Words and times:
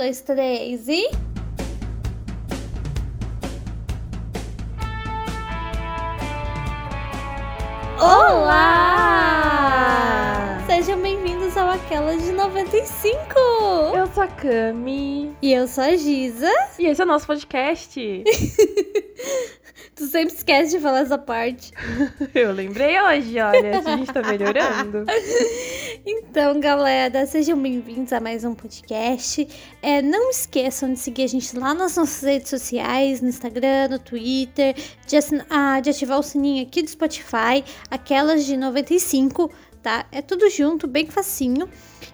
dois, 0.00 0.22
três 0.22 0.88
e. 0.88 1.10
Olá! 7.98 9.04
Sejam 10.66 10.98
bem-vindos 11.02 11.54
ao 11.54 11.68
Aquelas 11.68 12.24
de 12.24 12.32
95! 12.32 13.28
Eu 13.94 14.06
sou 14.06 14.22
a 14.22 14.28
Cami. 14.28 15.36
E 15.42 15.52
eu 15.52 15.68
sou 15.68 15.84
a 15.84 15.94
Giza. 15.94 16.50
E 16.78 16.86
esse 16.86 17.02
é 17.02 17.04
o 17.04 17.06
nosso 17.06 17.26
podcast. 17.26 18.00
tu 19.94 20.06
sempre 20.06 20.34
esquece 20.34 20.76
de 20.76 20.80
falar 20.80 21.00
essa 21.00 21.18
parte. 21.18 21.72
eu 22.34 22.52
lembrei 22.52 23.00
hoje, 23.00 23.38
olha, 23.40 23.78
a 23.78 23.96
gente 23.96 24.12
tá 24.12 24.22
melhorando. 24.22 25.04
Então, 26.06 26.58
galera, 26.58 27.26
sejam 27.26 27.60
bem-vindos 27.60 28.10
a 28.14 28.20
mais 28.20 28.42
um 28.42 28.54
podcast. 28.54 29.46
É, 29.82 30.00
não 30.00 30.30
esqueçam 30.30 30.90
de 30.94 30.98
seguir 30.98 31.24
a 31.24 31.26
gente 31.26 31.58
lá 31.58 31.74
nas 31.74 31.94
nossas 31.94 32.22
redes 32.22 32.48
sociais, 32.48 33.20
no 33.20 33.28
Instagram, 33.28 33.88
no 33.90 33.98
Twitter, 33.98 34.74
de, 35.06 35.16
ah, 35.50 35.78
de 35.80 35.90
ativar 35.90 36.18
o 36.18 36.22
sininho 36.22 36.62
aqui 36.62 36.82
do 36.82 36.88
Spotify, 36.88 37.62
aquelas 37.90 38.46
de 38.46 38.56
95, 38.56 39.50
tá? 39.82 40.06
É 40.12 40.22
tudo 40.22 40.48
junto, 40.50 40.86
bem 40.86 41.06
facinho. 41.06 41.68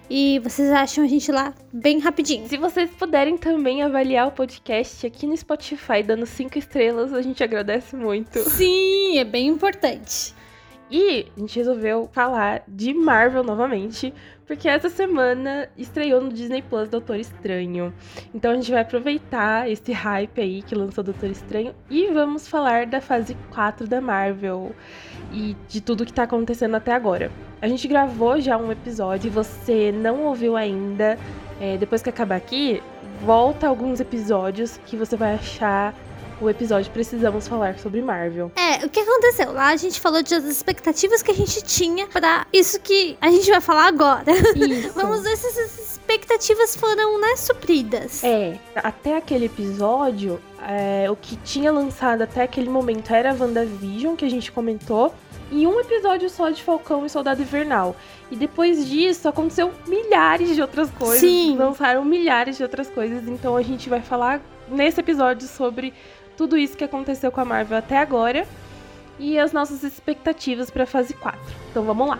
E 0.09 0.39
vocês 0.39 0.71
acham 0.71 1.03
a 1.03 1.07
gente 1.07 1.31
lá 1.31 1.53
bem 1.71 1.99
rapidinho. 1.99 2.47
Se 2.47 2.57
vocês 2.57 2.89
puderem 2.91 3.37
também 3.37 3.83
avaliar 3.83 4.27
o 4.27 4.31
podcast 4.31 5.05
aqui 5.05 5.27
no 5.27 5.35
Spotify, 5.35 6.01
dando 6.01 6.25
cinco 6.25 6.57
estrelas, 6.57 7.13
a 7.13 7.21
gente 7.21 7.43
agradece 7.43 7.95
muito. 7.95 8.39
Sim, 8.39 9.17
é 9.17 9.23
bem 9.23 9.47
importante. 9.47 10.33
E 10.89 11.27
a 11.35 11.39
gente 11.39 11.57
resolveu 11.57 12.09
falar 12.13 12.63
de 12.67 12.93
Marvel 12.93 13.43
novamente, 13.43 14.13
porque 14.47 14.69
essa 14.69 14.89
semana 14.89 15.67
estreou 15.77 16.21
no 16.21 16.31
Disney 16.31 16.61
Plus 16.61 16.87
Doutor 16.87 17.17
Estranho. 17.17 17.93
Então 18.33 18.51
a 18.51 18.55
gente 18.55 18.71
vai 18.71 18.81
aproveitar 18.81 19.69
esse 19.69 19.91
hype 19.91 20.39
aí 20.39 20.61
que 20.61 20.73
lançou 20.73 21.03
Doutor 21.03 21.29
Estranho 21.29 21.75
e 21.89 22.07
vamos 22.13 22.47
falar 22.47 22.87
da 22.87 23.01
fase 23.01 23.35
4 23.51 23.85
da 23.85 23.99
Marvel 23.99 24.73
e 25.33 25.55
de 25.67 25.81
tudo 25.81 26.05
que 26.05 26.13
tá 26.13 26.23
acontecendo 26.23 26.75
até 26.75 26.93
agora. 26.93 27.29
A 27.61 27.67
gente 27.67 27.87
gravou 27.87 28.39
já 28.39 28.57
um 28.57 28.71
episódio, 28.71 29.27
e 29.27 29.31
você 29.31 29.91
não 29.91 30.25
ouviu 30.25 30.55
ainda, 30.55 31.17
é, 31.59 31.75
depois 31.75 32.01
que 32.01 32.09
acabar 32.09 32.35
aqui, 32.35 32.81
volta 33.21 33.67
alguns 33.67 33.99
episódios 33.99 34.79
que 34.85 34.95
você 34.95 35.17
vai 35.17 35.33
achar 35.33 35.93
o 36.39 36.49
episódio 36.49 36.91
Precisamos 36.91 37.47
Falar 37.47 37.77
sobre 37.79 38.01
Marvel. 38.01 38.51
É, 38.55 38.85
o 38.85 38.89
que 38.89 38.99
aconteceu? 38.99 39.51
Lá 39.51 39.69
a 39.69 39.75
gente 39.75 39.99
falou 39.99 40.21
das 40.21 40.43
expectativas 40.43 41.21
que 41.21 41.31
a 41.31 41.33
gente 41.33 41.63
tinha 41.63 42.07
para 42.07 42.45
isso 42.53 42.79
que 42.79 43.17
a 43.21 43.29
gente 43.29 43.49
vai 43.49 43.61
falar 43.61 43.87
agora. 43.87 44.31
Isso. 44.55 44.93
Vamos 44.95 45.23
ver 45.23 45.35
se 45.37 45.47
essas 45.47 45.79
expectativas 45.79 46.75
foram, 46.75 47.19
né, 47.19 47.35
supridas. 47.35 48.23
É, 48.23 48.57
até 48.75 49.17
aquele 49.17 49.45
episódio, 49.45 50.39
é, 50.61 51.09
o 51.09 51.15
que 51.15 51.35
tinha 51.37 51.71
lançado 51.71 52.21
até 52.21 52.43
aquele 52.43 52.69
momento 52.69 53.13
era 53.13 53.31
a 53.31 53.33
WandaVision, 53.33 54.15
que 54.15 54.25
a 54.25 54.29
gente 54.29 54.51
comentou 54.51 55.13
e 55.51 55.65
um 55.65 55.79
episódio 55.79 56.29
só 56.29 56.49
de 56.49 56.61
Falcão 56.61 57.05
e 57.05 57.09
Soldado 57.09 57.41
Invernal. 57.41 57.95
E 58.29 58.35
depois 58.35 58.85
disso 58.87 59.27
aconteceu 59.27 59.71
milhares 59.87 60.53
de 60.53 60.61
outras 60.61 60.89
coisas. 60.91 61.19
Sim. 61.19 61.55
Lançaram 61.57 62.03
milhares 62.03 62.57
de 62.57 62.63
outras 62.63 62.89
coisas. 62.89 63.27
Então 63.27 63.55
a 63.55 63.61
gente 63.61 63.89
vai 63.89 64.01
falar 64.01 64.41
nesse 64.69 64.99
episódio 64.99 65.47
sobre 65.47 65.93
tudo 66.37 66.55
isso 66.55 66.77
que 66.77 66.83
aconteceu 66.83 67.31
com 67.31 67.41
a 67.41 67.45
Marvel 67.45 67.77
até 67.77 67.97
agora 67.97 68.47
e 69.19 69.39
as 69.39 69.51
nossas 69.51 69.83
expectativas 69.83 70.69
para 70.69 70.83
a 70.83 70.87
fase 70.87 71.13
4. 71.15 71.39
Então 71.71 71.83
vamos 71.83 72.07
lá. 72.07 72.19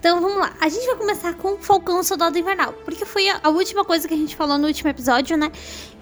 Então 0.00 0.20
vamos 0.20 0.38
lá. 0.38 0.52
A 0.60 0.68
gente 0.68 0.86
vai 0.86 0.96
começar 0.96 1.34
com 1.34 1.56
Falcão 1.58 2.02
Soldado 2.02 2.36
Invernal, 2.36 2.72
porque 2.84 3.04
foi 3.04 3.28
a, 3.28 3.40
a, 3.44 3.48
última 3.48 3.84
coisa 3.84 4.08
que 4.08 4.14
a 4.14 4.16
gente 4.16 4.34
falou 4.34 4.58
no 4.58 4.66
último 4.66 4.90
episódio, 4.90 5.36
né? 5.36 5.52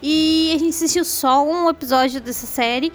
E 0.01 0.51
a 0.55 0.57
gente 0.57 0.69
assistiu 0.69 1.05
só 1.05 1.43
um 1.43 1.69
episódio 1.69 2.19
dessa 2.19 2.47
série. 2.47 2.91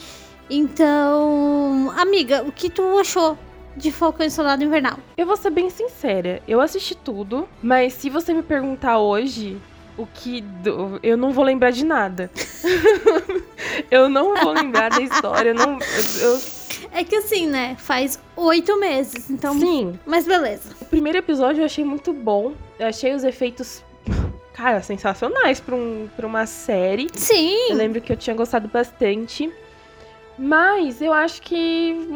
Então, 0.51 1.93
amiga, 1.97 2.43
o 2.43 2.51
que 2.51 2.69
tu 2.69 2.99
achou 2.99 3.39
de 3.77 3.91
Falcão 3.91 4.27
e 4.27 4.31
Soldado 4.31 4.65
Invernal? 4.65 4.99
Eu 5.16 5.27
vou 5.27 5.37
ser 5.37 5.50
bem 5.50 5.71
sincera, 5.71 6.43
eu 6.47 6.60
assisti 6.60 6.94
tudo, 6.94 7.49
mas 7.62 7.94
se 7.94 8.10
você 8.10 8.33
me 8.33 8.43
perguntar 8.43 8.99
hoje 8.99 9.60
o 9.97 10.06
que. 10.06 10.44
Eu 11.03 11.16
não 11.16 11.33
vou 11.33 11.44
lembrar 11.44 11.71
de 11.71 11.84
nada. 11.84 12.31
eu 13.91 14.09
não 14.09 14.34
vou 14.37 14.53
lembrar 14.53 14.91
da 14.91 15.00
história, 15.00 15.53
não. 15.53 15.78
Eu... 16.21 16.41
É 16.93 17.05
que 17.05 17.16
assim, 17.16 17.47
né? 17.47 17.77
Faz 17.78 18.19
oito 18.37 18.78
meses, 18.78 19.31
então. 19.31 19.59
Sim. 19.59 19.99
Mas 20.06 20.27
beleza. 20.27 20.75
O 20.81 20.84
primeiro 20.84 21.19
episódio 21.19 21.61
eu 21.61 21.66
achei 21.66 21.84
muito 21.84 22.12
bom. 22.12 22.53
Eu 22.78 22.87
achei 22.87 23.15
os 23.15 23.25
efeitos 23.25 23.82
cara, 24.53 24.82
sensacionais 24.82 25.61
pra, 25.61 25.75
um, 25.75 26.09
pra 26.16 26.27
uma 26.27 26.47
série. 26.47 27.09
Sim. 27.15 27.71
Eu 27.71 27.77
lembro 27.77 28.00
que 28.00 28.12
eu 28.12 28.16
tinha 28.16 28.37
gostado 28.37 28.69
bastante. 28.69 29.53
Mas 30.38 31.00
eu 31.00 31.12
acho 31.12 31.43
que 31.43 32.09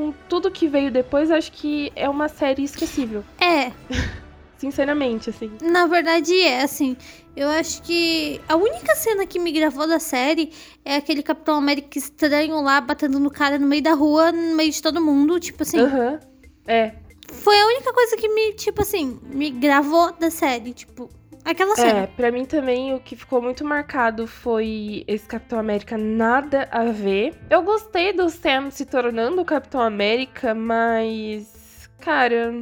com 0.00 0.14
tudo 0.30 0.50
que 0.50 0.66
veio 0.66 0.90
depois, 0.90 1.30
acho 1.30 1.52
que 1.52 1.92
é 1.94 2.08
uma 2.08 2.26
série 2.26 2.64
esquecível. 2.64 3.22
É. 3.38 3.70
Sinceramente, 4.56 5.28
assim. 5.28 5.50
Na 5.60 5.86
verdade, 5.86 6.34
é, 6.40 6.62
assim. 6.62 6.96
Eu 7.36 7.48
acho 7.48 7.82
que 7.82 8.40
a 8.48 8.56
única 8.56 8.94
cena 8.94 9.26
que 9.26 9.38
me 9.38 9.52
gravou 9.52 9.86
da 9.86 9.98
série 9.98 10.52
é 10.84 10.96
aquele 10.96 11.22
Capitão 11.22 11.56
América 11.56 11.98
estranho 11.98 12.62
lá 12.62 12.80
batendo 12.80 13.20
no 13.20 13.30
cara 13.30 13.58
no 13.58 13.66
meio 13.66 13.82
da 13.82 13.92
rua, 13.92 14.32
no 14.32 14.56
meio 14.56 14.70
de 14.70 14.80
todo 14.80 15.02
mundo, 15.02 15.38
tipo 15.38 15.62
assim. 15.62 15.80
Aham. 15.80 16.12
Uhum. 16.12 16.18
É. 16.66 16.94
Foi 17.32 17.58
a 17.60 17.66
única 17.66 17.92
coisa 17.92 18.16
que 18.16 18.28
me, 18.28 18.54
tipo 18.54 18.80
assim, 18.80 19.20
me 19.22 19.50
gravou 19.50 20.12
da 20.12 20.30
série, 20.30 20.72
tipo. 20.72 21.10
Aquela 21.44 21.74
cena. 21.74 22.00
É, 22.00 22.06
pra 22.06 22.30
mim 22.30 22.44
também 22.44 22.94
o 22.94 23.00
que 23.00 23.16
ficou 23.16 23.40
muito 23.40 23.64
marcado 23.64 24.26
foi 24.26 25.04
esse 25.06 25.26
Capitão 25.26 25.58
América 25.58 25.96
nada 25.96 26.68
a 26.70 26.84
ver. 26.84 27.34
Eu 27.48 27.62
gostei 27.62 28.12
do 28.12 28.28
Sam 28.28 28.70
se 28.70 28.84
tornando 28.84 29.40
o 29.40 29.44
Capitão 29.44 29.80
América, 29.80 30.54
mas. 30.54 31.88
Cara, 31.98 32.52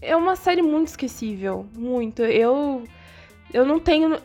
é 0.00 0.14
uma 0.14 0.36
série 0.36 0.62
muito 0.62 0.88
esquecível. 0.88 1.66
Muito. 1.76 2.22
Eu. 2.22 2.84
Eu 3.52 3.64
não 3.64 3.78
tenho. 3.78 4.18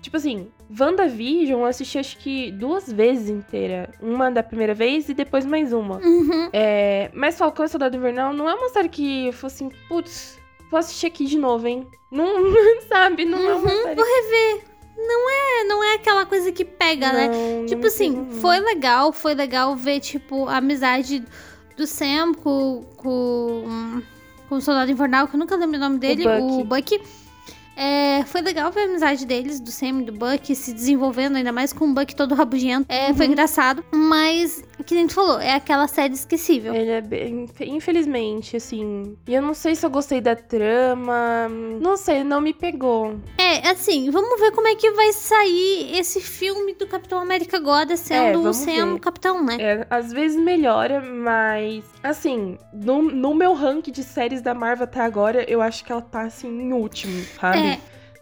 Tipo 0.00 0.16
assim, 0.18 0.48
WandaVision 0.78 1.60
eu 1.60 1.66
assisti 1.66 1.98
acho 1.98 2.18
que 2.18 2.50
duas 2.52 2.92
vezes 2.92 3.28
inteira. 3.28 3.90
Uma 4.00 4.30
da 4.30 4.42
primeira 4.42 4.74
vez 4.74 5.08
e 5.08 5.14
depois 5.14 5.44
mais 5.44 5.72
uma. 5.72 5.96
Uhum. 5.96 6.50
É, 6.52 7.10
mas 7.14 7.38
Falcão 7.38 7.64
e 7.64 7.68
Soldado 7.68 7.96
Invernal 7.96 8.32
não 8.32 8.48
é 8.48 8.54
uma 8.54 8.68
série 8.68 8.88
que 8.88 9.26
eu 9.26 9.32
fosse 9.32 9.64
assim, 9.64 9.76
putz, 9.88 10.38
vou 10.74 10.80
assistir 10.80 11.06
aqui 11.06 11.24
de 11.24 11.38
novo, 11.38 11.66
hein? 11.68 11.86
Não, 12.10 12.26
sabe? 12.88 13.24
Não 13.24 13.38
uhum, 13.38 13.48
é 13.48 13.54
uma 13.54 13.72
uhum, 13.72 13.82
série. 13.82 13.94
Vou 13.94 14.04
rever. 14.04 14.64
Não 14.96 15.30
é, 15.30 15.64
não 15.64 15.84
é 15.84 15.94
aquela 15.94 16.26
coisa 16.26 16.50
que 16.50 16.64
pega, 16.64 17.12
né? 17.12 17.28
não, 17.28 17.62
né? 17.62 17.66
Tipo 17.66 17.82
não 17.82 17.88
assim, 17.88 18.28
foi 18.40 18.58
legal, 18.60 19.12
foi 19.12 19.34
legal 19.34 19.74
ver, 19.76 20.00
tipo, 20.00 20.48
a 20.48 20.56
amizade 20.56 21.24
do 21.76 21.86
Sam 21.86 22.32
com, 22.34 22.84
com, 22.96 24.02
com 24.48 24.54
o 24.56 24.60
Soldado 24.60 24.90
Invernal, 24.90 25.28
que 25.28 25.34
eu 25.34 25.40
nunca 25.40 25.56
lembro 25.56 25.76
o 25.76 25.80
nome 25.80 25.98
dele, 25.98 26.26
o 26.26 26.40
Bucky. 26.40 26.60
O 26.60 26.64
Bucky 26.64 27.23
é, 27.76 28.24
foi 28.24 28.40
legal 28.40 28.70
ver 28.70 28.82
a 28.82 28.84
amizade 28.84 29.26
deles, 29.26 29.60
do 29.60 29.70
Sam 29.70 30.00
e 30.00 30.04
do 30.04 30.12
Buck, 30.12 30.54
se 30.54 30.72
desenvolvendo, 30.72 31.36
ainda 31.36 31.52
mais 31.52 31.72
com 31.72 31.86
o 31.86 31.94
Buck 31.94 32.14
todo 32.14 32.34
rabugento. 32.34 32.86
É, 32.88 33.08
uhum. 33.08 33.14
Foi 33.14 33.26
engraçado. 33.26 33.84
Mas, 33.92 34.62
que 34.86 34.94
nem 34.94 35.06
tu 35.06 35.14
falou, 35.14 35.40
é 35.40 35.54
aquela 35.54 35.88
série 35.88 36.14
esquecível. 36.14 36.74
Ele 36.74 36.90
é 36.90 37.00
bem. 37.00 37.48
Infelizmente, 37.60 38.56
assim. 38.56 39.16
E 39.26 39.34
eu 39.34 39.42
não 39.42 39.54
sei 39.54 39.74
se 39.74 39.84
eu 39.84 39.90
gostei 39.90 40.20
da 40.20 40.36
trama. 40.36 41.48
Não 41.80 41.96
sei, 41.96 42.22
não 42.22 42.40
me 42.40 42.52
pegou. 42.52 43.16
É, 43.38 43.68
assim, 43.68 44.10
vamos 44.10 44.40
ver 44.40 44.52
como 44.52 44.68
é 44.68 44.74
que 44.74 44.90
vai 44.92 45.12
sair 45.12 45.96
esse 45.96 46.20
filme 46.20 46.74
do 46.74 46.86
Capitão 46.86 47.18
América 47.18 47.56
agora 47.56 47.96
sendo 47.96 48.46
é, 48.46 48.48
o 48.48 48.52
Sam 48.52 48.94
o 48.94 49.00
Capitão, 49.00 49.44
né? 49.44 49.56
É, 49.58 49.86
às 49.90 50.12
vezes 50.12 50.40
melhora, 50.40 51.00
mas. 51.00 51.84
Assim, 52.02 52.58
no, 52.72 53.02
no 53.02 53.34
meu 53.34 53.54
ranking 53.54 53.90
de 53.90 54.02
séries 54.02 54.42
da 54.42 54.54
Marvel 54.54 54.84
até 54.84 55.00
agora, 55.00 55.44
eu 55.48 55.60
acho 55.60 55.84
que 55.84 55.90
ela 55.90 56.02
tá, 56.02 56.22
assim, 56.22 56.48
em 56.48 56.72
último, 56.72 57.24
sabe? 57.40 57.58
É. 57.58 57.63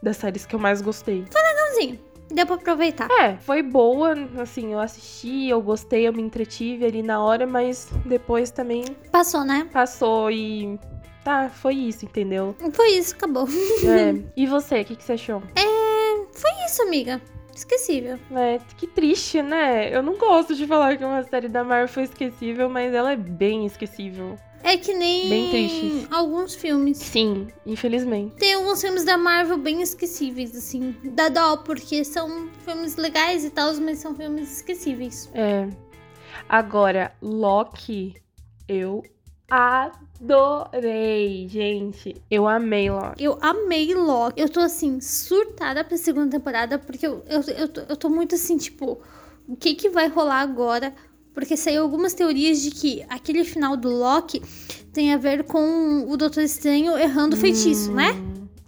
Das 0.03 0.17
séries 0.17 0.45
que 0.45 0.55
eu 0.55 0.59
mais 0.59 0.83
gostei. 0.83 1.25
Foi 1.31 1.41
legalzinho. 1.41 1.99
Deu 2.31 2.47
pra 2.47 2.57
aproveitar. 2.57 3.09
É, 3.21 3.37
foi 3.37 3.63
boa, 3.63 4.15
assim, 4.41 4.73
eu 4.73 4.81
assisti, 4.81 5.49
eu 5.49 5.61
gostei, 5.61 6.09
eu 6.09 6.13
me 6.13 6.23
entretive 6.23 6.85
ali 6.85 7.03
na 7.03 7.23
hora, 7.23 7.47
mas 7.47 7.89
depois 8.07 8.51
também. 8.51 8.85
Passou, 9.11 9.45
né? 9.45 9.69
Passou 9.73 10.31
e. 10.31 10.79
Tá, 11.23 11.49
foi 11.51 11.75
isso, 11.75 12.05
entendeu? 12.05 12.57
Foi 12.73 12.89
isso, 12.93 13.15
acabou. 13.15 13.47
É. 13.47 14.23
E 14.37 14.47
você, 14.47 14.81
o 14.81 14.85
que, 14.85 14.97
que 14.97 15.05
você 15.05 15.13
achou? 15.13 15.43
É. 15.55 15.93
Foi 16.33 16.51
isso, 16.67 16.83
amiga. 16.83 17.21
Esquecível. 17.55 18.19
É, 18.35 18.59
que 18.79 18.87
triste, 18.87 19.43
né? 19.43 19.95
Eu 19.95 20.03
não 20.03 20.17
gosto 20.17 20.55
de 20.55 20.67
falar 20.67 20.97
que 20.97 21.05
uma 21.05 21.23
série 21.25 21.49
da 21.49 21.63
Marvel 21.63 21.89
foi 21.89 22.05
esquecível, 22.05 22.69
mas 22.69 22.95
ela 22.95 23.13
é 23.13 23.17
bem 23.17 23.67
esquecível. 23.67 24.37
É 24.63 24.77
que 24.77 24.95
nem 24.95 25.29
bem 25.29 25.51
tristes. 25.51 26.07
alguns 26.11 26.55
filmes. 26.55 26.99
Sim, 26.99 27.49
infelizmente. 27.67 28.37
Tem 28.37 28.55
alguns 28.55 28.81
filmes 28.81 29.05
da 29.05 29.19
Marvel 29.19 29.59
bem 29.59 29.83
esquecíveis, 29.83 30.57
assim. 30.57 30.95
Da 31.05 31.29
dó, 31.29 31.57
porque 31.59 32.05
são 32.05 32.49
filmes 32.65 32.97
legais 32.97 33.45
e 33.45 33.51
tal, 33.51 33.75
mas 33.75 33.99
são 33.99 34.15
filmes 34.15 34.57
esquecíveis. 34.59 35.29
É. 35.35 35.69
Agora, 36.49 37.15
Loki, 37.21 38.15
eu 38.69 39.03
adorei, 39.51 41.47
gente. 41.49 42.15
Eu 42.31 42.47
amei 42.49 42.91
Loki. 42.91 43.23
Eu 43.23 43.39
amei 43.41 43.95
Loki. 43.95 44.41
Eu 44.41 44.49
tô 44.49 44.61
assim, 44.61 45.01
surtada 45.01 45.85
pra 45.85 45.97
segunda 45.97 46.31
temporada, 46.31 46.79
porque 46.79 47.07
eu, 47.07 47.23
eu, 47.29 47.43
eu, 47.57 47.69
tô, 47.69 47.81
eu 47.81 47.97
tô 47.97 48.09
muito 48.09 48.35
assim, 48.35 48.57
tipo, 48.57 49.01
o 49.47 49.57
que 49.57 49.75
que 49.75 49.91
vai 49.91 50.09
rolar 50.09 50.41
agora? 50.41 50.95
Porque 51.35 51.57
saiu 51.57 51.83
algumas 51.83 52.13
teorias 52.15 52.61
de 52.61 52.71
que 52.71 53.03
aquele 53.09 53.45
final 53.45 53.77
do 53.77 53.89
Loki 53.89 54.43
tem 54.93 55.13
a 55.15 55.17
ver 55.17 55.45
com 55.45 56.05
o 56.09 56.17
Doutor 56.17 56.43
Estranho 56.43 56.97
errando 56.99 57.35
o 57.37 57.39
feitiço, 57.39 57.91
Hum, 57.91 57.95
né? 57.95 58.11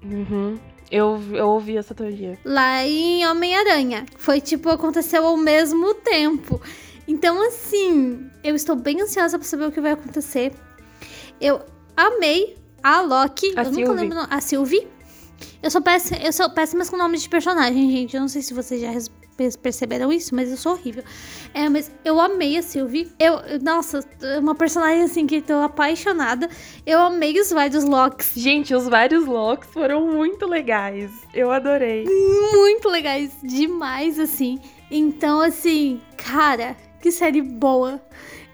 Uhum. 0.02 0.58
Eu, 0.90 1.20
eu 1.32 1.48
ouvi 1.48 1.76
essa 1.76 1.94
teoria. 1.94 2.38
Lá 2.44 2.86
em 2.86 3.26
Homem-Aranha. 3.26 4.06
Foi 4.16 4.40
tipo, 4.40 4.68
aconteceu 4.70 5.26
ao 5.26 5.36
mesmo 5.36 5.94
tempo. 5.94 6.60
Então, 7.06 7.40
assim, 7.48 8.30
eu 8.42 8.54
estou 8.54 8.76
bem 8.76 9.00
ansiosa 9.02 9.38
pra 9.38 9.46
saber 9.46 9.66
o 9.66 9.72
que 9.72 9.80
vai 9.80 9.92
acontecer. 9.92 10.52
Eu 11.40 11.60
amei 11.96 12.56
a 12.82 13.00
Loki. 13.02 13.52
A 13.56 13.62
eu 13.64 13.72
nunca 13.72 13.74
Sylvie. 13.86 13.94
lembro. 14.02 14.16
o 14.18 14.20
nome- 14.22 14.28
A 14.34 14.40
Sylvie. 14.40 14.86
Eu 15.62 15.70
sou 15.70 15.82
péssima, 15.82 16.18
eu 16.22 16.32
sou 16.32 16.48
com 16.90 16.96
nomes 16.96 17.22
de 17.22 17.28
personagem, 17.28 17.90
gente. 17.90 18.14
Eu 18.14 18.20
não 18.20 18.28
sei 18.28 18.40
se 18.42 18.54
vocês 18.54 18.80
já 18.80 18.90
perceberam 19.60 20.12
isso, 20.12 20.34
mas 20.34 20.50
eu 20.50 20.56
sou 20.56 20.72
horrível. 20.72 21.02
É, 21.52 21.68
mas 21.68 21.90
eu 22.04 22.20
amei 22.20 22.56
a 22.56 22.62
Sylvie. 22.62 23.10
Eu, 23.18 23.38
nossa, 23.62 24.00
é 24.22 24.38
uma 24.38 24.54
personagem 24.54 25.02
assim 25.02 25.26
que 25.26 25.40
tô 25.40 25.54
apaixonada. 25.54 26.48
Eu 26.86 27.00
amei 27.00 27.38
os 27.40 27.50
vários 27.50 27.84
Locks. 27.84 28.32
Gente, 28.34 28.74
os 28.74 28.88
vários 28.88 29.26
Locks 29.26 29.68
foram 29.72 30.06
muito 30.06 30.46
legais. 30.46 31.10
Eu 31.32 31.50
adorei. 31.50 32.04
muito 32.52 32.88
legais 32.88 33.30
demais, 33.42 34.18
assim. 34.18 34.58
Então, 34.90 35.40
assim, 35.40 36.00
cara, 36.16 36.76
que 37.00 37.10
série 37.10 37.42
boa. 37.42 38.00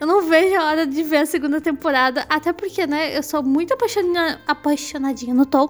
Eu 0.01 0.07
não 0.07 0.23
vejo 0.23 0.55
a 0.57 0.65
hora 0.67 0.87
de 0.87 1.03
ver 1.03 1.19
a 1.19 1.27
segunda 1.27 1.61
temporada, 1.61 2.25
até 2.29 2.53
porque, 2.55 2.87
né, 2.87 3.15
eu 3.17 3.23
sou 3.23 3.43
muito 3.43 3.75
apaixona- 3.75 4.41
apaixonadinha 4.47 5.35
no 5.35 5.45
Tom. 5.45 5.69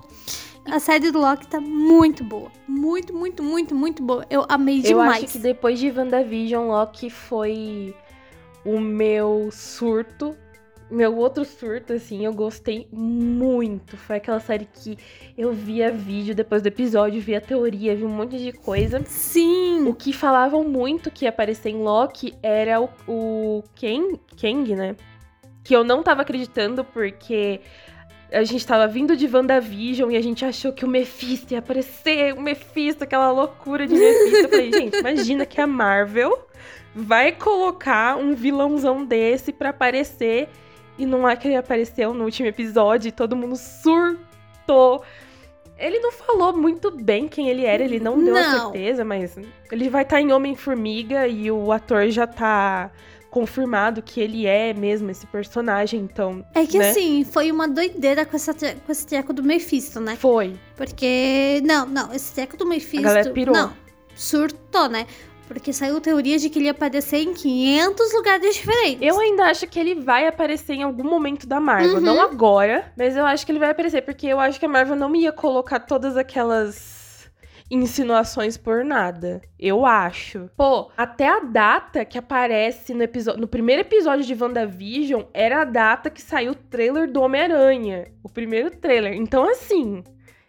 A 0.70 0.78
série 0.78 1.10
do 1.10 1.18
Loki 1.18 1.46
tá 1.48 1.60
muito 1.60 2.22
boa. 2.22 2.50
Muito, 2.66 3.12
muito, 3.12 3.42
muito, 3.42 3.74
muito 3.74 4.02
boa. 4.02 4.24
Eu 4.30 4.46
amei 4.48 4.78
Eu 4.78 4.82
demais. 4.82 5.24
acho 5.24 5.32
que 5.32 5.38
depois 5.38 5.78
de 5.78 5.90
WandaVision, 5.90 6.68
Loki 6.68 7.10
foi 7.10 7.94
o 8.64 8.78
meu 8.78 9.48
surto. 9.50 10.36
Meu 10.88 11.16
outro 11.16 11.44
surto, 11.44 11.92
assim, 11.92 12.24
eu 12.24 12.32
gostei 12.32 12.88
muito. 12.92 13.96
Foi 13.96 14.16
aquela 14.16 14.40
série 14.40 14.66
que 14.72 14.96
eu 15.36 15.52
via 15.52 15.90
vídeo 15.90 16.34
depois 16.34 16.62
do 16.62 16.66
episódio, 16.66 17.20
via 17.20 17.40
teoria, 17.40 17.94
vi 17.94 18.04
um 18.04 18.08
monte 18.08 18.38
de 18.38 18.52
coisa. 18.52 19.02
Sim. 19.06 19.86
O 19.86 19.94
que 19.94 20.12
falavam 20.12 20.64
muito 20.64 21.10
que 21.10 21.24
ia 21.24 21.28
aparecer 21.30 21.70
em 21.70 21.82
Loki 21.82 22.34
era 22.42 22.80
o, 22.80 22.88
o 23.06 23.64
Kang, 23.80 24.20
Kang, 24.40 24.74
né? 24.74 24.96
Que 25.62 25.74
eu 25.76 25.84
não 25.84 26.02
tava 26.02 26.22
acreditando 26.22 26.84
porque 26.84 27.60
a 28.32 28.44
gente 28.44 28.66
tava 28.66 28.86
vindo 28.86 29.16
de 29.16 29.26
WandaVision 29.26 30.10
e 30.10 30.16
a 30.16 30.22
gente 30.22 30.44
achou 30.44 30.72
que 30.72 30.84
o 30.84 30.88
Mephisto 30.88 31.52
ia 31.52 31.58
aparecer, 31.58 32.32
o 32.34 32.40
Mephisto, 32.40 33.04
aquela 33.04 33.30
loucura 33.30 33.86
de 33.86 33.94
Mephisto. 33.94 34.36
Eu 34.44 34.48
falei, 34.48 34.72
gente, 34.72 34.98
imagina 34.98 35.44
que 35.46 35.60
a 35.60 35.66
Marvel 35.66 36.46
vai 36.94 37.32
colocar 37.32 38.16
um 38.16 38.34
vilãozão 38.34 39.04
desse 39.04 39.52
pra 39.52 39.70
aparecer 39.70 40.48
e 40.98 41.06
não 41.06 41.28
é 41.28 41.34
que 41.34 41.48
ele 41.48 41.56
apareceu 41.56 42.12
no 42.12 42.24
último 42.24 42.48
episódio 42.48 43.08
e 43.08 43.12
todo 43.12 43.36
mundo 43.36 43.56
surtou. 43.56 45.02
Ele 45.78 45.98
não 45.98 46.12
falou 46.12 46.52
muito 46.56 46.90
bem 46.90 47.26
quem 47.26 47.48
ele 47.48 47.64
era, 47.64 47.82
ele 47.82 47.98
não 47.98 48.22
deu 48.22 48.36
a 48.36 48.40
Não. 48.42 48.60
certeza, 48.72 49.02
mas 49.04 49.36
ele 49.72 49.88
vai 49.88 50.02
estar 50.02 50.20
em 50.20 50.30
Homem-Formiga 50.30 51.26
e 51.26 51.50
o 51.50 51.72
ator 51.72 52.08
já 52.10 52.26
tá 52.26 52.90
confirmado 53.30 54.02
que 54.02 54.20
ele 54.20 54.46
é 54.46 54.74
mesmo 54.74 55.10
esse 55.10 55.26
personagem, 55.26 56.00
então. 56.00 56.44
É 56.54 56.66
que 56.66 56.78
né? 56.78 56.90
assim, 56.90 57.24
foi 57.24 57.50
uma 57.50 57.68
doideira 57.68 58.26
com, 58.26 58.36
essa, 58.36 58.52
com 58.52 58.92
esse 58.92 59.06
treco 59.06 59.32
do 59.32 59.42
Mephisto, 59.42 60.00
né? 60.00 60.16
Foi. 60.16 60.58
Porque. 60.76 61.62
Não, 61.64 61.86
não, 61.86 62.12
esse 62.12 62.34
treco 62.34 62.56
do 62.56 62.66
Mephisto. 62.66 63.02
galera 63.02 63.30
pirou. 63.30 63.54
Não, 63.54 63.72
surtou, 64.14 64.88
né? 64.88 65.06
Porque 65.46 65.72
saiu 65.72 66.00
teoria 66.00 66.38
de 66.38 66.48
que 66.48 66.60
ele 66.60 66.66
ia 66.66 66.70
aparecer 66.70 67.18
em 67.18 67.34
500 67.34 68.12
lugares 68.12 68.54
diferentes. 68.54 68.98
Eu 69.00 69.18
ainda 69.18 69.46
acho 69.46 69.66
que 69.66 69.80
ele 69.80 69.96
vai 69.96 70.28
aparecer 70.28 70.74
em 70.74 70.84
algum 70.84 71.02
momento 71.02 71.44
da 71.44 71.58
Marvel. 71.58 71.94
Uhum. 71.94 72.00
Não 72.00 72.20
agora, 72.20 72.92
mas 72.96 73.16
eu 73.16 73.26
acho 73.26 73.44
que 73.44 73.50
ele 73.50 73.58
vai 73.58 73.70
aparecer, 73.70 74.02
porque 74.02 74.28
eu 74.28 74.38
acho 74.38 74.60
que 74.60 74.66
a 74.66 74.68
Marvel 74.68 74.94
não 74.94 75.14
ia 75.16 75.32
colocar 75.32 75.80
todas 75.80 76.16
aquelas 76.16 76.99
insinuações 77.70 78.56
por 78.56 78.84
nada. 78.84 79.40
Eu 79.58 79.86
acho. 79.86 80.50
Pô, 80.56 80.90
até 80.96 81.28
a 81.28 81.40
data 81.40 82.04
que 82.04 82.18
aparece 82.18 82.92
no 82.94 83.02
episódio. 83.02 83.40
No 83.40 83.46
primeiro 83.48 83.82
episódio 83.82 84.24
de 84.24 84.34
WandaVision 84.42 85.22
era 85.32 85.62
a 85.62 85.64
data 85.64 86.10
que 86.10 86.20
saiu 86.20 86.52
o 86.52 86.54
trailer 86.54 87.10
do 87.10 87.20
Homem-Aranha. 87.20 88.08
O 88.22 88.28
primeiro 88.28 88.70
trailer. 88.70 89.14
Então, 89.14 89.48
assim. 89.48 90.02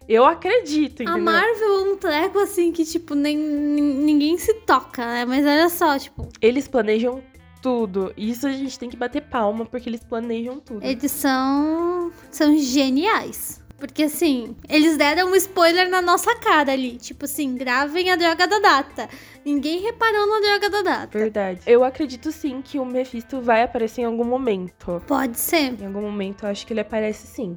Eu 0.10 0.26
acredito, 0.26 1.02
A 1.02 1.04
entendeu? 1.04 1.24
Marvel 1.24 1.76
é 1.76 1.82
um 1.84 1.96
treco 1.96 2.40
assim 2.40 2.72
que, 2.72 2.84
tipo, 2.84 3.14
nem, 3.16 3.38
nin- 3.38 4.04
ninguém 4.04 4.38
se 4.38 4.54
toca, 4.66 5.06
né? 5.06 5.26
Mas 5.26 5.46
olha 5.46 5.70
só, 5.70 5.98
tipo, 5.98 6.28
Eles 6.42 6.68
planejam 6.68 7.22
tudo. 7.62 8.12
Isso 8.18 8.46
a 8.48 8.52
gente 8.52 8.78
tem 8.78 8.90
que 8.90 8.98
bater 8.98 9.22
palma, 9.22 9.64
porque 9.64 9.88
eles 9.88 10.04
planejam 10.04 10.60
tudo. 10.60 10.84
eles 10.84 11.12
são. 11.12 12.12
são 12.32 12.58
geniais. 12.58 13.61
Porque 13.82 14.04
assim, 14.04 14.56
eles 14.70 14.96
deram 14.96 15.32
um 15.32 15.36
spoiler 15.36 15.90
na 15.90 16.04
nossa 16.04 16.36
cara 16.36 16.72
ali. 16.72 16.98
Tipo 16.98 17.26
assim, 17.26 17.56
gravem 17.56 18.12
a 18.12 18.16
droga 18.16 18.46
da 18.46 18.60
data. 18.60 19.10
Ninguém 19.44 19.82
reparou 19.82 20.28
na 20.28 20.40
droga 20.40 20.70
da 20.70 20.82
data. 20.84 21.18
Verdade. 21.18 21.62
Eu 21.66 21.84
acredito 21.84 22.32
sim 22.32 22.62
que 22.62 22.78
o 22.78 22.86
Mephisto 22.86 23.42
vai 23.42 23.64
aparecer 23.64 24.02
em 24.02 24.06
algum 24.06 24.24
momento. 24.24 25.02
Pode 25.08 25.40
ser. 25.40 25.82
Em 25.82 25.88
algum 25.88 26.04
momento 26.04 26.46
eu 26.46 26.50
acho 26.50 26.68
que 26.68 26.74
ele 26.74 26.82
aparece 26.82 27.26
sim. 27.26 27.56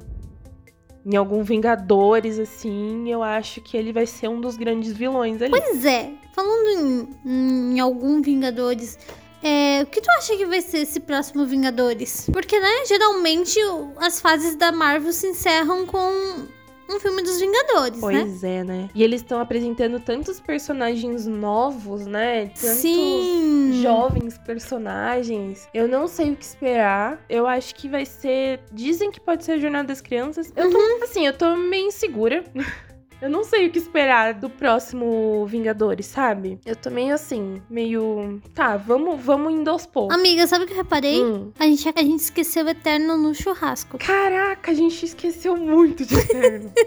Em 1.05 1.15
algum 1.15 1.43
Vingadores, 1.43 2.39
assim, 2.39 3.07
eu 3.07 3.21
acho 3.21 3.61
que 3.61 3.77
ele 3.77 3.93
vai 3.93 4.07
ser 4.07 4.27
um 4.27 4.41
dos 4.41 4.57
grandes 4.57 4.93
vilões 4.93 5.39
ali. 5.43 5.51
Pois 5.51 5.85
é, 5.85 6.11
falando 6.33 7.07
em, 7.23 7.75
em 7.75 7.79
algum 7.79 8.19
Vingadores, 8.19 8.97
é, 9.43 9.81
o 9.83 9.85
que 9.85 10.01
tu 10.01 10.09
acha 10.17 10.35
que 10.35 10.45
vai 10.45 10.61
ser 10.61 10.79
esse 10.79 10.99
próximo 10.99 11.45
Vingadores? 11.45 12.27
Porque, 12.31 12.59
né, 12.59 12.85
geralmente 12.87 13.59
as 13.97 14.19
fases 14.19 14.55
da 14.55 14.71
Marvel 14.71 15.11
se 15.13 15.27
encerram 15.27 15.85
com 15.85 16.45
um 16.87 16.99
filme 16.99 17.23
dos 17.23 17.39
Vingadores, 17.39 17.99
né? 17.99 18.21
Pois 18.21 18.43
é, 18.43 18.63
né? 18.63 18.89
E 18.93 19.03
eles 19.03 19.21
estão 19.21 19.39
apresentando 19.39 19.99
tantos 19.99 20.39
personagens 20.39 21.25
novos, 21.25 22.05
né? 22.05 22.45
Tantos 22.47 22.77
Sim. 22.79 23.79
jovens 23.81 24.37
personagens. 24.37 25.67
Eu 25.73 25.87
não 25.87 26.07
sei 26.07 26.31
o 26.31 26.35
que 26.35 26.45
esperar. 26.45 27.19
Eu 27.27 27.47
acho 27.47 27.73
que 27.75 27.89
vai 27.89 28.05
ser. 28.05 28.59
Dizem 28.71 29.09
que 29.11 29.19
pode 29.19 29.43
ser 29.43 29.53
a 29.53 29.57
Jornada 29.57 29.87
das 29.87 29.99
Crianças. 30.01 30.51
Eu 30.55 30.69
tô, 30.69 30.77
Uhum. 30.77 31.03
assim, 31.03 31.25
eu 31.25 31.33
tô 31.35 31.55
meio 31.55 31.87
insegura. 31.87 32.43
Eu 33.21 33.29
não 33.29 33.43
sei 33.43 33.67
o 33.67 33.71
que 33.71 33.79
esperar 33.79 34.33
do 34.33 34.49
próximo 34.49 35.45
Vingadores, 35.47 36.05
sabe? 36.05 36.59
Eu 36.65 36.75
tô 36.75 36.89
meio 36.89 37.15
assim, 37.15 37.61
meio. 37.69 38.41
Tá, 38.53 38.75
vamos, 38.77 39.21
vamos 39.23 39.53
indo 39.53 39.69
aos 39.69 39.85
poucos. 39.85 40.15
Amiga, 40.15 40.45
sabe 40.47 40.65
o 40.65 40.67
que 40.67 40.73
eu 40.73 40.77
reparei? 40.77 41.23
Hum. 41.23 41.51
A, 41.57 41.63
gente, 41.63 41.87
a 41.95 42.01
gente 42.01 42.19
esqueceu 42.19 42.65
o 42.65 42.69
Eterno 42.69 43.17
no 43.17 43.33
churrasco. 43.33 43.97
Caraca, 43.97 44.71
a 44.71 44.73
gente 44.73 45.05
esqueceu 45.05 45.55
muito 45.55 46.05
de 46.05 46.15
Eterno. 46.15 46.71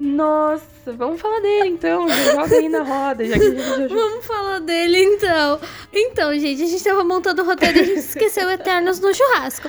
Nossa, 0.00 0.92
vamos 0.92 1.20
falar 1.20 1.40
dele 1.40 1.68
então. 1.68 2.08
Já 2.08 2.32
joga 2.32 2.56
aí 2.56 2.68
na 2.68 2.82
roda, 2.82 3.24
já 3.24 3.38
que 3.38 3.44
a 3.44 3.50
gente 3.50 3.62
já. 3.62 3.88
Vamos 3.88 4.26
falar 4.26 4.58
dele 4.60 5.02
então. 5.02 5.60
Então, 5.92 6.38
gente, 6.38 6.62
a 6.62 6.66
gente 6.66 6.84
tava 6.84 7.04
montando 7.04 7.42
o 7.42 7.44
roteiro 7.44 7.78
e 7.78 7.80
a 7.80 7.84
gente 7.84 7.98
esqueceu 7.98 8.50
Eternos 8.50 8.98
no 9.00 9.14
churrasco. 9.14 9.68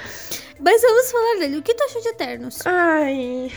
Mas 0.59 0.81
vamos 0.81 1.11
falar 1.11 1.39
dele. 1.39 1.57
O 1.57 1.61
que 1.61 1.73
tu 1.73 1.83
achou 1.83 2.01
de 2.01 2.09
Eternos? 2.09 2.59
Ai. 2.65 3.51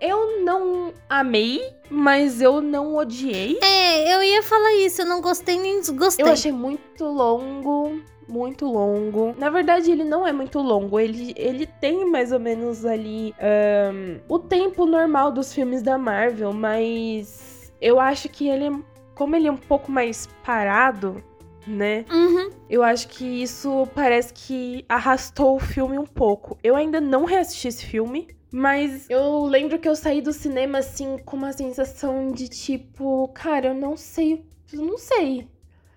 Eu 0.00 0.40
não 0.44 0.92
amei, 1.08 1.60
mas 1.90 2.40
eu 2.40 2.60
não 2.60 2.96
odiei. 2.96 3.58
É, 3.62 4.14
eu 4.14 4.22
ia 4.22 4.42
falar 4.42 4.74
isso, 4.76 5.02
eu 5.02 5.06
não 5.06 5.20
gostei 5.20 5.58
nem 5.58 5.80
desgostei. 5.80 6.24
Eu 6.24 6.30
achei 6.32 6.52
muito 6.52 7.04
longo, 7.04 8.00
muito 8.28 8.64
longo. 8.66 9.34
Na 9.38 9.50
verdade, 9.50 9.90
ele 9.90 10.04
não 10.04 10.26
é 10.26 10.32
muito 10.32 10.60
longo. 10.60 11.00
Ele, 11.00 11.32
ele 11.36 11.66
tem 11.66 12.04
mais 12.08 12.30
ou 12.30 12.38
menos 12.38 12.84
ali 12.86 13.34
ahn, 13.40 14.18
o 14.28 14.38
tempo 14.38 14.86
normal 14.86 15.32
dos 15.32 15.52
filmes 15.52 15.82
da 15.82 15.98
Marvel, 15.98 16.52
mas 16.52 17.72
eu 17.80 17.98
acho 17.98 18.28
que 18.28 18.48
ele, 18.48 18.66
é- 18.68 18.78
como 19.14 19.34
ele 19.34 19.48
é 19.48 19.52
um 19.52 19.56
pouco 19.56 19.90
mais 19.90 20.28
parado, 20.44 21.22
né? 21.66 22.04
Uhum. 22.10 22.50
Eu 22.70 22.82
acho 22.82 23.08
que 23.08 23.24
isso 23.42 23.86
parece 23.94 24.32
que 24.32 24.84
arrastou 24.88 25.56
o 25.56 25.60
filme 25.60 25.98
um 25.98 26.06
pouco. 26.06 26.56
Eu 26.62 26.76
ainda 26.76 27.00
não 27.00 27.24
reassisti 27.24 27.66
esse 27.68 27.84
filme. 27.84 28.28
Mas 28.50 29.08
eu 29.10 29.44
lembro 29.44 29.78
que 29.78 29.88
eu 29.88 29.94
saí 29.94 30.22
do 30.22 30.32
cinema 30.32 30.78
assim 30.78 31.18
com 31.18 31.36
uma 31.36 31.52
sensação 31.52 32.32
de 32.32 32.48
tipo, 32.48 33.28
cara, 33.34 33.68
eu 33.68 33.74
não 33.74 33.96
sei, 33.96 34.44
eu 34.72 34.82
não 34.82 34.96
sei. 34.96 35.46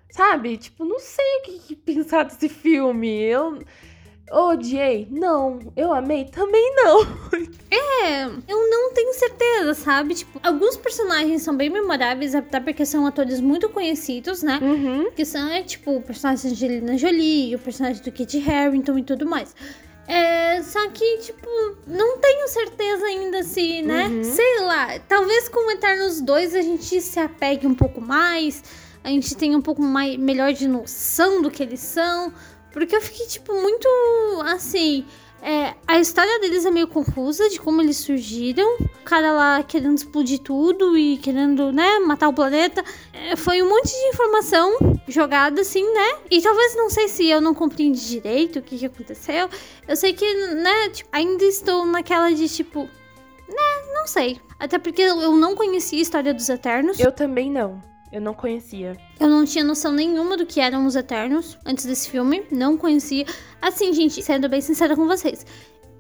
Sabe? 0.10 0.58
Tipo, 0.58 0.84
não 0.84 1.00
sei 1.00 1.26
o 1.40 1.44
que, 1.44 1.76
pensar 1.76 2.24
desse 2.24 2.50
filme. 2.50 3.22
Eu 3.22 3.60
odiei? 4.30 5.08
Não. 5.10 5.60
Eu 5.76 5.94
amei? 5.94 6.26
Também 6.26 6.76
não. 6.76 7.02
É, 8.04 8.26
eu 8.26 8.70
não 8.70 8.94
tenho 8.94 9.14
certeza, 9.14 9.74
sabe? 9.76 10.16
Tipo, 10.16 10.40
alguns 10.44 10.76
personagens 10.76 11.42
são 11.42 11.56
bem 11.56 11.70
memoráveis, 11.70 12.36
até 12.36 12.60
porque 12.60 12.86
são 12.86 13.06
atores 13.06 13.40
muito 13.40 13.70
conhecidos, 13.70 14.44
né? 14.44 14.60
Uhum. 14.62 15.12
Que 15.12 15.24
são, 15.24 15.48
é, 15.50 15.62
tipo, 15.62 15.96
o 15.96 16.02
personagem 16.02 16.50
da 16.50 16.52
Angelina 16.52 16.98
Jolie, 16.98 17.56
o 17.56 17.60
personagem 17.60 18.04
do 18.04 18.12
Kit 18.12 18.38
Harington 18.50 18.98
e 18.98 19.04
tudo 19.04 19.26
mais. 19.26 19.56
É, 20.14 20.62
só 20.62 20.90
que, 20.90 21.20
tipo, 21.20 21.48
não 21.88 22.18
tenho 22.18 22.46
certeza 22.50 23.06
ainda 23.06 23.44
se, 23.44 23.82
né? 23.82 24.10
Uhum. 24.10 24.24
Sei 24.26 24.60
lá, 24.60 25.00
talvez 25.08 25.48
com 25.48 25.70
o 25.70 25.72
Eternos 25.72 26.20
2 26.20 26.54
a 26.54 26.62
gente 26.62 27.00
se 27.00 27.18
apegue 27.18 27.66
um 27.66 27.74
pouco 27.74 28.02
mais, 28.02 28.62
a 29.06 29.08
gente 29.08 29.34
tenha 29.38 29.58
um 29.58 29.62
pouco 29.62 29.82
mais, 29.82 30.18
melhor 30.18 30.52
de 30.52 30.68
noção 30.68 31.42
do 31.42 31.50
que 31.50 31.64
eles 31.64 31.80
são. 31.80 32.34
Porque 32.74 32.94
eu 32.94 33.00
fiquei, 33.00 33.26
tipo, 33.26 33.54
muito 33.54 33.88
assim. 34.48 35.06
É, 35.42 35.74
a 35.88 36.00
história 36.00 36.40
deles 36.40 36.66
é 36.66 36.72
meio 36.72 36.88
confusa 36.88 37.50
de 37.50 37.60
como 37.60 37.82
eles 37.82 37.98
surgiram. 37.98 38.78
O 38.80 39.04
cara 39.04 39.32
lá 39.32 39.64
querendo 39.64 39.98
explodir 39.98 40.40
tudo 40.40 40.98
e 40.98 41.18
querendo, 41.18 41.72
né, 41.72 42.00
matar 42.00 42.30
o 42.30 42.34
planeta. 42.34 42.84
É, 43.12 43.36
foi 43.36 43.62
um 43.62 43.70
monte 43.70 43.90
de 43.90 44.08
informação 44.10 44.78
jogada 45.08 45.62
assim, 45.62 45.84
né? 45.94 46.18
E 46.30 46.42
talvez 46.42 46.76
não 46.76 46.90
sei 46.90 47.08
se 47.08 47.28
eu 47.28 47.42
não 47.42 47.54
compreendi 47.56 48.08
direito 48.08 48.60
o 48.60 48.62
que, 48.62 48.78
que 48.78 48.86
aconteceu. 48.86 49.50
Eu 49.88 49.96
sei 49.96 50.14
que, 50.14 50.34
né, 50.54 50.90
tipo, 50.90 51.10
ainda 51.12 51.44
estou 51.44 51.86
naquela 51.86 52.32
de 52.32 52.48
tipo. 52.48 52.84
Né, 53.50 53.94
não 53.94 54.06
sei. 54.06 54.40
Até 54.60 54.78
porque 54.78 55.02
eu 55.02 55.36
não 55.36 55.56
conhecia 55.56 56.00
a 56.00 56.02
história 56.04 56.34
dos 56.34 56.48
Eternos. 56.48 57.00
Eu 57.00 57.12
também 57.12 57.50
não. 57.52 57.91
Eu 58.12 58.20
não 58.22 58.34
conhecia. 58.34 58.98
Eu 59.20 59.30
não 59.30 59.46
tinha 59.46 59.64
noção 59.64 59.92
nenhuma 59.92 60.36
do 60.36 60.46
que 60.46 60.60
eram 60.60 60.86
os 60.86 60.96
Eternos 60.96 61.58
antes 61.66 61.86
desse 61.86 62.10
filme. 62.10 62.44
Não 62.52 62.78
conhecia. 62.78 63.26
Assim, 63.62 63.94
gente, 63.94 64.22
sendo 64.22 64.50
bem 64.50 64.60
sincera 64.62 64.96
com 64.96 65.08
vocês. 65.08 65.46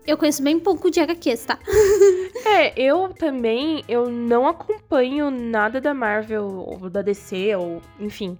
Eu 0.05 0.17
conheço 0.17 0.41
bem 0.43 0.59
pouco 0.59 0.89
de 0.91 0.99
HQs, 0.99 1.45
tá? 1.45 1.59
É, 2.43 2.73
eu 2.75 3.09
também, 3.13 3.83
eu 3.87 4.09
não 4.09 4.47
acompanho 4.47 5.29
nada 5.29 5.79
da 5.79 5.93
Marvel 5.93 6.47
ou 6.67 6.89
da 6.89 7.01
DC 7.03 7.55
ou, 7.55 7.81
enfim, 7.99 8.37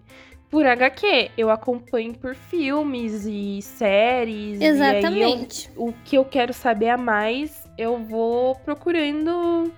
por 0.50 0.66
HQ. 0.66 1.30
Eu 1.38 1.52
acompanho 1.52 2.14
por 2.18 2.34
filmes 2.36 3.26
e 3.28 3.62
séries. 3.62 4.60
E 4.60 4.64
aí 4.64 4.70
eu- 4.70 4.74
Exatamente. 4.76 5.70
o 5.78 5.94
que 6.04 6.18
eu 6.18 6.26
quero 6.26 6.52
saber 6.52 6.90
a 6.90 6.98
mais, 6.98 7.64
eu 7.78 8.00
vou 8.00 8.56
procurando 8.56 9.72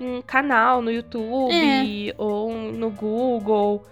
em 0.00 0.22
canal 0.22 0.82
no 0.82 0.90
YouTube 0.90 2.14
ou 2.18 2.52
no 2.72 2.90
Google 2.90 3.84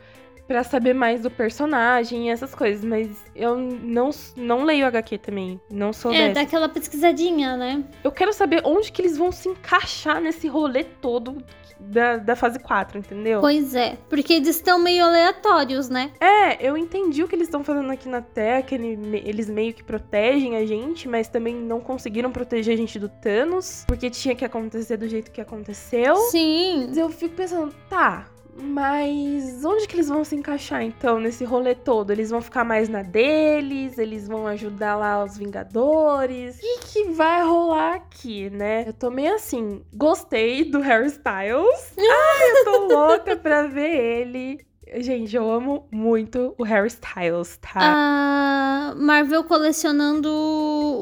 pra 0.47 0.63
saber 0.63 0.95
mais 0.95 1.23
do 1.23 1.31
personagem 1.31 2.29
e 2.29 2.31
essas 2.31 2.55
coisas, 2.55 2.85
mas 2.85 3.09
eu 3.35 3.57
não, 3.57 4.11
não 4.37 4.65
leio 4.65 4.87
HQ 4.87 5.19
também, 5.19 5.61
não 5.71 5.93
sou 5.93 6.13
É, 6.13 6.19
dessa. 6.29 6.35
dá 6.35 6.41
aquela 6.43 6.69
pesquisadinha, 6.69 7.57
né? 7.57 7.85
Eu 8.03 8.13
quero 8.13 8.33
saber 8.33 8.61
onde 8.65 8.93
que 8.93 9.01
eles 9.01 9.17
vão 9.17 9.33
se 9.33 9.49
encaixar 9.49 10.21
nesse 10.21 10.47
rolê 10.47 10.85
todo 10.85 11.39
da, 11.81 12.17
da 12.17 12.37
fase 12.37 12.59
4, 12.59 12.99
entendeu? 12.99 13.41
Pois 13.41 13.75
é. 13.75 13.99
Porque 14.09 14.35
eles 14.35 14.49
estão 14.49 14.79
meio 14.79 15.05
aleatórios, 15.05 15.89
né? 15.89 16.11
É, 16.21 16.67
eu 16.67 16.77
entendi 16.77 17.23
o 17.23 17.29
que 17.29 17.35
eles 17.35 17.49
estão 17.49 17.65
fazendo 17.65 17.91
aqui 17.91 18.09
na 18.09 18.21
Terra, 18.23 18.63
que 18.63 18.75
eles 18.75 19.49
meio 19.51 19.75
que 19.75 19.83
protegem 19.83 20.57
a 20.57 20.65
gente, 20.65 21.09
mas 21.09 21.29
também 21.29 21.55
não 21.55 21.81
conseguiram 21.81 22.31
proteger 22.31 22.75
a 22.75 22.77
gente 22.77 22.99
do 22.99 23.09
Thanos, 23.09 23.85
porque 23.87 24.09
tinha 24.09 24.35
que 24.35 24.45
acontecer 24.45 24.97
do 24.97 25.09
jeito 25.09 25.31
que 25.31 25.41
aconteceu. 25.41 26.17
Sim. 26.31 26.91
Eu 26.97 27.11
fico 27.11 27.35
pensando, 27.35 27.75
tá, 27.89 28.27
mas 28.57 29.65
onde 29.65 29.87
que 29.87 29.97
eles 29.97 30.09
vão 30.09 30.25
se 30.25 30.37
encaixar 30.37 30.83
então 30.83 31.19
nesse 31.19 31.45
rolê 31.45 31.75
todo? 31.75 32.11
Eles 32.11 32.31
vão 32.31 32.41
ficar 32.41 32.65
mais 32.65 32.89
na 32.89 33.03
deles? 33.03 33.99
Eles 33.99 34.29
vão 34.29 34.47
ajudar 34.47 34.97
lá 34.97 35.23
os 35.25 35.37
Vingadores? 35.37 36.57
O 36.57 36.61
que, 36.61 36.79
que 36.81 37.05
vai 37.11 37.43
rolar 37.43 37.95
aqui, 37.95 38.51
né? 38.51 38.85
Eu 38.87 38.93
tô 38.93 39.11
meio 39.11 39.35
assim, 39.35 39.83
gostei 39.93 40.65
do 40.65 40.81
Harry 40.81 41.07
Styles. 41.07 41.95
Ai, 41.99 42.51
eu 42.51 42.65
tô 42.65 42.87
louca 42.87 43.37
pra 43.37 43.67
ver 43.67 43.95
ele. 43.95 44.61
Gente, 44.97 45.35
eu 45.35 45.51
amo 45.51 45.89
muito 45.91 46.55
o 46.57 46.63
Harry 46.63 46.87
Styles, 46.87 47.57
tá? 47.57 47.81
A 47.81 48.95
Marvel 48.95 49.43
colecionando 49.43 50.29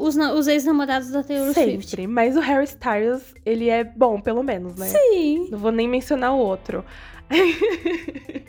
os, 0.01 0.15
os 0.15 0.47
ex-namorados 0.47 1.11
da 1.11 1.21
Taylor 1.21 1.53
Swift. 1.53 1.89
Sempre. 1.89 2.07
Mas 2.07 2.35
o 2.35 2.39
Harry 2.39 2.63
Styles, 2.63 3.35
ele 3.45 3.69
é 3.69 3.83
bom, 3.83 4.19
pelo 4.19 4.41
menos, 4.41 4.75
né? 4.75 4.87
Sim. 4.87 5.47
Não 5.51 5.59
vou 5.59 5.71
nem 5.71 5.87
mencionar 5.87 6.33
o 6.33 6.39
outro. 6.39 6.83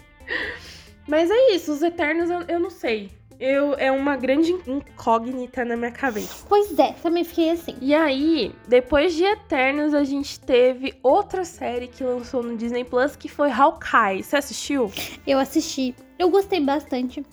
Mas 1.07 1.31
é 1.31 1.55
isso, 1.55 1.73
os 1.73 1.83
Eternos 1.83 2.31
eu, 2.31 2.41
eu 2.43 2.59
não 2.59 2.71
sei. 2.71 3.11
Eu, 3.39 3.75
é 3.75 3.91
uma 3.91 4.17
grande 4.17 4.53
incógnita 4.67 5.65
na 5.65 5.77
minha 5.77 5.91
cabeça. 5.91 6.47
Pois 6.49 6.79
é, 6.79 6.93
também 7.03 7.25
fiquei 7.25 7.51
assim. 7.51 7.75
E 7.81 7.93
aí, 7.95 8.55
depois 8.69 9.13
de 9.15 9.25
Eternos, 9.25 9.93
a 9.93 10.05
gente 10.05 10.39
teve 10.39 10.95
outra 11.03 11.45
série 11.45 11.89
que 11.89 12.05
lançou 12.05 12.43
no 12.43 12.57
Disney 12.57 12.85
Plus, 12.85 13.17
que 13.17 13.29
foi 13.29 13.51
Hawkeye. 13.51 14.23
Você 14.23 14.37
assistiu? 14.37 14.91
Eu 15.27 15.39
assisti. 15.39 15.95
Eu 16.19 16.31
gostei 16.31 16.61
bastante. 16.61 17.25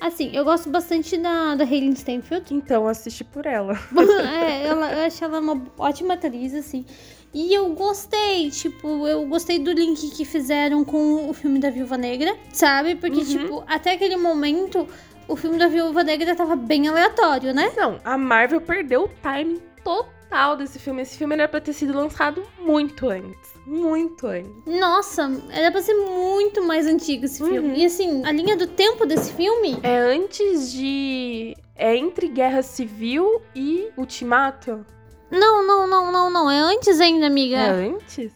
Assim, 0.00 0.30
eu 0.32 0.44
gosto 0.44 0.70
bastante 0.70 1.16
da, 1.16 1.56
da 1.56 1.64
Hayley 1.64 1.96
Steinfeld. 1.96 2.54
Então, 2.54 2.86
assisti 2.86 3.24
por 3.24 3.44
ela. 3.44 3.74
é, 4.40 4.62
ela, 4.68 4.92
eu 4.92 5.06
acho 5.06 5.24
ela 5.24 5.40
uma 5.40 5.60
ótima 5.76 6.14
atriz, 6.14 6.54
assim. 6.54 6.86
E 7.32 7.52
eu 7.54 7.68
gostei, 7.74 8.50
tipo, 8.50 9.06
eu 9.06 9.26
gostei 9.26 9.58
do 9.58 9.70
link 9.70 10.10
que 10.10 10.24
fizeram 10.24 10.84
com 10.84 11.28
o 11.28 11.32
filme 11.34 11.58
da 11.58 11.70
Viúva 11.70 11.96
Negra, 11.98 12.34
sabe? 12.52 12.94
Porque, 12.94 13.18
Uhum. 13.18 13.24
tipo, 13.24 13.64
até 13.66 13.92
aquele 13.92 14.16
momento, 14.16 14.88
o 15.28 15.36
filme 15.36 15.58
da 15.58 15.68
Viúva 15.68 16.02
Negra 16.02 16.34
tava 16.34 16.56
bem 16.56 16.88
aleatório, 16.88 17.52
né? 17.52 17.70
Não, 17.76 17.98
a 18.04 18.16
Marvel 18.16 18.60
perdeu 18.62 19.04
o 19.04 19.08
timing 19.22 19.60
total 19.84 20.56
desse 20.56 20.78
filme. 20.78 21.02
Esse 21.02 21.18
filme 21.18 21.34
era 21.34 21.46
pra 21.46 21.60
ter 21.60 21.74
sido 21.74 21.94
lançado 21.94 22.42
muito 22.60 23.08
antes. 23.08 23.50
Muito 23.66 24.26
antes. 24.26 24.50
Nossa, 24.66 25.30
era 25.50 25.70
pra 25.70 25.82
ser 25.82 25.94
muito 25.94 26.62
mais 26.64 26.86
antigo 26.86 27.26
esse 27.26 27.42
Uhum. 27.42 27.48
filme. 27.50 27.78
E 27.78 27.84
assim, 27.84 28.24
a 28.24 28.32
linha 28.32 28.56
do 28.56 28.66
tempo 28.66 29.04
desse 29.04 29.32
filme. 29.34 29.78
É 29.82 29.98
antes 29.98 30.72
de. 30.72 31.54
É 31.76 31.94
entre 31.94 32.26
Guerra 32.28 32.62
Civil 32.62 33.42
e 33.54 33.88
Ultimato? 33.96 34.84
Não, 35.30 35.66
não, 35.66 35.86
não, 35.86 36.12
não, 36.12 36.30
não. 36.30 36.50
É 36.50 36.58
antes 36.58 37.00
ainda, 37.00 37.26
amiga. 37.26 37.56
É 37.56 37.70
antes? 37.70 38.32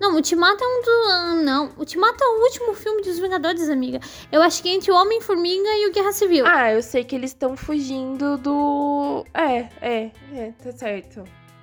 Não, 0.00 0.14
Ultimato 0.16 0.64
é 0.64 0.66
um 0.66 0.82
do. 0.82 0.90
ah, 1.10 1.34
Não, 1.44 1.70
Ultimato 1.78 2.24
é 2.24 2.26
o 2.26 2.42
último 2.42 2.74
filme 2.74 3.02
dos 3.02 3.20
Vingadores, 3.20 3.68
amiga. 3.70 4.00
Eu 4.32 4.42
acho 4.42 4.60
que 4.60 4.68
é 4.68 4.72
entre 4.72 4.90
o 4.90 4.96
Homem-Formiga 4.96 5.68
e 5.76 5.88
o 5.88 5.92
Guerra 5.92 6.10
Civil. 6.12 6.44
Ah, 6.44 6.72
eu 6.72 6.82
sei 6.82 7.04
que 7.04 7.14
eles 7.14 7.30
estão 7.30 7.56
fugindo 7.56 8.36
do. 8.36 9.24
É, 9.32 9.68
é, 9.80 10.10
é, 10.34 10.52
tá 10.60 10.72
certo. 10.72 11.22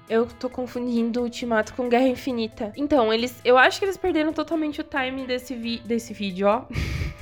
Eu 0.10 0.26
tô 0.26 0.50
confundindo 0.50 1.22
Ultimato 1.22 1.74
com 1.74 1.90
Guerra 1.90 2.08
Infinita. 2.08 2.72
Então, 2.78 3.14
eles. 3.14 3.36
Eu 3.44 3.58
acho 3.58 3.78
que 3.78 3.86
eles 3.86 3.98
perderam 3.98 4.32
totalmente 4.32 4.80
o 4.80 4.84
time 4.86 5.28
desse, 5.28 5.54
vi... 5.54 5.80
desse 5.80 6.14
vídeo, 6.14 6.48
ó. 6.48 6.64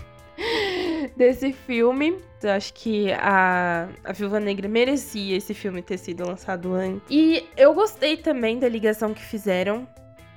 desse 1.18 1.52
filme. 1.52 2.18
Eu 2.42 2.52
acho 2.52 2.74
que 2.74 3.12
a, 3.14 3.90
a 4.04 4.14
Viúva 4.14 4.40
Negra 4.40 4.70
merecia 4.70 5.36
esse 5.36 5.54
filme 5.54 5.82
ter 5.82 5.98
sido 5.98 6.26
lançado 6.26 6.74
antes. 6.74 7.02
E 7.10 7.44
eu 7.58 7.74
gostei 7.74 8.16
também 8.16 8.60
da 8.60 8.70
ligação 8.70 9.14
que 9.14 9.24
fizeram. 9.24 9.88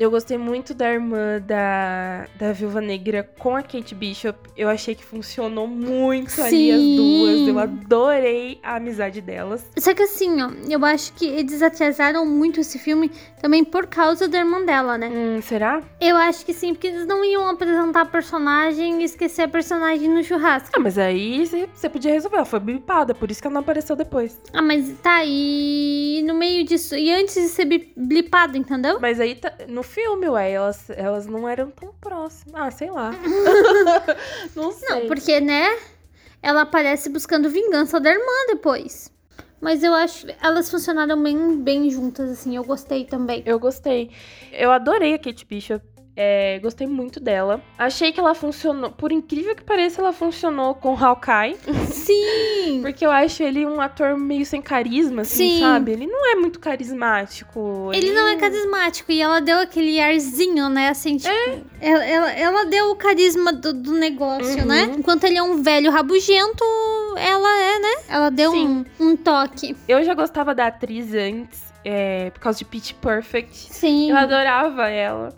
Eu 0.01 0.11
gostei 0.11 0.39
muito 0.39 0.73
da 0.73 0.91
irmã 0.91 1.39
da, 1.47 2.27
da 2.39 2.53
Viúva 2.55 2.81
Negra 2.81 3.23
com 3.39 3.55
a 3.55 3.63
Kate 3.63 3.95
Bishop. 3.95 4.39
Eu 4.57 4.71
achei 4.71 4.95
que 4.95 5.05
funcionou 5.05 5.67
muito 5.69 6.41
ali 6.41 6.73
as 6.73 6.81
Sim. 6.81 6.97
duas. 6.97 7.47
Eu 7.47 7.59
adorei 7.59 8.59
a 8.63 8.77
amizade 8.77 9.21
delas. 9.21 9.63
Só 9.79 9.93
que 9.93 10.03
assim, 10.05 10.41
ó, 10.41 10.53
eu 10.67 10.83
acho 10.87 11.13
que 11.13 11.27
eles 11.27 11.61
atrasaram 11.61 12.25
muito 12.25 12.61
esse 12.61 12.79
filme 12.79 13.11
também 13.43 13.63
por 13.63 13.89
causa 13.89 14.27
da 14.27 14.39
irmã 14.39 14.65
dela, 14.65 14.97
né? 14.97 15.11
Hum, 15.13 15.43
será? 15.43 15.83
Eu 16.01 16.17
acho 16.17 16.47
que 16.47 16.55
sim, 16.55 16.73
porque 16.73 16.87
eles 16.87 17.07
não 17.07 17.23
iam 17.23 17.47
apresentar 17.47 18.01
a 18.01 18.07
personagem 18.07 19.03
e 19.03 19.05
esquecer 19.05 19.43
a 19.43 19.49
personagem 19.49 20.09
no 20.09 20.25
churrasco. 20.25 20.71
Ah, 20.75 20.81
mas 20.81 20.97
aí 20.97 21.45
você 21.75 21.91
podia 21.91 22.11
resolver. 22.13 22.37
Ela 22.37 22.47
foi 22.47 22.59
blipada, 22.61 23.15
por 23.15 23.31
isso 23.31 23.43
que 23.43 23.47
ela 23.49 23.53
não 23.53 23.61
apareceu 23.61 23.95
depois. 23.95 24.41
Ah, 24.55 24.63
mas 24.63 24.91
tá, 25.03 25.21
e 25.27 26.23
no 26.27 26.33
meio 26.33 26.65
disso, 26.65 26.97
e 26.97 27.13
antes 27.13 27.35
de 27.35 27.49
ser 27.49 27.67
blipado, 27.95 28.57
entendeu? 28.57 28.99
Mas 28.99 29.21
aí, 29.21 29.35
tá- 29.35 29.53
no 29.69 29.83
filme, 29.91 30.29
ué, 30.29 30.53
elas, 30.53 30.89
elas 30.91 31.27
não 31.27 31.49
eram 31.49 31.71
tão 31.71 31.93
próximas. 32.01 32.55
Ah, 32.55 32.71
sei 32.71 32.91
lá. 32.91 33.11
não 34.55 34.73
sei. 34.73 34.89
Não, 34.89 35.07
porque, 35.07 35.41
né, 35.41 35.67
ela 36.43 36.63
aparece 36.63 37.09
buscando 37.09 37.51
vingança 37.51 38.01
da 38.01 38.11
irmã 38.11 38.47
depois. 38.49 39.13
Mas 39.61 39.83
eu 39.83 39.93
acho 39.93 40.27
elas 40.43 40.71
funcionaram 40.71 41.23
bem, 41.23 41.61
bem 41.61 41.91
juntas, 41.91 42.31
assim, 42.31 42.57
eu 42.57 42.65
gostei 42.65 43.05
também. 43.05 43.43
Eu 43.45 43.59
gostei. 43.59 44.11
Eu 44.53 44.71
adorei 44.71 45.15
a 45.15 45.19
Kate 45.19 45.45
Bishop. 45.45 45.85
É, 46.23 46.59
gostei 46.59 46.87
muito 46.87 47.19
dela. 47.19 47.63
Achei 47.79 48.13
que 48.13 48.21
ela 48.21 48.35
funcionou, 48.35 48.91
por 48.91 49.11
incrível 49.11 49.57
que 49.57 49.65
pareça, 49.65 50.03
ela 50.03 50.13
funcionou 50.13 50.75
com 50.75 50.95
Hawkeye. 50.95 51.57
Sim! 51.91 52.83
Porque 52.83 53.07
eu 53.07 53.11
acho 53.11 53.43
ele 53.43 53.65
um 53.65 53.81
ator 53.81 54.19
meio 54.19 54.45
sem 54.45 54.61
carisma, 54.61 55.23
assim, 55.23 55.53
Sim. 55.55 55.61
sabe? 55.61 55.93
Ele 55.93 56.07
não 56.07 56.31
é 56.33 56.35
muito 56.35 56.61
carismático. 56.61 57.91
Ele 57.95 58.13
não 58.13 58.29
é 58.29 58.37
carismático 58.37 59.11
e 59.11 59.21
ela 59.23 59.41
deu 59.41 59.61
aquele 59.61 59.99
arzinho, 59.99 60.69
né? 60.69 60.89
Assim, 60.91 61.17
tipo. 61.17 61.33
Ela, 61.81 62.05
ela, 62.05 62.33
ela 62.33 62.65
deu 62.67 62.91
o 62.91 62.97
carisma 62.97 63.51
do, 63.51 63.73
do 63.73 63.93
negócio, 63.93 64.61
Uhum. 64.61 64.67
né? 64.67 64.93
Enquanto 64.99 65.25
ele 65.25 65.39
é 65.39 65.43
um 65.43 65.63
velho 65.63 65.91
rabugento, 65.91 66.63
ela 67.17 67.63
é, 67.63 67.79
né? 67.79 67.95
Ela 68.11 68.31
deu 68.31 68.53
um, 68.53 68.85
um 69.01 69.17
toque. 69.17 69.75
Eu 69.89 70.05
já 70.05 70.13
gostava 70.13 70.55
da 70.55 70.67
atriz 70.67 71.15
antes, 71.15 71.63
é, 71.83 72.29
por 72.29 72.41
causa 72.41 72.59
de 72.59 72.67
Pitch 72.67 72.93
Perfect. 72.95 73.57
Sim. 73.73 74.11
Eu 74.11 74.19
adorava 74.19 74.89
ela. 74.91 75.31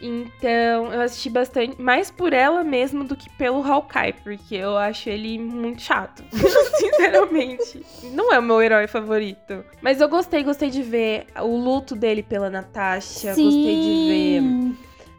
Então, 0.00 0.92
eu 0.92 1.00
assisti 1.00 1.28
bastante, 1.28 1.80
mais 1.80 2.10
por 2.10 2.32
ela 2.32 2.62
mesmo 2.62 3.04
do 3.04 3.16
que 3.16 3.28
pelo 3.30 3.62
Hawkeye, 3.62 4.12
porque 4.22 4.54
eu 4.54 4.76
acho 4.76 5.08
ele 5.08 5.38
muito 5.38 5.82
chato, 5.82 6.22
sinceramente. 6.78 7.84
Não 8.04 8.32
é 8.32 8.38
o 8.38 8.42
meu 8.42 8.62
herói 8.62 8.86
favorito. 8.86 9.64
Mas 9.82 10.00
eu 10.00 10.08
gostei, 10.08 10.42
gostei 10.44 10.70
de 10.70 10.82
ver 10.82 11.26
o 11.40 11.56
luto 11.56 11.96
dele 11.96 12.22
pela 12.22 12.48
Natasha, 12.48 13.30
gostei 13.30 13.80
de 13.80 14.06
ver 14.06 14.42
Sim. 14.42 14.76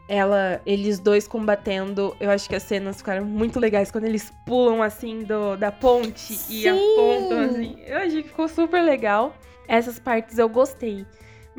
ela, 0.08 0.62
eles 0.66 1.00
dois 1.00 1.28
combatendo. 1.28 2.16
Eu 2.20 2.30
acho 2.32 2.48
que 2.48 2.56
as 2.56 2.64
cenas 2.64 2.98
ficaram 2.98 3.26
muito 3.26 3.60
legais 3.60 3.92
quando 3.92 4.06
eles 4.06 4.32
pulam 4.46 4.82
assim 4.82 5.24
do, 5.24 5.58
da 5.58 5.72
ponte 5.72 6.34
e 6.34 6.62
Sim. 6.64 6.70
apontam 6.70 7.40
assim. 7.40 7.76
Eu 7.86 7.98
achei 7.98 8.24
que 8.24 8.30
ficou 8.30 8.48
super 8.48 8.82
legal. 8.82 9.36
Essas 9.68 10.00
partes 10.00 10.38
eu 10.38 10.50
gostei. 10.50 11.06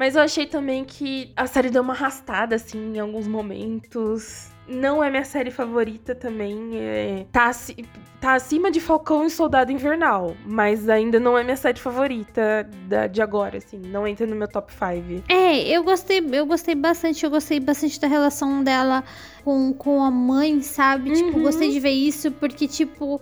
Mas 0.01 0.17
eu 0.17 0.23
achei 0.23 0.47
também 0.47 0.83
que 0.83 1.31
a 1.37 1.47
série 1.47 1.69
deu 1.69 1.83
uma 1.83 1.93
arrastada, 1.93 2.57
assim, 2.57 2.95
em 2.97 2.99
alguns 2.99 3.29
momentos. 3.29 4.49
Não 4.67 5.05
é 5.05 5.11
minha 5.11 5.27
série 5.27 5.51
favorita 5.51 6.15
também. 6.15 6.71
é- 6.79 7.27
Tá, 7.31 7.49
aci- 7.49 7.85
tá 8.19 8.33
acima 8.35 8.71
de 8.71 8.81
Falcão 8.81 9.27
e 9.27 9.31
Soldado 9.31 9.71
Invernal. 9.71 10.35
Mas 10.47 10.89
ainda 10.89 11.21
não 11.21 11.37
é 11.37 11.43
minha 11.45 11.57
série 11.57 11.79
favorita 11.79 12.67
da- 12.89 13.09
de 13.09 13.21
agora, 13.21 13.59
assim. 13.59 13.79
Não 13.79 14.07
entra 14.07 14.27
no 14.27 14.35
meu 14.37 14.49
top 14.49 14.73
5. 14.73 15.23
É, 15.29 15.69
eu 15.69 15.83
gostei, 15.85 16.25
eu 16.33 16.47
gostei 16.47 16.75
bastante, 16.75 17.23
eu 17.23 17.31
gostei 17.31 17.61
bastante 17.61 18.01
da 18.01 18.09
relação 18.09 18.65
dela 18.65 19.05
com, 19.45 19.73
com 19.75 20.03
a 20.03 20.11
mãe, 20.11 20.63
sabe? 20.63 21.13
Tipo, 21.13 21.37
Uhum. 21.37 21.43
gostei 21.43 21.69
de 21.71 21.79
ver 21.81 21.91
isso, 21.91 22.31
porque, 22.33 22.67
tipo, 22.67 23.21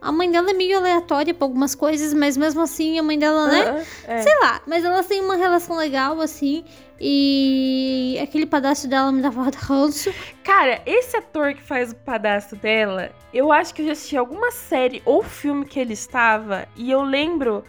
a 0.00 0.12
mãe 0.12 0.30
dela 0.30 0.50
é 0.50 0.52
meio 0.52 0.78
aleatória 0.78 1.34
pra 1.34 1.44
algumas 1.44 1.74
coisas, 1.74 2.14
mas 2.14 2.36
mesmo 2.36 2.60
assim 2.60 2.98
a 2.98 3.02
mãe 3.02 3.18
dela, 3.18 3.48
né? 3.48 3.84
É. 4.06 4.18
Sei 4.18 4.32
lá, 4.40 4.60
mas 4.66 4.84
elas 4.84 5.06
têm 5.06 5.20
uma 5.20 5.36
relação 5.36 5.76
legal, 5.76 6.20
assim. 6.20 6.64
E 7.00 8.18
aquele 8.22 8.46
pedaço 8.46 8.88
dela 8.88 9.12
me 9.12 9.20
dava 9.20 9.50
ranço. 9.54 10.12
Cara, 10.42 10.80
esse 10.86 11.16
ator 11.16 11.54
que 11.54 11.62
faz 11.62 11.92
o 11.92 11.96
padastro 11.96 12.56
dela, 12.56 13.10
eu 13.32 13.52
acho 13.52 13.74
que 13.74 13.82
eu 13.82 13.86
já 13.86 13.92
assisti 13.92 14.16
alguma 14.16 14.50
série 14.50 15.02
ou 15.04 15.22
filme 15.22 15.64
que 15.64 15.78
ele 15.78 15.92
estava 15.92 16.66
e 16.76 16.90
eu 16.90 17.02
lembro 17.02 17.64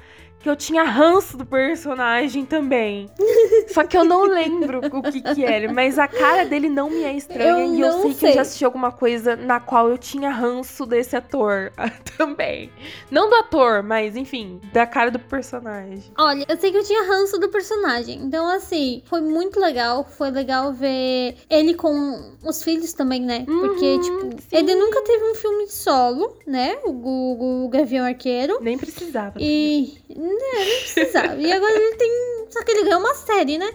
que 0.48 0.52
eu 0.52 0.56
tinha 0.56 0.84
ranço 0.84 1.36
do 1.36 1.46
personagem 1.46 2.46
também. 2.46 3.10
Só 3.68 3.84
que 3.84 3.98
eu 3.98 4.06
não 4.06 4.24
lembro 4.26 4.80
o 4.94 5.02
que 5.04 5.22
que 5.22 5.44
era, 5.44 5.72
mas 5.74 6.00
a 6.00 6.08
cara 6.08 6.46
dele 6.46 6.70
não 6.70 6.90
me 6.90 7.04
é 7.04 7.14
estranha 7.14 7.50
Eu 7.66 7.74
e 7.74 7.82
eu 7.82 7.88
não 7.92 8.02
sei 8.04 8.10
que 8.12 8.16
eu 8.16 8.20
sei. 8.30 8.32
já 8.34 8.42
assisti 8.42 8.64
alguma 8.64 8.90
coisa 8.92 9.36
na 9.36 9.60
qual 9.60 9.90
eu 9.90 9.98
tinha 9.98 10.30
ranço 10.30 10.86
desse 10.86 11.18
ator 11.18 11.74
também. 12.18 12.72
Não 13.12 13.30
do 13.30 13.36
ator, 13.36 13.84
mas 13.84 14.16
enfim, 14.16 14.62
da 14.72 14.86
cara 14.88 15.12
do 15.12 15.20
personagem. 15.20 16.02
Olha, 16.18 16.46
eu 16.48 16.58
sei 16.58 16.72
que 16.72 16.78
eu 16.78 16.84
tinha 16.86 17.04
ranço 17.04 17.38
do 17.38 17.50
personagem. 17.50 18.18
Então, 18.22 18.48
assim, 18.48 19.04
foi 19.06 19.20
muito 19.20 19.60
legal. 19.60 20.06
Foi 20.06 20.32
legal 20.32 20.72
ver 20.72 21.36
ele 21.50 21.74
com 21.74 22.38
os 22.46 22.64
filhos 22.64 22.94
também, 22.94 23.22
né? 23.22 23.44
Porque, 23.46 23.86
Uhum, 23.96 24.02
tipo, 24.02 24.42
sim. 24.42 24.48
ele 24.58 24.76
nunca 24.76 25.02
teve 25.02 25.24
um 25.30 25.36
filme 25.36 25.66
de 25.66 25.74
solo, 25.74 26.38
né? 26.48 26.78
O, 26.86 26.92
o, 26.92 27.66
o 27.66 27.70
Gavião 27.70 28.06
Arqueiro. 28.06 28.60
Nem 28.62 28.78
precisava. 28.78 29.34
E. 29.40 29.98
Né, 30.38 30.66
não 30.66 30.80
precisava. 30.80 31.42
e 31.42 31.52
agora 31.52 31.74
ele 31.76 31.96
tem. 31.96 32.12
Só 32.50 32.64
que 32.64 32.72
ele 32.72 32.84
ganhou 32.84 33.00
uma 33.00 33.14
série, 33.16 33.58
né? 33.58 33.70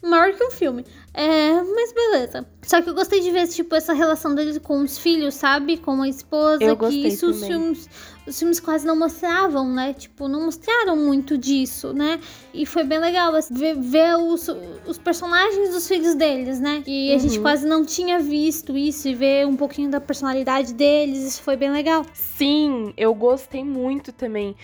Maior 0.00 0.32
que 0.32 0.44
um 0.44 0.50
filme. 0.50 0.84
É, 1.12 1.54
mas 1.60 1.92
beleza. 1.92 2.46
Só 2.62 2.80
que 2.80 2.88
eu 2.88 2.94
gostei 2.94 3.18
de 3.20 3.32
ver, 3.32 3.48
tipo, 3.48 3.74
essa 3.74 3.92
relação 3.92 4.32
dele 4.32 4.60
com 4.60 4.80
os 4.82 4.96
filhos, 4.96 5.34
sabe? 5.34 5.76
Com 5.76 6.02
a 6.02 6.08
esposa. 6.08 6.62
Eu 6.62 6.76
que 6.76 7.08
isso 7.08 7.30
os 7.30 7.44
filmes. 7.44 7.88
Os 8.24 8.38
filmes 8.38 8.60
quase 8.60 8.86
não 8.86 8.94
mostravam, 8.94 9.68
né? 9.74 9.92
Tipo, 9.94 10.28
não 10.28 10.42
mostraram 10.44 10.94
muito 10.96 11.36
disso, 11.36 11.92
né? 11.92 12.20
E 12.54 12.64
foi 12.64 12.84
bem 12.84 13.00
legal 13.00 13.34
assim, 13.34 13.54
ver, 13.54 13.74
ver 13.74 14.14
os, 14.16 14.48
os 14.86 14.98
personagens 14.98 15.70
dos 15.70 15.88
filhos 15.88 16.14
deles, 16.14 16.60
né? 16.60 16.84
E 16.86 17.12
a 17.12 17.18
gente 17.18 17.38
Uhum. 17.38 17.42
quase 17.42 17.66
não 17.66 17.84
tinha 17.84 18.20
visto 18.20 18.76
isso 18.76 19.08
e 19.08 19.14
ver 19.16 19.46
um 19.48 19.56
pouquinho 19.56 19.90
da 19.90 20.00
personalidade 20.00 20.74
deles. 20.74 21.24
Isso 21.26 21.42
foi 21.42 21.56
bem 21.56 21.72
legal. 21.72 22.06
Sim, 22.14 22.92
eu 22.96 23.12
gostei 23.14 23.64
muito 23.64 24.12
também. 24.12 24.54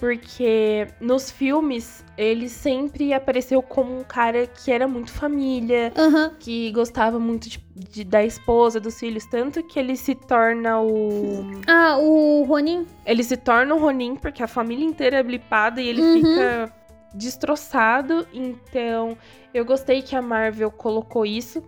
Porque 0.00 0.88
nos 1.00 1.30
filmes 1.30 2.02
ele 2.16 2.48
sempre 2.48 3.12
apareceu 3.12 3.62
como 3.62 4.00
um 4.00 4.02
cara 4.02 4.46
que 4.46 4.72
era 4.72 4.88
muito 4.88 5.12
família, 5.12 5.92
Aham. 5.96 6.32
que 6.40 6.72
gostava 6.72 7.18
muito 7.18 7.48
de, 7.50 7.60
de- 7.74 8.04
da 8.04 8.24
esposa, 8.24 8.80
dos 8.80 8.98
filhos, 8.98 9.26
tanto 9.26 9.62
que 9.62 9.78
ele 9.78 9.96
se 9.96 10.14
torna 10.14 10.80
o. 10.80 11.44
Ah, 11.66 11.98
o 11.98 12.42
Ronin. 12.44 12.86
Ele 13.04 13.22
se 13.22 13.36
torna 13.36 13.74
o 13.74 13.78
Ronin, 13.78 14.16
porque 14.16 14.42
a 14.42 14.48
família 14.48 14.84
inteira 14.84 15.18
é 15.18 15.22
blipada 15.22 15.80
e 15.82 15.88
ele 15.88 16.00
Uhum. 16.02 16.12
fica 16.14 16.72
destroçado. 17.14 18.26
Então, 18.32 19.16
eu 19.52 19.64
gostei 19.64 20.02
que 20.02 20.14
a 20.14 20.22
Marvel 20.22 20.70
colocou 20.70 21.24
isso. 21.26 21.62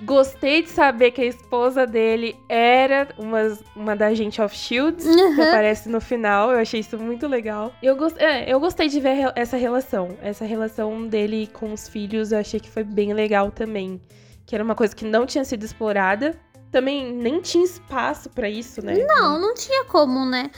Gostei 0.00 0.62
de 0.62 0.68
saber 0.70 1.10
que 1.12 1.20
a 1.20 1.24
esposa 1.26 1.86
dele 1.86 2.36
era 2.48 3.08
uma, 3.18 3.58
uma 3.74 3.96
da 3.96 4.06
Agente 4.06 4.40
of 4.40 4.54
Shields, 4.56 5.04
que 5.04 5.10
Uhum. 5.10 5.42
aparece 5.48 5.88
no 5.88 6.00
final. 6.00 6.50
Eu 6.52 6.58
achei 6.58 6.80
isso 6.80 6.98
muito 6.98 7.26
legal. 7.26 7.72
Eu, 7.82 7.96
é, 8.18 8.52
eu 8.52 8.58
gostei 8.60 8.88
de 8.88 9.00
ver 9.00 9.32
essa 9.34 9.56
relação. 9.56 10.16
Essa 10.22 10.44
relação 10.44 11.06
dele 11.06 11.48
com 11.52 11.72
os 11.72 11.88
filhos, 11.88 12.32
eu 12.32 12.38
achei 12.38 12.60
que 12.60 12.70
foi 12.70 12.84
bem 12.84 13.12
legal 13.12 13.50
também. 13.50 14.00
Que 14.46 14.54
era 14.54 14.64
uma 14.64 14.74
coisa 14.74 14.94
que 14.94 15.04
não 15.04 15.26
tinha 15.26 15.44
sido 15.44 15.64
explorada. 15.64 16.38
Também 16.70 17.12
nem 17.14 17.40
tinha 17.40 17.64
espaço 17.64 18.28
pra 18.30 18.48
isso, 18.48 18.84
né? 18.84 18.94
Não, 19.06 19.40
não 19.40 19.54
tinha 19.54 19.84
como, 19.86 20.24
né? 20.26 20.50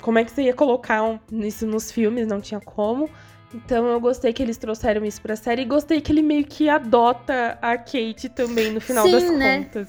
como 0.00 0.16
é 0.16 0.24
que 0.24 0.30
você 0.30 0.42
ia 0.42 0.54
colocar 0.54 1.02
um- 1.02 1.18
isso 1.32 1.66
nos 1.66 1.90
filmes? 1.90 2.24
Não 2.28 2.40
tinha 2.40 2.60
como. 2.60 3.10
Então 3.54 3.86
eu 3.86 4.00
gostei 4.00 4.32
que 4.32 4.42
eles 4.42 4.56
trouxeram 4.56 5.04
isso 5.04 5.20
pra 5.20 5.36
série 5.36 5.62
e 5.62 5.64
gostei 5.64 6.00
que 6.00 6.10
ele 6.10 6.22
meio 6.22 6.44
que 6.44 6.68
adota 6.68 7.58
a 7.60 7.76
Kate 7.76 8.28
também 8.28 8.72
no 8.72 8.80
final 8.80 9.04
Sim, 9.06 9.12
das 9.12 9.30
né? 9.30 9.58
contas. 9.64 9.88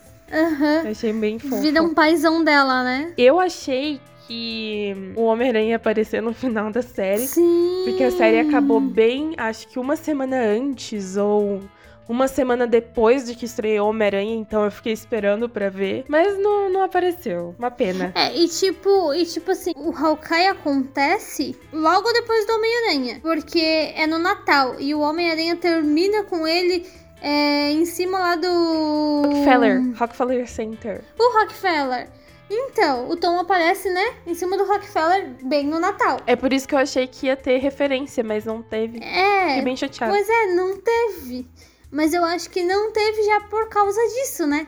Eu 0.83 0.91
achei 0.91 1.13
bem 1.13 1.39
fofo. 1.39 1.61
Vira 1.61 1.81
um 1.81 1.93
paizão 1.93 2.43
dela, 2.43 2.83
né? 2.83 3.13
Eu 3.17 3.39
achei 3.39 4.01
que 4.27 5.13
o 5.15 5.23
Homem-Aranha 5.23 5.69
ia 5.69 5.75
aparecer 5.75 6.21
no 6.21 6.33
final 6.33 6.71
da 6.71 6.81
série. 6.81 7.27
Sim. 7.27 7.83
Porque 7.85 8.03
a 8.03 8.11
série 8.11 8.39
acabou 8.39 8.79
bem, 8.79 9.33
acho 9.37 9.67
que 9.67 9.77
uma 9.77 9.95
semana 9.95 10.37
antes 10.37 11.17
ou 11.17 11.61
uma 12.07 12.27
semana 12.27 12.67
depois 12.67 13.25
de 13.25 13.35
que 13.35 13.45
estreou 13.45 13.89
Homem-Aranha, 13.89 14.35
então 14.35 14.65
eu 14.65 14.71
fiquei 14.71 14.93
esperando 14.93 15.47
pra 15.47 15.69
ver. 15.69 16.05
Mas 16.07 16.37
não, 16.37 16.69
não 16.69 16.83
apareceu. 16.83 17.55
Uma 17.57 17.71
pena. 17.71 18.11
É, 18.15 18.35
e 18.35 18.47
tipo, 18.47 19.13
e 19.13 19.25
tipo 19.25 19.51
assim, 19.51 19.73
o 19.75 19.95
Hawkeye 19.95 20.47
acontece 20.47 21.57
logo 21.71 22.11
depois 22.11 22.45
do 22.45 22.53
Homem-Aranha. 22.53 23.19
Porque 23.21 23.93
é 23.95 24.05
no 24.07 24.19
Natal. 24.19 24.79
E 24.79 24.93
o 24.93 24.99
Homem-Aranha 24.99 25.55
termina 25.55 26.23
com 26.23 26.47
ele 26.47 26.85
é, 27.21 27.71
em 27.71 27.85
cima 27.85 28.19
lá 28.19 28.35
do. 28.35 29.21
Rockefeller, 29.25 29.81
Rockefeller 29.97 30.47
Center. 30.47 31.03
O 31.17 31.39
Rockefeller. 31.39 32.09
Então, 32.49 33.09
o 33.09 33.15
Tom 33.15 33.39
aparece, 33.39 33.89
né? 33.89 34.15
Em 34.27 34.35
cima 34.35 34.57
do 34.57 34.65
Rockefeller, 34.65 35.33
bem 35.43 35.65
no 35.65 35.79
Natal. 35.79 36.19
É 36.27 36.35
por 36.35 36.51
isso 36.51 36.67
que 36.67 36.75
eu 36.75 36.79
achei 36.79 37.07
que 37.07 37.27
ia 37.27 37.35
ter 37.35 37.57
referência, 37.57 38.23
mas 38.23 38.45
não 38.45 38.61
teve. 38.61 38.99
É. 39.01 39.47
Fiquei 39.47 39.61
bem 39.63 39.75
chateada. 39.75 40.13
Pois 40.13 40.29
é, 40.29 40.53
não 40.53 40.77
teve. 40.77 41.47
Mas 41.93 42.13
eu 42.13 42.23
acho 42.25 42.49
que 42.49 42.63
não 42.63 42.91
teve 42.91 43.23
já 43.23 43.41
por 43.41 43.69
causa 43.69 44.01
disso, 44.15 44.47
né? 44.47 44.65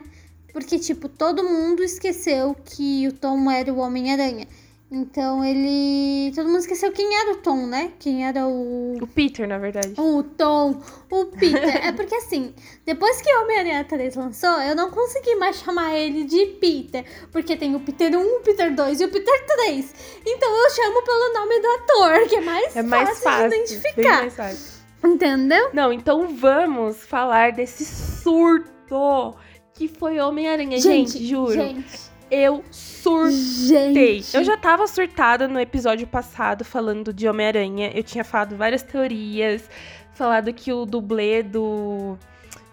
Porque, 0.53 0.77
tipo, 0.79 1.09
todo 1.09 1.43
mundo 1.43 1.83
esqueceu 1.83 2.55
que 2.63 3.07
o 3.07 3.11
Tom 3.11 3.49
era 3.51 3.73
o 3.73 3.79
Homem-Aranha. 3.79 4.47
Então 4.91 5.43
ele. 5.43 6.31
Todo 6.35 6.45
mundo 6.47 6.59
esqueceu 6.59 6.91
quem 6.91 7.13
era 7.17 7.31
o 7.31 7.37
Tom, 7.37 7.65
né? 7.65 7.91
Quem 7.99 8.25
era 8.25 8.45
o. 8.47 8.95
O 9.01 9.07
Peter, 9.07 9.47
na 9.47 9.57
verdade. 9.57 9.93
O 9.99 10.21
Tom, 10.21 10.79
o 11.09 11.25
Peter. 11.25 11.83
é 11.87 11.91
porque 11.91 12.13
assim, 12.15 12.53
depois 12.85 13.19
que 13.19 13.33
o 13.35 13.41
Homem-Aranha 13.41 13.83
3 13.83 14.15
lançou, 14.15 14.61
eu 14.61 14.75
não 14.75 14.91
consegui 14.91 15.35
mais 15.35 15.55
chamar 15.57 15.95
ele 15.97 16.23
de 16.25 16.45
Peter. 16.61 17.03
Porque 17.31 17.57
tem 17.57 17.75
o 17.75 17.79
Peter 17.79 18.15
1, 18.15 18.21
o 18.21 18.39
Peter 18.41 18.73
2 18.73 19.01
e 19.01 19.05
o 19.05 19.09
Peter 19.09 19.45
3. 19.47 19.93
Então 20.27 20.55
eu 20.63 20.69
chamo 20.69 21.01
pelo 21.01 21.33
nome 21.33 21.59
do 21.59 21.67
ator, 21.67 22.29
que 22.29 22.35
é 22.35 22.41
mais, 22.41 22.75
É 22.75 22.83
mais 22.83 23.09
fácil, 23.09 23.23
fácil. 23.23 23.43
de 23.43 23.49
bem 23.49 23.63
identificar. 23.65 24.17
mais 24.21 24.35
fácil. 24.35 24.74
Entendeu? 25.03 25.69
Não, 25.73 25.93
então 25.93 26.27
vamos 26.29 27.05
falar 27.05 27.51
desse 27.51 27.85
surto 27.85 29.35
que 29.73 29.87
foi 29.87 30.19
Homem-Aranha. 30.19 30.79
Gente, 30.79 31.25
juro. 31.25 31.53
Gente. 31.53 32.15
Eu 32.31 32.63
surtei. 32.71 34.21
Gente. 34.21 34.35
Eu 34.35 34.43
já 34.43 34.57
tava 34.57 34.87
surtada 34.87 35.47
no 35.47 35.59
episódio 35.59 36.07
passado 36.07 36.65
falando 36.65 37.13
de 37.13 37.27
Homem-Aranha. 37.27 37.91
Eu 37.93 38.03
tinha 38.03 38.23
falado 38.23 38.55
várias 38.57 38.81
teorias, 38.81 39.69
falado 40.13 40.51
que 40.53 40.73
o 40.73 40.85
dublê 40.85 41.43
do 41.43 42.17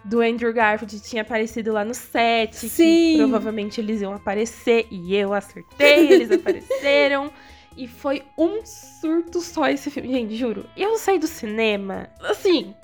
do 0.03 0.19
Andrew 0.19 0.51
Garfield 0.51 0.99
tinha 1.01 1.21
aparecido 1.21 1.71
lá 1.71 1.85
no 1.85 1.93
set. 1.93 2.55
Sim. 2.55 3.13
Que 3.13 3.17
provavelmente 3.19 3.79
eles 3.79 4.01
iam 4.01 4.13
aparecer. 4.13 4.85
E 4.91 5.15
eu 5.15 5.33
acertei, 5.33 6.11
eles 6.11 6.31
apareceram. 6.33 7.31
E 7.75 7.87
foi 7.87 8.23
um 8.37 8.65
surto 8.65 9.41
só 9.41 9.67
esse 9.67 9.89
filme. 9.89 10.11
Gente, 10.11 10.35
juro. 10.35 10.65
Eu 10.75 10.97
saí 10.97 11.17
do 11.17 11.27
cinema, 11.27 12.09
assim, 12.19 12.75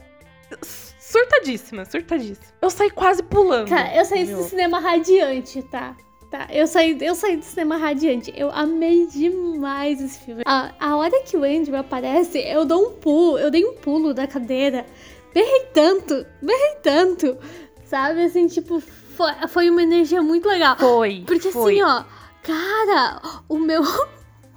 surtadíssima, 0.99 1.85
surtadíssima. 1.85 2.47
Eu 2.61 2.69
saí 2.69 2.89
quase 2.89 3.23
pulando. 3.23 3.69
Cara, 3.69 3.95
eu 3.95 4.05
saí 4.05 4.25
meu. 4.25 4.37
do 4.37 4.43
cinema 4.43 4.79
radiante, 4.79 5.61
tá? 5.63 5.95
Tá, 6.29 6.47
eu 6.51 6.67
saí, 6.67 6.95
eu 7.01 7.15
saí 7.15 7.37
do 7.37 7.43
cinema 7.43 7.75
radiante. 7.77 8.31
Eu 8.35 8.51
amei 8.51 9.07
demais 9.07 9.99
esse 9.99 10.19
filme. 10.19 10.43
A, 10.45 10.71
a 10.79 10.95
hora 10.95 11.23
que 11.23 11.35
o 11.35 11.43
Andrew 11.43 11.75
aparece, 11.75 12.37
eu 12.37 12.65
dou 12.65 12.87
um 12.87 12.91
pulo, 12.91 13.39
eu 13.39 13.49
dei 13.49 13.65
um 13.65 13.73
pulo 13.73 14.13
da 14.13 14.27
cadeira. 14.27 14.85
Berrei 15.33 15.65
tanto, 15.73 16.25
berrei 16.41 16.75
tanto. 16.83 17.37
Sabe, 17.83 18.23
assim, 18.23 18.45
tipo, 18.45 18.79
foi, 18.79 19.31
foi 19.47 19.69
uma 19.69 19.81
energia 19.81 20.21
muito 20.21 20.47
legal. 20.47 20.77
Foi. 20.77 21.23
Porque 21.25 21.51
foi. 21.51 21.79
assim, 21.79 21.83
ó, 21.83 22.03
cara, 22.43 23.21
o 23.49 23.57
meu. 23.57 23.81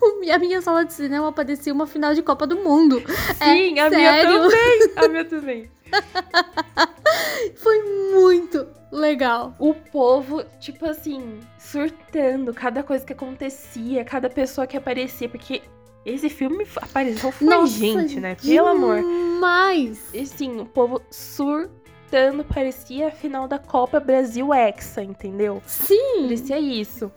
A 0.32 0.38
minha 0.38 0.60
sala 0.62 0.84
de 0.84 0.92
cinema 0.92 1.32
parecia 1.32 1.72
uma 1.72 1.86
final 1.86 2.14
de 2.14 2.22
Copa 2.22 2.46
do 2.46 2.56
Mundo. 2.56 3.02
Sim, 3.42 3.78
É 3.78 3.82
a 3.82 3.90
minha 3.90 4.12
sério? 4.12 4.40
também. 4.40 4.92
A 4.96 5.08
minha 5.08 5.24
também. 5.24 5.70
Foi 7.56 7.82
muito 8.12 8.66
legal. 8.90 9.54
O 9.58 9.74
povo, 9.74 10.42
tipo 10.60 10.86
assim, 10.86 11.40
surtando 11.58 12.52
cada 12.54 12.82
coisa 12.82 13.04
que 13.04 13.12
acontecia, 13.12 14.04
cada 14.04 14.28
pessoa 14.30 14.66
que 14.66 14.76
aparecia, 14.76 15.28
porque 15.28 15.62
esse 16.04 16.28
filme 16.28 16.66
apareceu 16.76 17.30
foi 17.30 17.46
Nossa, 17.46 17.72
gente, 17.72 18.20
né? 18.20 18.36
Pelo 18.36 18.68
amor. 18.68 18.96
Demais. 18.96 20.02
E 20.12 20.26
sim, 20.26 20.60
o 20.60 20.66
povo 20.66 21.00
surtando, 21.10 22.44
parecia 22.44 23.08
a 23.08 23.10
final 23.10 23.46
da 23.46 23.58
Copa 23.58 24.00
Brasil 24.00 24.52
Hexa, 24.52 25.02
entendeu? 25.02 25.62
Sim. 25.66 26.22
Parecia 26.22 26.58
isso. 26.58 27.10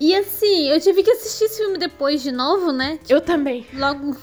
E 0.00 0.14
assim, 0.14 0.68
eu 0.68 0.80
tive 0.80 1.02
que 1.02 1.10
assistir 1.10 1.44
esse 1.44 1.58
filme 1.58 1.76
depois 1.78 2.22
de 2.22 2.30
novo, 2.30 2.72
né? 2.72 2.98
Eu 3.08 3.20
também. 3.20 3.66
Logo. 3.72 4.16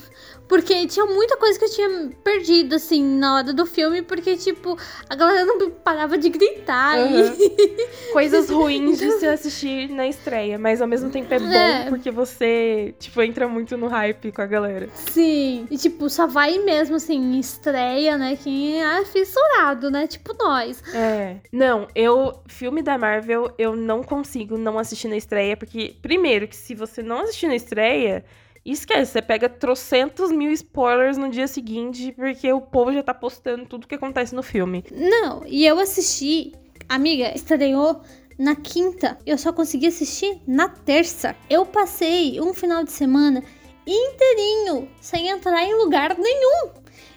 Porque 0.47 0.85
tinha 0.87 1.05
muita 1.05 1.37
coisa 1.37 1.57
que 1.57 1.65
eu 1.65 1.69
tinha 1.69 2.09
perdido, 2.23 2.75
assim, 2.75 3.03
na 3.03 3.35
hora 3.35 3.53
do 3.53 3.65
filme, 3.65 4.01
porque, 4.01 4.37
tipo, 4.37 4.77
a 5.09 5.15
galera 5.15 5.45
não 5.45 5.69
parava 5.71 6.17
de 6.17 6.29
gritar. 6.29 6.97
E... 6.99 8.11
Coisas 8.13 8.49
ruins 8.49 8.99
de 8.99 9.11
se 9.13 9.25
assistir 9.27 9.89
na 9.89 10.07
estreia, 10.07 10.57
mas 10.59 10.81
ao 10.81 10.87
mesmo 10.87 11.09
tempo 11.09 11.33
é 11.33 11.39
bom 11.39 11.45
É. 11.45 11.89
porque 11.89 12.11
você, 12.11 12.93
tipo, 12.99 13.21
entra 13.21 13.47
muito 13.47 13.75
no 13.75 13.87
hype 13.87 14.31
com 14.31 14.41
a 14.41 14.45
galera. 14.45 14.89
Sim. 15.11 15.67
E, 15.69 15.77
tipo, 15.77 16.09
só 16.09 16.27
vai 16.27 16.59
mesmo, 16.59 16.95
assim, 16.95 17.39
estreia, 17.39 18.17
né? 18.17 18.37
Quem 18.41 18.83
é 18.83 19.03
fissurado, 19.05 19.89
né? 19.89 20.07
Tipo 20.07 20.33
nós. 20.37 20.81
É. 20.93 21.37
Não, 21.51 21.87
eu. 21.95 22.39
Filme 22.47 22.81
da 22.81 22.97
Marvel, 22.97 23.51
eu 23.57 23.75
não 23.75 24.03
consigo 24.03 24.57
não 24.57 24.77
assistir 24.77 25.07
na 25.07 25.17
estreia, 25.17 25.57
porque, 25.57 25.95
primeiro, 26.01 26.47
que 26.47 26.55
se 26.55 26.75
você 26.75 27.01
não 27.01 27.19
assistir 27.21 27.47
na 27.47 27.55
estreia. 27.55 28.23
Esquece, 28.65 29.11
você 29.11 29.21
pega 29.21 29.47
trocentos 29.47 30.31
mil 30.31 30.51
spoilers 30.51 31.17
no 31.17 31.29
dia 31.29 31.47
seguinte, 31.47 32.11
porque 32.13 32.51
o 32.51 32.59
povo 32.59 32.91
já 32.91 33.03
tá 33.03 33.13
postando 33.13 33.65
tudo 33.67 33.87
que 33.87 33.93
acontece 33.93 34.33
no 34.33 34.41
filme. 34.41 34.83
Não, 34.91 35.43
e 35.45 35.67
eu 35.67 35.79
assisti. 35.79 36.51
Amiga, 36.89 37.31
estreou 37.35 38.01
na 38.39 38.55
quinta. 38.55 39.19
Eu 39.23 39.37
só 39.37 39.53
consegui 39.53 39.85
assistir 39.85 40.41
na 40.47 40.67
terça. 40.67 41.35
Eu 41.47 41.63
passei 41.63 42.41
um 42.41 42.55
final 42.55 42.83
de 42.83 42.91
semana 42.91 43.43
inteirinho 43.85 44.89
sem 44.99 45.27
entrar 45.29 45.63
em 45.63 45.75
lugar 45.75 46.17
nenhum. 46.17 46.71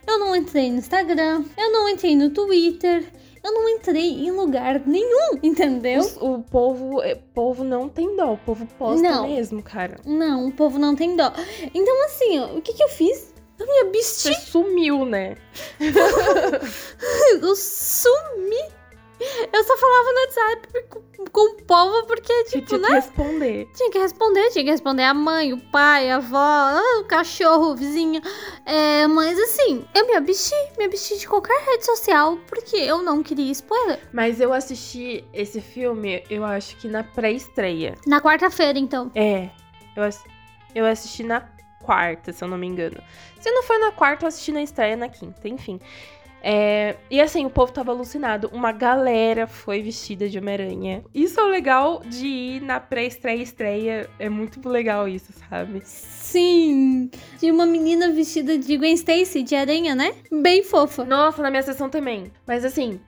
Eu 0.06 0.18
não 0.18 0.36
entrei 0.36 0.70
no 0.70 0.78
Instagram, 0.78 1.44
eu 1.56 1.72
não 1.72 1.88
entrei 1.88 2.14
no 2.14 2.30
Twitter, 2.30 3.10
eu 3.42 3.52
não 3.52 3.68
entrei 3.68 4.10
em 4.26 4.30
lugar 4.30 4.80
nenhum, 4.86 5.38
entendeu? 5.42 6.00
Os- 6.00 6.16
O, 6.16 6.38
povo, 6.42 6.98
o 7.00 7.16
povo 7.34 7.64
não 7.64 7.88
tem 7.88 8.14
dó, 8.16 8.32
o 8.32 8.38
povo 8.38 8.66
posta 8.78 9.02
Não. 9.02 9.28
mesmo, 9.28 9.62
cara. 9.62 9.98
Não, 10.04 10.46
o 10.48 10.52
povo 10.52 10.78
não 10.78 10.94
tem 10.94 11.16
dó. 11.16 11.32
Então, 11.74 12.04
assim, 12.06 12.38
ó, 12.38 12.56
o 12.56 12.60
que 12.62 12.72
que 12.72 12.82
eu 12.82 12.88
fiz? 12.88 13.34
Eu 13.58 13.66
me 13.66 13.88
absti, 13.88 14.28
Você 14.28 14.34
sumiu, 14.34 15.04
né? 15.04 15.36
eu 17.42 17.56
sumi. 17.56 18.77
Eu 19.52 19.64
só 19.64 19.76
falava 19.76 20.12
no 20.12 20.20
WhatsApp 20.20 20.88
com, 20.88 21.24
com 21.26 21.40
o 21.40 21.62
povo 21.64 22.06
porque, 22.06 22.44
Que 22.44 22.50
tipo, 22.50 22.66
tinha 22.66 22.80
né? 22.80 22.86
que 22.86 22.94
responder. 22.94 23.68
Tinha 23.74 23.90
que 23.90 23.98
responder, 23.98 24.50
tinha 24.50 24.64
que 24.64 24.70
responder 24.70 25.02
a 25.02 25.14
mãe, 25.14 25.52
o 25.52 25.60
pai, 25.70 26.10
a 26.10 26.16
avó, 26.16 26.36
ah, 26.38 27.00
o 27.00 27.04
cachorro, 27.04 27.72
o 27.72 27.76
vizinho. 27.76 28.20
É, 28.64 29.06
mas 29.06 29.38
assim, 29.38 29.84
eu 29.94 30.06
me 30.06 30.14
absti, 30.14 30.54
me 30.76 30.84
absti 30.84 31.18
de 31.18 31.28
qualquer 31.28 31.60
rede 31.64 31.84
social 31.84 32.38
porque 32.46 32.76
eu 32.76 33.02
não 33.02 33.22
queria 33.22 33.50
spoiler. 33.52 33.98
Mas 34.12 34.40
eu 34.40 34.52
assisti 34.52 35.24
esse 35.32 35.60
filme, 35.60 36.22
eu 36.30 36.44
acho 36.44 36.76
que 36.76 36.88
na 36.88 37.02
pré-estreia. 37.02 37.96
Na 38.06 38.20
quarta-feira, 38.20 38.78
então. 38.78 39.10
É, 39.14 39.50
eu, 39.96 40.08
eu 40.74 40.86
assisti 40.86 41.22
na 41.22 41.40
quarta, 41.82 42.32
se 42.32 42.44
eu 42.44 42.48
não 42.48 42.58
me 42.58 42.66
engano. 42.66 43.02
Se 43.40 43.50
não 43.50 43.62
for 43.62 43.78
na 43.78 43.90
quarta, 43.92 44.24
eu 44.24 44.28
assisti 44.28 44.52
na 44.52 44.62
estreia 44.62 44.96
na 44.96 45.08
quinta, 45.08 45.48
enfim. 45.48 45.80
É, 46.42 46.96
e 47.10 47.20
assim, 47.20 47.44
o 47.44 47.50
povo 47.50 47.72
tava 47.72 47.90
alucinado. 47.90 48.48
Uma 48.52 48.70
galera 48.70 49.46
foi 49.46 49.82
vestida 49.82 50.28
de 50.28 50.38
Homem-Aranha. 50.38 51.04
Isso 51.12 51.40
é 51.40 51.42
o 51.42 51.48
legal 51.48 52.00
de 52.06 52.26
ir 52.26 52.62
na 52.62 52.78
pré-estreia 52.78 53.42
estreia. 53.42 54.10
É 54.18 54.28
muito 54.28 54.66
legal 54.68 55.08
isso, 55.08 55.32
sabe? 55.48 55.80
Sim, 55.84 57.10
de 57.40 57.50
uma 57.50 57.66
menina 57.66 58.12
vestida 58.12 58.56
de 58.56 58.76
Gwen 58.76 58.94
Stacy, 58.94 59.42
de 59.42 59.54
aranha, 59.56 59.94
né? 59.94 60.14
Bem 60.30 60.62
fofa. 60.62 61.04
Nossa, 61.04 61.42
na 61.42 61.50
minha 61.50 61.62
sessão 61.62 61.88
também. 61.90 62.30
Mas 62.46 62.64
assim, 62.64 63.00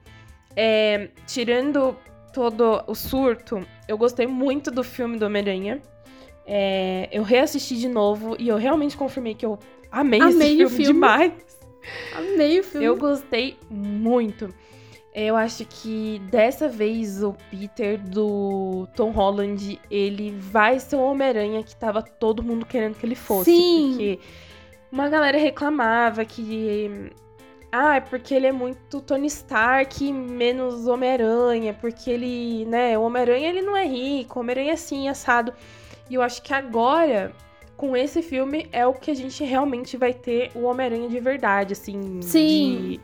é, 0.56 1.08
tirando 1.26 1.96
todo 2.32 2.82
o 2.86 2.94
surto, 2.94 3.64
eu 3.86 3.96
gostei 3.96 4.26
muito 4.26 4.70
do 4.70 4.82
filme 4.82 5.18
do 5.18 5.26
Homem-Aranha. 5.26 5.80
É, 6.46 7.08
eu 7.12 7.22
reassisti 7.22 7.76
de 7.76 7.88
novo 7.88 8.34
e 8.38 8.48
eu 8.48 8.56
realmente 8.56 8.96
confirmei 8.96 9.34
que 9.34 9.46
eu 9.46 9.58
amei, 9.90 10.20
Amei 10.20 10.32
esse 10.32 10.56
filme, 10.56 10.70
filme. 10.70 10.84
demais. 10.92 11.32
Amei 12.14 12.60
o 12.60 12.64
filme. 12.64 12.86
Eu 12.86 12.96
gostei 12.96 13.56
muito. 13.68 14.52
Eu 15.12 15.34
acho 15.36 15.64
que 15.64 16.20
dessa 16.30 16.68
vez 16.68 17.22
o 17.22 17.34
Peter 17.50 17.98
do 17.98 18.86
Tom 18.94 19.10
Holland, 19.10 19.80
ele 19.90 20.30
vai 20.38 20.78
ser 20.78 20.96
o 20.96 21.00
Homem-Aranha 21.00 21.64
que 21.64 21.74
tava 21.74 22.00
todo 22.00 22.44
mundo 22.44 22.64
querendo 22.64 22.94
que 22.94 23.04
ele 23.04 23.16
fosse. 23.16 23.50
Sim. 23.50 23.88
Porque 23.90 24.18
uma 24.92 25.08
galera 25.08 25.36
reclamava 25.36 26.24
que. 26.24 27.10
Ah, 27.72 27.96
é 27.96 28.00
porque 28.00 28.34
ele 28.34 28.46
é 28.46 28.52
muito 28.52 29.00
Tony 29.00 29.26
Stark 29.26 30.12
menos 30.12 30.86
Homem-Aranha. 30.86 31.74
Porque 31.74 32.08
ele, 32.08 32.64
né, 32.66 32.96
o 32.96 33.02
Homem-Aranha 33.02 33.48
ele 33.48 33.62
não 33.62 33.76
é 33.76 33.86
rico, 33.86 34.38
o 34.38 34.42
Homem-Aranha 34.42 34.70
é 34.70 34.74
assim, 34.74 35.08
assado. 35.08 35.52
E 36.08 36.14
eu 36.14 36.22
acho 36.22 36.40
que 36.40 36.54
agora, 36.54 37.32
com 37.80 37.96
esse 37.96 38.20
filme, 38.20 38.68
é 38.72 38.86
o 38.86 38.92
que 38.92 39.10
a 39.10 39.14
gente 39.14 39.42
realmente 39.42 39.96
vai 39.96 40.12
ter 40.12 40.50
o 40.54 40.64
Homem-Aranha 40.64 41.08
de 41.08 41.18
verdade, 41.18 41.72
assim. 41.72 42.20
Sim. 42.20 43.00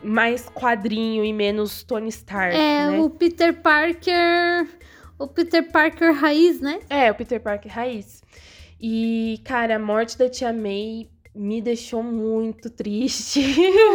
De 0.00 0.06
mais 0.06 0.48
quadrinho 0.48 1.24
e 1.24 1.32
menos 1.32 1.82
Tony 1.82 2.08
Stark, 2.10 2.54
É, 2.56 2.90
né? 2.90 3.00
o 3.00 3.10
Peter 3.10 3.52
Parker. 3.60 4.68
O 5.18 5.26
Peter 5.26 5.68
Parker 5.68 6.12
raiz, 6.14 6.60
né? 6.60 6.78
É, 6.88 7.10
o 7.10 7.14
Peter 7.16 7.40
Parker 7.40 7.72
raiz. 7.72 8.22
E, 8.80 9.40
cara, 9.42 9.74
a 9.74 9.78
morte 9.80 10.16
da 10.16 10.30
Tia 10.30 10.52
May 10.52 11.08
me 11.36 11.60
deixou 11.60 12.02
muito 12.02 12.70
triste. 12.70 13.40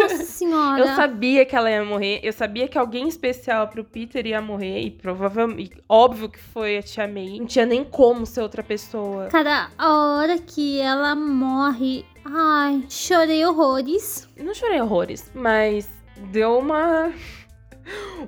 Nossa 0.01 0.23
senhora. 0.25 0.79
Eu 0.79 0.87
sabia 0.95 1.45
que 1.45 1.55
ela 1.55 1.69
ia 1.69 1.83
morrer, 1.83 2.19
eu 2.23 2.31
sabia 2.31 2.67
que 2.67 2.77
alguém 2.77 3.07
especial 3.07 3.67
pro 3.67 3.83
Peter 3.83 4.25
ia 4.25 4.41
morrer, 4.41 4.81
e 4.81 4.91
provavelmente, 4.91 5.71
óbvio 5.89 6.29
que 6.29 6.39
foi 6.39 6.77
a 6.77 6.83
Tia 6.83 7.07
May. 7.07 7.39
Não 7.39 7.45
tinha 7.45 7.65
nem 7.65 7.83
como 7.83 8.25
ser 8.25 8.41
outra 8.41 8.63
pessoa. 8.63 9.27
Cara, 9.27 9.71
a 9.77 9.95
hora 9.95 10.37
que 10.37 10.79
ela 10.79 11.15
morre. 11.15 12.05
Ai, 12.23 12.83
chorei 12.87 13.43
horrores. 13.45 14.29
Não 14.37 14.53
chorei 14.53 14.79
horrores, 14.79 15.31
mas 15.33 15.89
deu 16.31 16.59
uma. 16.59 17.11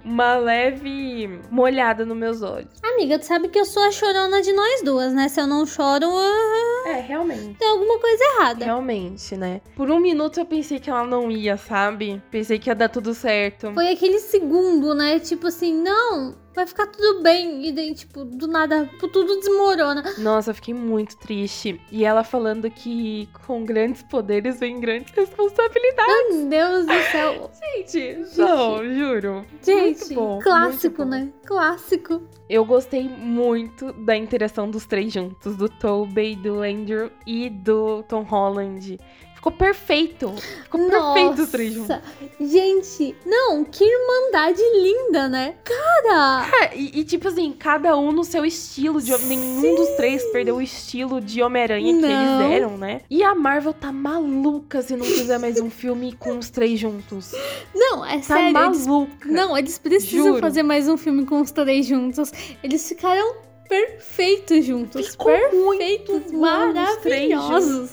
Uma 0.04 0.36
leve 0.36 1.40
molhada 1.52 2.06
nos 2.06 2.18
meus 2.18 2.42
olhos. 2.42 2.70
Amiga, 2.84 3.20
tu 3.20 3.26
sabe 3.26 3.48
que 3.48 3.60
eu 3.60 3.66
sou 3.66 3.84
a 3.84 3.92
chorona 3.92 4.42
de 4.42 4.52
nós 4.52 4.82
duas, 4.82 5.14
né? 5.14 5.30
Se 5.30 5.40
eu 5.40 5.48
não 5.48 5.66
choro, 5.66 6.08
ah, 6.10 6.90
É, 6.90 7.00
realmente. 7.00 7.56
tem 7.58 7.70
alguma 7.70 8.00
coisa 8.00 8.24
errada. 8.24 8.66
Realmente, 8.66 9.38
né? 9.38 9.62
Por 9.76 9.90
um 9.92 10.00
minuto 10.00 10.40
eu 10.40 10.46
pensei 10.46 10.80
que 10.80 10.90
ela 10.90 11.06
não 11.06 11.30
ia, 11.32 11.58
sabe? 11.58 12.22
Pensei 12.32 12.58
que 12.60 12.70
ia 12.70 12.76
dar 12.76 12.90
tudo 12.90 13.14
certo. 13.14 13.72
Foi 13.74 13.88
aquele 13.90 14.20
segundo, 14.20 14.94
né? 14.94 15.20
Tipo 15.20 15.48
assim, 15.48 15.74
não, 15.74 16.36
vai 16.54 16.66
ficar 16.66 16.88
tudo 16.88 17.22
bem. 17.22 17.66
E 17.66 17.72
daí, 17.72 17.94
tipo, 17.94 18.24
do 18.24 18.48
nada, 18.48 18.90
tudo 19.00 19.40
desmorona. 19.40 20.04
Nossa, 20.18 20.52
eu 20.52 20.56
fiquei 20.56 20.74
muito 20.74 21.18
triste. 21.18 21.80
E 21.92 22.06
ela 22.06 22.24
falando 22.24 22.70
que 22.70 23.28
com 23.46 23.64
grandes 23.64 24.04
poderes 24.04 24.60
vem 24.60 24.80
grandes 24.80 25.14
responsabilidades. 25.14 26.38
Meu 26.38 26.48
Deus 26.48 26.86
do 26.86 27.12
céu. 27.12 27.52
Gente, 27.86 28.38
não, 28.38 28.84
juro. 28.94 29.46
Gente, 29.62 30.14
bom, 30.14 30.40
clássico, 30.40 31.04
né? 31.04 31.32
Clássico. 31.46 32.22
Eu 32.50 32.66
gostei 32.66 33.08
muito 33.08 33.92
da 33.94 34.16
interação 34.16 34.70
dos 34.70 34.86
três 34.86 35.12
juntos, 35.12 35.56
do 35.56 35.68
Tobey, 35.68 36.36
do 36.36 36.62
Andrew 36.62 37.12
e 37.26 37.50
do 37.50 38.04
Tom 38.04 38.24
Holland. 38.24 39.00
Ficou 39.44 39.52
perfeito. 39.52 40.34
Ficou 40.64 40.90
perfeito 40.90 41.42
os 41.42 41.50
três 41.50 41.74
juntos. 41.74 41.98
Gente, 42.40 43.14
não, 43.26 43.66
que 43.66 43.84
irmandade 43.84 44.62
linda, 44.82 45.28
né? 45.28 45.56
Cara! 45.66 46.50
Cara, 46.50 46.72
e, 46.74 47.02
e, 47.02 47.04
tipo 47.04 47.28
assim, 47.28 47.52
cada 47.52 47.98
um 47.98 48.14
no 48.14 48.24
seu 48.24 48.46
estilo. 48.46 49.02
De, 49.02 49.12
nenhum 49.26 49.76
dos 49.76 49.90
três 49.98 50.24
perdeu 50.32 50.56
o 50.56 50.62
estilo 50.62 51.20
de 51.20 51.42
Homem-Aranha 51.44 51.94
que 51.94 52.06
eles 52.06 52.54
eram, 52.54 52.78
né? 52.78 53.02
E 53.10 53.22
a 53.22 53.36
Marvel 53.36 53.74
tá 53.74 53.92
maluca 53.92 54.82
se 54.82 54.96
não 54.96 55.06
fizer 55.06 55.38
mais 55.38 55.60
um 55.60 55.70
filme 55.70 56.14
com 56.14 56.38
os 56.38 56.50
três 56.50 56.80
juntos. 56.80 57.34
Não, 57.76 58.06
é 58.06 58.20
tá 58.20 58.22
sério. 58.22 58.54
maluca. 58.54 59.26
Eles, 59.26 59.36
não, 59.36 59.58
eles 59.58 59.78
precisam 59.78 60.28
Juro. 60.28 60.40
fazer 60.40 60.64
mais 60.64 60.88
um 60.88 60.96
filme 60.96 61.26
com 61.26 61.42
os 61.42 61.52
três 61.52 61.86
juntos. 61.86 62.32
Eles 62.64 62.88
ficaram 62.88 63.36
perfeitos 63.74 64.66
juntos. 64.66 65.08
Ficou 65.10 65.32
perfeitos, 65.32 66.10
muito 66.10 66.38
maravilhosos. 66.38 67.92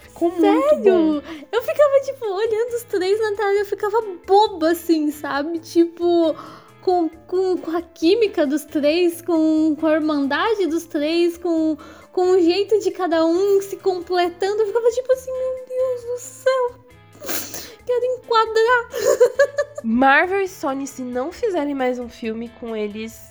Ficou 0.00 0.30
muito 0.30 0.40
Sério? 0.40 0.82
bom. 0.82 1.22
Eu 1.52 1.62
ficava, 1.62 2.00
tipo, 2.04 2.24
olhando 2.26 2.74
os 2.74 2.82
três 2.84 3.20
na 3.20 3.36
tela 3.36 3.52
eu 3.52 3.66
ficava 3.66 4.02
boba, 4.26 4.70
assim, 4.70 5.10
sabe? 5.10 5.58
Tipo, 5.58 6.34
com, 6.80 7.10
com, 7.26 7.58
com 7.58 7.76
a 7.76 7.82
química 7.82 8.46
dos 8.46 8.64
três, 8.64 9.20
com, 9.20 9.76
com 9.78 9.86
a 9.86 9.92
irmandade 9.92 10.66
dos 10.66 10.86
três, 10.86 11.36
com, 11.36 11.76
com 12.12 12.30
o 12.30 12.40
jeito 12.40 12.78
de 12.80 12.90
cada 12.90 13.24
um 13.26 13.60
se 13.60 13.76
completando. 13.76 14.62
Eu 14.62 14.66
ficava, 14.68 14.88
tipo 14.90 15.12
assim, 15.12 15.30
meu 15.30 15.64
Deus 15.68 16.04
do 16.04 16.18
céu. 16.18 17.70
Quero 17.84 18.04
enquadrar. 18.04 18.88
Marvel 19.84 20.40
e 20.40 20.48
Sony, 20.48 20.86
se 20.86 21.02
não 21.02 21.30
fizerem 21.32 21.74
mais 21.74 21.98
um 21.98 22.08
filme 22.08 22.48
com 22.60 22.74
eles. 22.74 23.29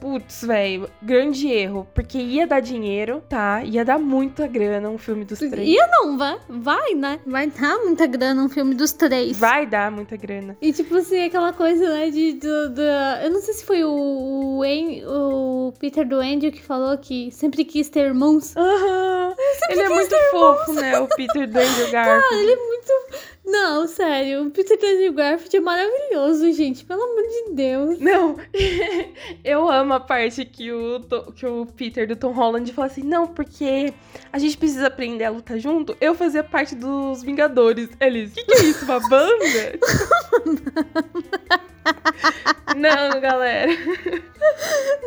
Putz, 0.00 0.44
velho, 0.44 0.88
grande 1.02 1.48
erro. 1.48 1.86
Porque 1.94 2.18
ia 2.18 2.46
dar 2.46 2.60
dinheiro, 2.60 3.22
tá? 3.28 3.62
Ia 3.64 3.84
dar 3.84 3.98
muita 3.98 4.46
grana 4.46 4.88
um 4.88 4.98
filme 4.98 5.24
dos 5.24 5.38
três. 5.38 5.68
Ia 5.68 5.86
não, 5.88 6.16
vai, 6.16 6.38
vai, 6.48 6.94
né? 6.94 7.20
Vai 7.26 7.48
dar 7.48 7.78
muita 7.78 8.06
grana 8.06 8.42
um 8.42 8.48
filme 8.48 8.74
dos 8.74 8.92
três. 8.92 9.36
Vai 9.36 9.66
dar 9.66 9.90
muita 9.90 10.16
grana. 10.16 10.56
E 10.62 10.72
tipo 10.72 10.94
assim, 10.96 11.24
aquela 11.24 11.52
coisa, 11.52 11.88
né, 11.88 12.10
de... 12.10 12.34
Do, 12.34 12.70
do- 12.70 12.82
eu 13.22 13.30
não 13.30 13.40
sei 13.40 13.54
se 13.54 13.64
foi 13.64 13.82
o, 13.84 13.90
o, 13.90 15.68
o 15.68 15.72
Peter 15.78 16.06
do 16.06 16.16
Andrew 16.20 16.52
que 16.52 16.62
falou 16.62 16.96
que 16.98 17.30
sempre 17.32 17.64
quis 17.64 17.88
ter 17.88 18.06
irmãos. 18.06 18.56
Aham. 18.56 19.34
Ele 19.70 19.80
é 19.80 19.88
muito 19.88 20.14
fofo, 20.30 20.72
né? 20.72 20.98
O 21.00 21.08
Peter 21.08 21.48
do 21.48 21.58
Andrew 21.58 21.90
Garfield. 21.92 22.34
Ele 22.42 22.52
é 22.52 22.56
muito... 22.56 23.28
Não, 23.50 23.88
sério, 23.88 24.46
o 24.46 24.50
Peter 24.50 24.76
Andrew 24.76 25.12
Garfield 25.14 25.56
é 25.56 25.60
maravilhoso, 25.60 26.52
gente. 26.52 26.84
Pelo 26.84 27.02
amor 27.02 27.22
de 27.22 27.54
Deus. 27.54 27.98
Não, 27.98 28.36
eu 29.42 29.68
amo 29.70 29.94
a 29.94 30.00
parte 30.00 30.44
que 30.44 30.70
o, 30.70 31.00
que 31.34 31.46
o 31.46 31.64
Peter 31.64 32.06
do 32.06 32.14
Tom 32.14 32.32
Holland 32.32 32.70
fala 32.74 32.88
assim: 32.88 33.02
não, 33.02 33.26
porque 33.26 33.94
a 34.30 34.38
gente 34.38 34.56
precisa 34.58 34.88
aprender 34.88 35.24
a 35.24 35.30
lutar 35.30 35.58
junto. 35.58 35.96
Eu 35.98 36.14
fazia 36.14 36.44
parte 36.44 36.74
dos 36.74 37.22
Vingadores. 37.22 37.88
Eles, 37.98 38.32
o 38.32 38.34
que, 38.34 38.44
que 38.44 38.52
é 38.52 38.64
isso? 38.64 38.84
Uma 38.84 39.00
banda? 39.08 39.78
não, 42.76 43.20
galera. 43.20 43.72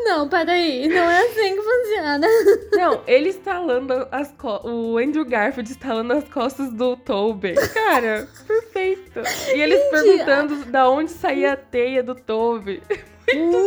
Não, 0.04 0.28
peraí. 0.28 0.88
Não 0.88 1.10
é 1.10 1.20
assim 1.20 1.56
que 1.56 1.62
funciona. 1.62 2.28
Não, 2.74 3.02
ele 3.08 3.30
estalando 3.30 4.08
as 4.12 4.32
costas. 4.32 4.72
O 4.72 4.98
Andrew 4.98 5.26
Garfield 5.26 5.72
estalando 5.72 6.14
as 6.14 6.28
costas 6.30 6.72
do 6.74 6.96
Tobey. 6.98 7.56
Cara, 7.74 8.28
perfeito. 8.48 9.22
E 9.54 9.62
eles 9.62 9.84
perguntando 9.90 10.66
da 10.66 10.90
onde 10.90 11.12
saía 11.12 11.54
a 11.54 11.58
teia 11.58 12.04
do 12.04 12.16
Tobey. 12.16 12.82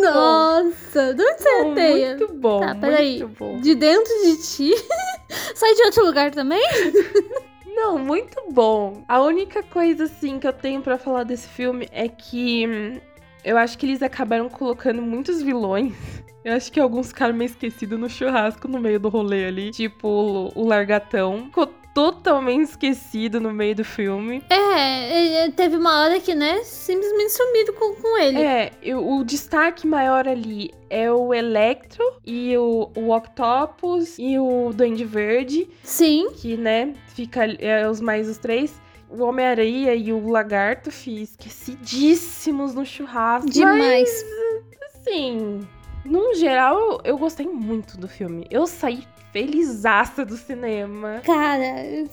Nossa, 0.03 1.15
de 1.15 1.23
onde 1.23 1.45
Bom, 1.45 1.73
é 1.73 1.75
teia? 1.75 2.09
Muito 2.17 2.35
bom. 2.35 2.61
Tá, 2.61 2.75
peraí. 2.75 3.21
Muito 3.21 3.39
bom. 3.39 3.61
De 3.61 3.75
dentro 3.75 4.13
de 4.25 4.37
ti? 4.43 4.75
Sai 5.55 5.75
de 5.75 5.83
outro 5.85 6.05
lugar 6.05 6.31
também? 6.31 6.63
Não, 7.75 7.99
muito 7.99 8.41
bom. 8.53 9.05
A 9.09 9.21
única 9.21 9.63
coisa, 9.63 10.05
assim, 10.05 10.39
que 10.39 10.47
eu 10.47 10.53
tenho 10.53 10.81
pra 10.81 10.97
falar 10.97 11.25
desse 11.25 11.49
filme 11.49 11.89
é 11.91 12.09
que 12.09 12.67
hum, 12.67 13.01
eu 13.45 13.59
acho 13.59 13.77
que 13.77 13.85
eles 13.85 14.01
acabaram 14.03 14.49
colocando 14.49 15.03
muitos 15.03 15.43
vilões. 15.43 15.93
Eu 16.45 16.55
acho 16.55 16.71
que 16.71 16.79
alguns 16.79 17.09
ficaram 17.09 17.35
meio 17.35 17.47
esquecidos 17.47 17.99
no 17.99 18.09
churrasco 18.09 18.69
no 18.69 18.79
meio 18.79 19.01
do 19.01 19.09
rolê 19.09 19.47
ali. 19.47 19.71
Tipo, 19.71 20.07
o, 20.09 20.53
o 20.55 20.67
Largatão. 20.67 21.47
Ficou 21.47 21.67
totalmente 21.95 22.65
esquecido 22.71 23.41
no 23.41 23.53
meio 23.53 23.77
do 23.77 23.85
filme. 23.85 24.43
É, 24.51 25.45
ele- 25.45 25.53
teve 25.53 25.77
uma 25.77 26.01
hora 26.01 26.19
que, 26.21 26.35
né, 26.35 26.63
simplesmente 26.65 27.31
sumiram 27.33 27.75
com, 27.75 27.95
com 27.95 28.19
ele. 28.19 28.43
É, 28.43 28.73
eu- 28.83 29.07
o 29.07 29.25
destaque 29.25 29.87
maior 29.87 30.27
ali 30.27 30.71
é 30.91 31.11
o 31.11 31.33
Electro 31.33 32.03
e 32.27 32.57
o, 32.59 32.91
o 32.97 33.11
Octopus 33.15 34.17
e 34.19 34.39
o 34.39 34.73
Duende 34.75 35.05
Verde. 35.05 35.69
Sim. 35.83 36.31
que, 36.37 36.57
né, 36.57 36.95
fica 37.15 37.45
é, 37.59 37.89
os 37.89 38.01
mais 38.01 38.29
os 38.29 38.39
três. 38.39 38.75
O 39.09 39.23
Homem-Aranha 39.23 39.95
e 39.95 40.13
o 40.13 40.29
Lagarto, 40.29 40.91
fi, 40.91 41.23
esquecidíssimos 41.23 42.75
no 42.75 42.85
churrasco. 42.85 43.49
Demais. 43.49 43.79
Mas, 43.81 44.25
assim, 44.97 45.61
num 46.05 46.35
geral, 46.35 47.01
eu 47.05 47.17
gostei 47.17 47.47
muito 47.47 47.97
do 47.97 48.09
filme. 48.09 48.47
Eu 48.51 48.67
saí 48.67 49.05
felizaça 49.35 50.25
do 50.25 50.37
cinema. 50.37 51.21
Cara, 51.25 52.07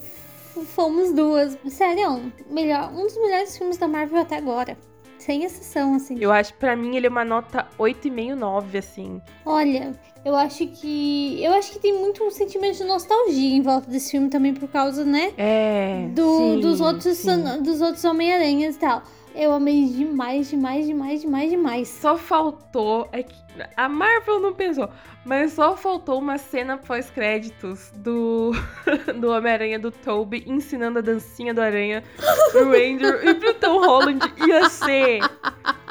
fomos 0.74 1.12
duas. 1.12 1.56
Sério, 1.68 2.32
melhor, 2.50 2.92
um 2.92 3.04
dos 3.06 3.16
melhores 3.16 3.56
filmes 3.56 3.78
da 3.78 3.86
Marvel 3.86 4.20
até 4.20 4.36
agora. 4.36 4.76
Sem 5.18 5.44
exceção, 5.44 5.94
assim. 5.94 6.18
Eu 6.20 6.32
acho, 6.32 6.52
pra 6.54 6.74
mim, 6.74 6.96
ele 6.96 7.06
é 7.06 7.08
uma 7.08 7.24
nota 7.24 7.68
8,5, 7.78 8.34
9, 8.34 8.78
assim. 8.78 9.22
Olha, 9.46 9.92
eu 10.24 10.34
acho 10.34 10.66
que. 10.66 11.40
Eu 11.40 11.52
acho 11.52 11.70
que 11.70 11.78
tem 11.78 11.96
muito 11.96 12.24
um 12.24 12.30
sentimento 12.32 12.78
de 12.78 12.84
nostalgia 12.84 13.54
em 13.54 13.62
volta 13.62 13.88
desse 13.88 14.10
filme 14.10 14.28
também, 14.28 14.52
por 14.52 14.68
causa, 14.68 15.04
né? 15.04 15.32
É. 15.38 16.08
Do, 16.12 16.38
sim, 16.38 16.60
dos 16.60 16.80
outros, 16.80 17.18
sim. 17.18 17.62
dos 17.62 17.80
outros 17.80 18.04
Homem-Aranhas 18.04 18.74
e 18.74 18.78
tal. 18.80 19.04
Eu 19.34 19.52
amei 19.52 19.86
demais, 19.86 20.50
demais, 20.50 20.86
demais, 20.86 21.20
demais, 21.22 21.50
demais. 21.50 21.88
Só 21.88 22.16
faltou. 22.16 23.08
É 23.12 23.22
que 23.22 23.34
a 23.76 23.88
Marvel 23.88 24.40
não 24.40 24.54
pensou, 24.54 24.88
mas 25.24 25.52
só 25.52 25.76
faltou 25.76 26.18
uma 26.18 26.38
cena 26.38 26.78
pós-créditos 26.78 27.92
do, 27.96 28.52
do 29.20 29.30
Homem-Aranha 29.30 29.78
do 29.78 29.90
Toby 29.90 30.42
ensinando 30.46 30.98
a 30.98 31.02
dancinha 31.02 31.52
do 31.52 31.60
Aranha 31.60 32.02
pro 32.50 32.68
Andrew 32.70 33.22
e 33.28 33.34
pro 33.34 33.54
Tom 33.54 33.78
Holland. 33.84 34.20
Ia 34.46 34.68
ser 34.70 35.20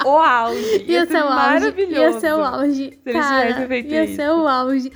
o 0.06 0.10
auge. 0.10 0.86
Ia, 0.88 1.00
Ia 1.02 1.06
ser 1.06 1.14
o 1.24 1.28
auge. 1.28 1.36
maravilhoso. 1.36 2.02
Ia 2.02 2.20
ser 2.20 2.34
o 2.34 2.44
auge. 2.44 3.00
Se 3.04 3.10
eles 3.10 3.22
Cara, 3.22 3.42
tivessem 3.48 3.68
feito 3.68 3.90
ia 3.92 4.04
isso. 4.06 4.16
ser 4.16 4.30
o 4.32 4.48
auge. 4.48 4.92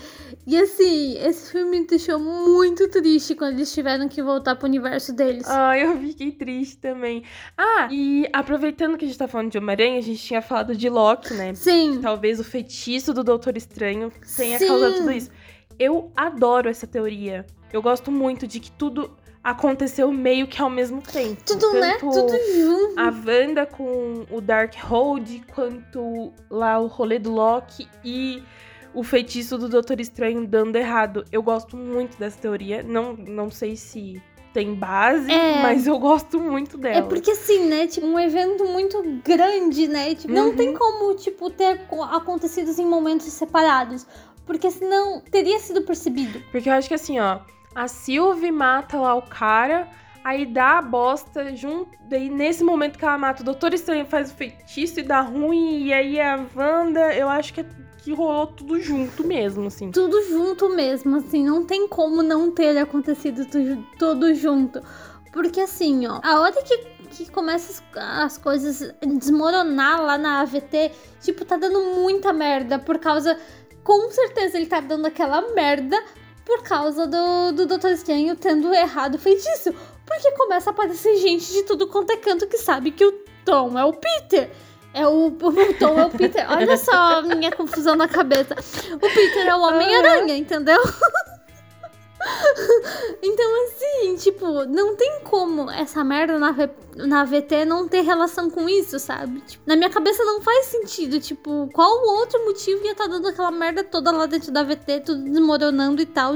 E 0.48 0.56
assim, 0.58 1.18
esse 1.18 1.52
filme 1.52 1.80
me 1.80 1.88
deixou 1.88 2.20
muito 2.20 2.88
triste 2.90 3.34
quando 3.34 3.56
eles 3.56 3.74
tiveram 3.74 4.08
que 4.08 4.22
voltar 4.22 4.56
pro 4.56 4.68
universo 4.68 5.12
deles. 5.12 5.48
Ai, 5.48 5.84
eu 5.84 5.98
fiquei 6.00 6.32
triste 6.32 6.78
também. 6.78 7.24
Ah, 7.58 7.88
e 7.92 8.30
aproveitando 8.32 8.96
que 8.96 9.06
a 9.06 9.08
gente 9.08 9.18
tá 9.18 9.28
falando 9.28 9.52
de 9.52 9.58
Homem-Aranha, 9.58 9.98
a 9.98 10.04
gente 10.04 10.22
tinha 10.22 10.42
falado 10.44 10.76
de 10.76 10.88
Loki, 10.88 11.34
né? 11.34 11.54
Sim. 11.56 12.00
talvez 12.00 12.40
o 12.40 12.44
feitiço 12.44 13.12
do 13.12 13.24
Doutor 13.24 13.58
Estranho 13.58 14.12
tenha 14.38 14.60
Sim. 14.60 14.68
causado 14.68 14.96
tudo 14.98 15.12
isso. 15.12 15.32
Eu 15.80 16.12
adoro 16.16 16.70
essa 16.70 16.86
teoria. 16.86 17.46
Eu 17.74 17.82
gosto 17.82 18.12
muito 18.12 18.46
de 18.46 18.60
que 18.60 18.72
tudo 18.72 19.18
aconteceu 19.44 20.12
meio 20.12 20.48
que 20.48 20.62
ao 20.62 20.70
mesmo 20.70 21.02
tempo. 21.02 21.42
Tudo, 21.46 21.74
né? 21.74 21.98
Tanto 22.00 22.12
Tudo 22.14 22.38
junto. 22.56 23.00
A 23.00 23.06
Wanda 23.06 23.66
com 23.66 24.26
o 24.32 24.42
Darkhold, 24.42 25.44
quanto 25.54 26.34
lá 26.50 26.80
o 26.80 26.88
rolê 26.88 27.20
do 27.20 27.32
Loki 27.32 27.88
e 28.04 28.42
o 28.96 29.04
feitiço 29.04 29.58
do 29.58 29.68
Doutor 29.70 30.00
Estranho 30.00 30.48
dando 30.48 30.76
errado. 30.78 31.26
Eu 31.32 31.44
gosto 31.44 31.76
muito 31.78 32.18
dessa 32.18 32.40
teoria. 32.40 32.82
Não, 32.82 33.14
não 33.14 33.52
sei 33.52 33.76
se 33.76 34.22
tem 34.54 34.74
base, 34.74 35.30
É. 35.30 35.62
mas 35.62 35.86
eu 35.86 36.00
gosto 36.00 36.40
muito 36.40 36.78
dela. 36.78 36.96
É 36.98 37.02
porque 37.02 37.32
assim, 37.32 37.66
né? 37.68 37.88
Tipo, 37.88 38.08
um 38.08 38.18
evento 38.20 38.64
muito 38.66 39.04
grande, 39.24 39.88
né? 39.88 40.16
Tipo, 40.16 40.34
não 40.34 40.48
Uhum. 40.50 40.56
tem 40.56 40.74
como, 40.74 41.14
tipo, 41.16 41.50
ter 41.50 41.86
co- 41.88 42.02
acontecido 42.04 42.72
em 42.82 42.86
momentos 42.86 43.26
separados. 43.28 44.08
Porque 44.46 44.72
senão 44.72 45.22
teria 45.30 45.60
sido 45.60 45.82
percebido. 45.82 46.42
Porque 46.52 46.70
eu 46.70 46.74
acho 46.74 46.88
que 46.88 46.94
assim, 46.94 47.20
ó, 47.20 47.40
a 47.74 47.88
Sylvie 47.90 48.52
mata 48.52 48.98
lá 48.98 49.14
o 49.16 49.24
cara, 49.24 49.90
aí 50.24 50.46
dá 50.46 50.78
a 50.78 50.82
bosta 50.82 51.54
junto. 51.56 51.90
Daí 52.08 52.30
nesse 52.30 52.64
momento 52.64 52.98
que 52.98 53.04
ela 53.04 53.18
mata, 53.18 53.42
o 53.42 53.46
Doutor 53.46 53.74
Estranho 53.74 54.06
faz 54.06 54.32
o 54.32 54.36
feitiço 54.36 55.00
e 55.02 55.04
dá 55.04 55.20
ruim, 55.20 55.84
e 55.86 55.94
aí 55.94 56.22
a 56.22 56.46
Wanda, 56.56 57.14
eu 57.14 57.28
acho 57.28 57.54
que, 57.54 57.62
é- 57.62 57.66
que 58.06 58.14
rolou 58.14 58.46
tudo 58.46 58.80
junto 58.80 59.26
mesmo, 59.26 59.66
assim. 59.66 59.90
Tudo 59.90 60.22
junto 60.30 60.70
mesmo, 60.70 61.16
assim. 61.18 61.44
Não 61.44 61.66
tem 61.66 61.88
como 61.88 62.22
não 62.22 62.52
ter 62.52 62.78
acontecido 62.78 63.46
tu- 63.48 63.84
tudo 63.98 64.34
junto. 64.36 64.80
Porque 65.34 65.60
assim, 65.60 66.06
ó, 66.06 66.20
a 66.24 66.40
hora 66.40 66.54
que, 66.64 66.78
que 67.10 67.32
começa 67.32 67.84
as, 67.96 68.24
as 68.24 68.38
coisas 68.38 68.94
desmoronar 69.04 70.02
lá 70.04 70.18
na 70.20 70.42
AVT, 70.42 70.92
tipo, 71.20 71.44
tá 71.44 71.58
dando 71.58 71.82
muita 71.96 72.32
merda 72.32 72.78
por 72.78 73.00
causa. 73.00 73.38
Com 73.84 74.10
certeza 74.12 74.58
ele 74.58 74.68
tá 74.68 74.80
dando 74.80 75.08
aquela 75.08 75.42
merda 75.54 76.02
por 76.46 76.62
causa 76.62 77.08
do, 77.08 77.52
do 77.54 77.66
Doutor 77.66 77.90
Estranho 77.90 78.36
tendo 78.36 78.72
errado 78.72 79.16
o 79.16 79.20
feitiço. 79.20 79.74
Porque 80.06 80.32
começa 80.34 80.70
a 80.70 80.74
aparecer 80.74 81.18
gente 81.18 81.52
de 81.52 81.64
tudo 81.64 81.88
quanto 81.88 82.12
é 82.12 82.18
canto 82.18 82.46
que 82.48 82.58
sabe 82.60 82.92
que 82.92 83.04
o 83.04 83.12
Tom 83.44 83.78
é 83.80 83.84
o 83.84 83.94
Peter. 83.94 84.52
É 84.96 85.06
o, 85.06 85.28
o 85.28 85.74
Tom 85.78 86.00
é 86.00 86.06
o 86.06 86.10
Peter. 86.10 86.50
Olha 86.50 86.78
só 86.78 87.20
a 87.20 87.22
minha 87.22 87.52
confusão 87.52 87.98
na 87.98 88.08
cabeça. 88.08 88.56
O 88.94 89.00
Peter 89.00 89.46
é 89.46 89.54
o 89.54 89.60
Homem-Aranha, 89.60 90.38
entendeu? 90.38 90.80
então, 93.22 93.66
assim, 93.66 94.16
tipo, 94.16 94.64
não 94.64 94.96
tem 94.96 95.20
como 95.26 95.70
essa 95.70 96.02
merda 96.02 96.40
na, 96.40 96.54
v, 96.54 96.70
na 96.96 97.26
VT 97.26 97.66
não 97.66 97.90
ter 97.90 98.04
relação 98.04 98.50
com 98.50 98.70
isso, 98.70 98.98
sabe? 98.98 99.42
Tipo, 99.42 99.64
na 99.68 99.76
minha 99.76 99.90
cabeça 99.90 100.24
não 100.24 100.40
faz 100.40 100.68
sentido. 100.68 101.20
Tipo, 101.20 101.70
qual 101.74 101.92
o 101.92 102.18
outro 102.18 102.46
motivo 102.46 102.86
ia 102.86 102.94
estar 102.94 103.04
tá 103.04 103.10
dando 103.10 103.28
aquela 103.28 103.52
merda 103.52 103.84
toda 103.84 104.14
lá 104.14 104.28
dentro 104.28 104.50
da 104.50 104.64
VT, 104.64 105.02
tudo 105.02 105.24
desmoronando 105.24 106.02
e 106.02 106.06
tal. 106.06 106.36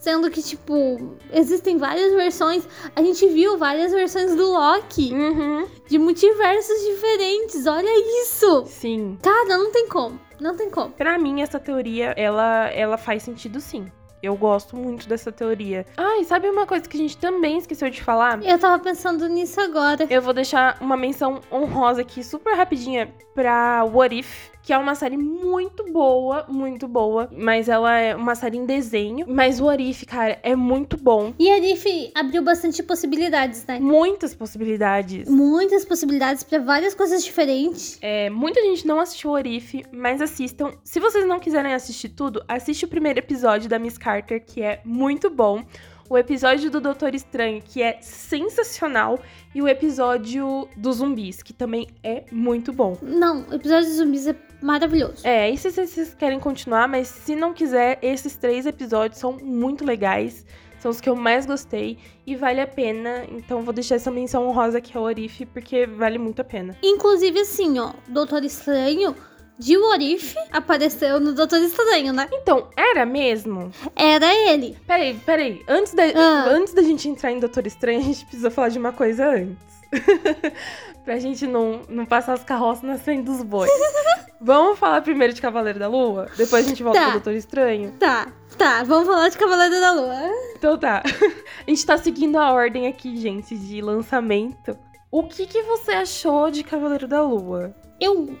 Sendo 0.00 0.30
que, 0.30 0.42
tipo, 0.42 1.14
existem 1.30 1.76
várias 1.76 2.14
versões. 2.14 2.66
A 2.96 3.02
gente 3.02 3.28
viu 3.28 3.58
várias 3.58 3.92
versões 3.92 4.34
do 4.34 4.50
Loki. 4.50 5.12
Uhum. 5.12 5.68
De 5.86 5.98
multiversos 5.98 6.82
diferentes. 6.86 7.66
Olha 7.66 8.22
isso! 8.22 8.64
Sim. 8.66 9.18
Cara, 9.22 9.58
não 9.58 9.70
tem 9.70 9.86
como. 9.88 10.18
Não 10.40 10.56
tem 10.56 10.70
como. 10.70 10.90
Pra 10.92 11.18
mim, 11.18 11.42
essa 11.42 11.60
teoria, 11.60 12.14
ela, 12.16 12.68
ela 12.68 12.96
faz 12.96 13.22
sentido 13.22 13.60
sim. 13.60 13.92
Eu 14.22 14.36
gosto 14.36 14.76
muito 14.76 15.08
dessa 15.08 15.32
teoria. 15.32 15.86
Ah, 15.96 16.18
e 16.18 16.24
sabe 16.24 16.48
uma 16.48 16.66
coisa 16.66 16.86
que 16.86 16.96
a 16.96 17.00
gente 17.00 17.16
também 17.16 17.58
esqueceu 17.58 17.88
de 17.88 18.02
falar? 18.02 18.42
Eu 18.44 18.58
tava 18.58 18.82
pensando 18.82 19.26
nisso 19.28 19.60
agora. 19.60 20.06
Eu 20.10 20.20
vou 20.20 20.34
deixar 20.34 20.76
uma 20.80 20.96
menção 20.96 21.40
honrosa 21.50 22.02
aqui, 22.02 22.22
super 22.22 22.54
rapidinha, 22.54 23.14
pra 23.34 23.82
What 23.84 24.18
If, 24.18 24.50
que 24.70 24.74
é 24.74 24.78
uma 24.78 24.94
série 24.94 25.16
muito 25.16 25.90
boa, 25.90 26.46
muito 26.48 26.86
boa, 26.86 27.28
mas 27.36 27.68
ela 27.68 27.98
é 27.98 28.14
uma 28.14 28.36
série 28.36 28.56
em 28.56 28.64
desenho, 28.64 29.26
mas 29.28 29.60
o 29.60 29.68
Arif, 29.68 30.06
cara, 30.06 30.38
é 30.44 30.54
muito 30.54 30.96
bom. 30.96 31.34
E 31.40 31.50
Arif 31.50 32.12
abriu 32.14 32.40
bastante 32.40 32.80
possibilidades, 32.80 33.66
né? 33.66 33.80
Muitas 33.80 34.32
possibilidades. 34.32 35.28
Muitas 35.28 35.84
possibilidades 35.84 36.44
para 36.44 36.60
várias 36.60 36.94
coisas 36.94 37.24
diferentes. 37.24 37.98
É, 38.00 38.30
muita 38.30 38.62
gente 38.62 38.86
não 38.86 39.00
assistiu 39.00 39.30
o 39.30 39.34
Arif, 39.34 39.82
mas 39.90 40.22
assistam. 40.22 40.70
Se 40.84 41.00
vocês 41.00 41.26
não 41.26 41.40
quiserem 41.40 41.74
assistir 41.74 42.10
tudo, 42.10 42.40
assiste 42.46 42.84
o 42.84 42.88
primeiro 42.88 43.18
episódio 43.18 43.68
da 43.68 43.76
Miss 43.76 43.98
Carter, 43.98 44.40
que 44.40 44.62
é 44.62 44.82
muito 44.84 45.28
bom 45.28 45.64
o 46.08 46.18
episódio 46.18 46.70
do 46.70 46.80
Doutor 46.80 47.14
Estranho, 47.14 47.62
que 47.62 47.80
é 47.82 47.98
sensacional, 48.00 49.20
e 49.54 49.62
o 49.62 49.68
episódio 49.68 50.68
dos 50.76 50.96
zumbis, 50.96 51.40
que 51.40 51.52
também 51.52 51.86
é 52.02 52.24
muito 52.32 52.72
bom. 52.72 52.98
Não, 53.00 53.46
o 53.48 53.54
episódio 53.54 53.88
dos 53.88 53.96
zumbis 53.96 54.26
é 54.26 54.36
maravilhoso. 54.60 55.26
É, 55.26 55.50
e 55.50 55.56
se 55.56 55.70
vocês 55.70 56.14
querem 56.14 56.38
continuar, 56.38 56.88
mas 56.88 57.08
se 57.08 57.34
não 57.34 57.52
quiser, 57.52 57.98
esses 58.02 58.36
três 58.36 58.66
episódios 58.66 59.20
são 59.20 59.32
muito 59.32 59.84
legais. 59.84 60.44
São 60.80 60.90
os 60.90 61.00
que 61.00 61.10
eu 61.10 61.14
mais 61.14 61.44
gostei 61.44 61.98
e 62.26 62.34
vale 62.34 62.60
a 62.60 62.66
pena. 62.66 63.24
Então 63.30 63.62
vou 63.62 63.72
deixar 63.72 63.96
essa 63.96 64.10
menção 64.10 64.48
honrosa 64.48 64.78
aqui 64.78 64.96
ao 64.96 65.04
Orif, 65.04 65.44
porque 65.46 65.86
vale 65.86 66.18
muito 66.18 66.40
a 66.40 66.44
pena. 66.44 66.76
Inclusive, 66.82 67.40
assim, 67.40 67.78
ó, 67.78 67.92
Doutor 68.08 68.42
Estranho 68.44 69.14
de 69.58 69.76
Warif 69.76 70.34
apareceu 70.50 71.20
no 71.20 71.34
Doutor 71.34 71.58
Estranho, 71.58 72.14
né? 72.14 72.26
Então, 72.32 72.70
era 72.74 73.04
mesmo? 73.04 73.70
Era 73.94 74.34
ele. 74.34 74.74
Peraí, 74.86 75.14
peraí. 75.14 75.62
Antes 75.68 75.92
da, 75.92 76.04
ah. 76.04 76.46
antes 76.48 76.72
da 76.72 76.82
gente 76.82 77.06
entrar 77.06 77.30
em 77.30 77.38
Doutor 77.38 77.66
Estranho, 77.66 78.00
a 78.00 78.04
gente 78.04 78.24
precisa 78.24 78.50
falar 78.50 78.70
de 78.70 78.78
uma 78.78 78.90
coisa 78.90 79.28
antes. 79.28 79.70
pra 81.04 81.18
gente 81.18 81.46
não, 81.46 81.82
não 81.88 82.06
passar 82.06 82.34
as 82.34 82.44
carroças 82.44 82.82
na 82.82 82.98
frente 82.98 83.24
dos 83.24 83.42
bois. 83.42 83.70
vamos 84.40 84.78
falar 84.78 85.00
primeiro 85.02 85.32
de 85.32 85.40
Cavaleiro 85.40 85.78
da 85.78 85.88
Lua? 85.88 86.28
Depois 86.36 86.64
a 86.64 86.68
gente 86.68 86.82
volta 86.82 86.98
tá. 86.98 87.04
pro 87.06 87.14
Doutor 87.14 87.34
Estranho? 87.34 87.92
Tá, 87.98 88.32
tá. 88.56 88.82
Vamos 88.84 89.06
falar 89.06 89.28
de 89.28 89.38
Cavaleiro 89.38 89.80
da 89.80 89.92
Lua. 89.92 90.30
Então 90.56 90.78
tá. 90.78 91.02
A 91.66 91.70
gente 91.70 91.84
tá 91.84 91.98
seguindo 91.98 92.36
a 92.36 92.52
ordem 92.52 92.86
aqui, 92.86 93.16
gente, 93.16 93.56
de 93.56 93.80
lançamento. 93.80 94.76
O 95.10 95.24
que, 95.24 95.46
que 95.46 95.62
você 95.62 95.92
achou 95.92 96.50
de 96.50 96.62
Cavaleiro 96.64 97.06
da 97.06 97.22
Lua? 97.22 97.74
Eu 98.00 98.36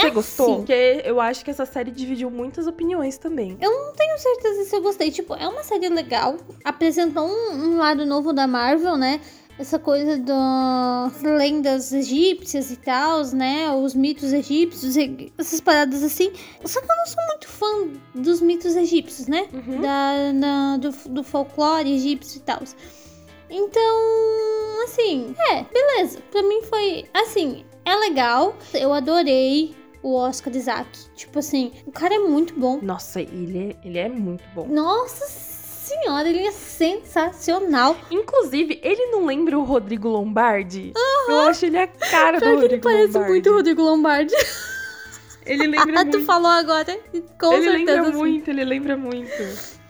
você 0.00 0.06
é 0.06 0.10
gostou? 0.10 0.46
Sim. 0.46 0.56
Porque 0.56 1.02
eu 1.04 1.20
acho 1.20 1.44
que 1.44 1.50
essa 1.50 1.66
série 1.66 1.90
dividiu 1.90 2.30
muitas 2.30 2.66
opiniões 2.66 3.18
também. 3.18 3.56
Eu 3.60 3.70
não 3.70 3.92
tenho 3.92 4.18
certeza 4.18 4.64
se 4.64 4.74
eu 4.74 4.80
gostei. 4.80 5.10
Tipo, 5.10 5.34
é 5.34 5.46
uma 5.46 5.62
série 5.62 5.88
legal. 5.88 6.36
Apresentou 6.64 7.26
um, 7.26 7.52
um 7.52 7.76
lado 7.76 8.06
novo 8.06 8.32
da 8.32 8.46
Marvel, 8.46 8.96
né? 8.96 9.20
Essa 9.60 9.78
coisa 9.78 10.16
das 10.16 11.20
lendas 11.20 11.92
egípcias 11.92 12.70
e 12.70 12.76
tal, 12.76 13.22
né? 13.26 13.70
Os 13.70 13.94
mitos 13.94 14.32
egípcios, 14.32 14.96
essas 15.36 15.60
paradas 15.60 16.02
assim. 16.02 16.32
Só 16.64 16.80
que 16.80 16.90
eu 16.90 16.96
não 16.96 17.04
sou 17.04 17.26
muito 17.26 17.46
fã 17.46 17.88
dos 18.14 18.40
mitos 18.40 18.74
egípcios, 18.74 19.28
né? 19.28 19.46
Uhum. 19.52 19.82
Da, 19.82 20.32
na, 20.32 20.76
do, 20.78 20.90
do 21.10 21.22
folclore 21.22 21.92
egípcio 21.92 22.38
e 22.38 22.40
tal. 22.40 22.62
Então, 23.50 24.82
assim, 24.84 25.34
é, 25.50 25.62
beleza. 25.64 26.20
Pra 26.30 26.42
mim 26.42 26.62
foi 26.62 27.04
assim, 27.12 27.62
é 27.84 27.94
legal. 27.96 28.56
Eu 28.72 28.94
adorei 28.94 29.76
o 30.02 30.14
Oscar 30.14 30.56
Isaac. 30.56 30.88
Tipo 31.14 31.38
assim, 31.38 31.70
o 31.84 31.92
cara 31.92 32.14
é 32.14 32.18
muito 32.18 32.58
bom. 32.58 32.78
Nossa, 32.80 33.20
ele 33.20 33.58
é, 33.58 33.86
ele 33.86 33.98
é 33.98 34.08
muito 34.08 34.42
bom. 34.54 34.66
Nossa 34.68 35.49
senhora, 35.90 36.28
ele 36.28 36.46
é 36.46 36.52
sensacional. 36.52 37.96
Inclusive, 38.10 38.80
ele 38.82 39.06
não 39.06 39.26
lembra 39.26 39.58
o 39.58 39.64
Rodrigo 39.64 40.08
Lombardi? 40.08 40.92
Uhum. 40.96 41.32
Eu 41.34 41.38
acho 41.48 41.66
ele 41.66 41.78
a 41.78 41.86
cara 41.86 42.38
do 42.38 42.44
Rodrigo 42.46 42.74
ele 42.74 42.80
parece 42.80 43.06
Lombardi. 43.06 43.30
muito 43.30 43.50
o 43.50 43.54
Rodrigo 43.54 43.82
Lombardi. 43.82 44.34
Ele 45.44 45.66
lembra 45.66 46.04
muito. 46.04 46.18
tu 46.18 46.24
falou 46.24 46.50
agora, 46.50 46.98
com 47.38 47.52
ele 47.52 47.62
certeza. 47.62 47.68
Ele 47.68 47.70
lembra 47.70 48.08
assim. 48.08 48.18
muito, 48.18 48.50
ele 48.50 48.64
lembra 48.64 48.96
muito. 48.96 49.80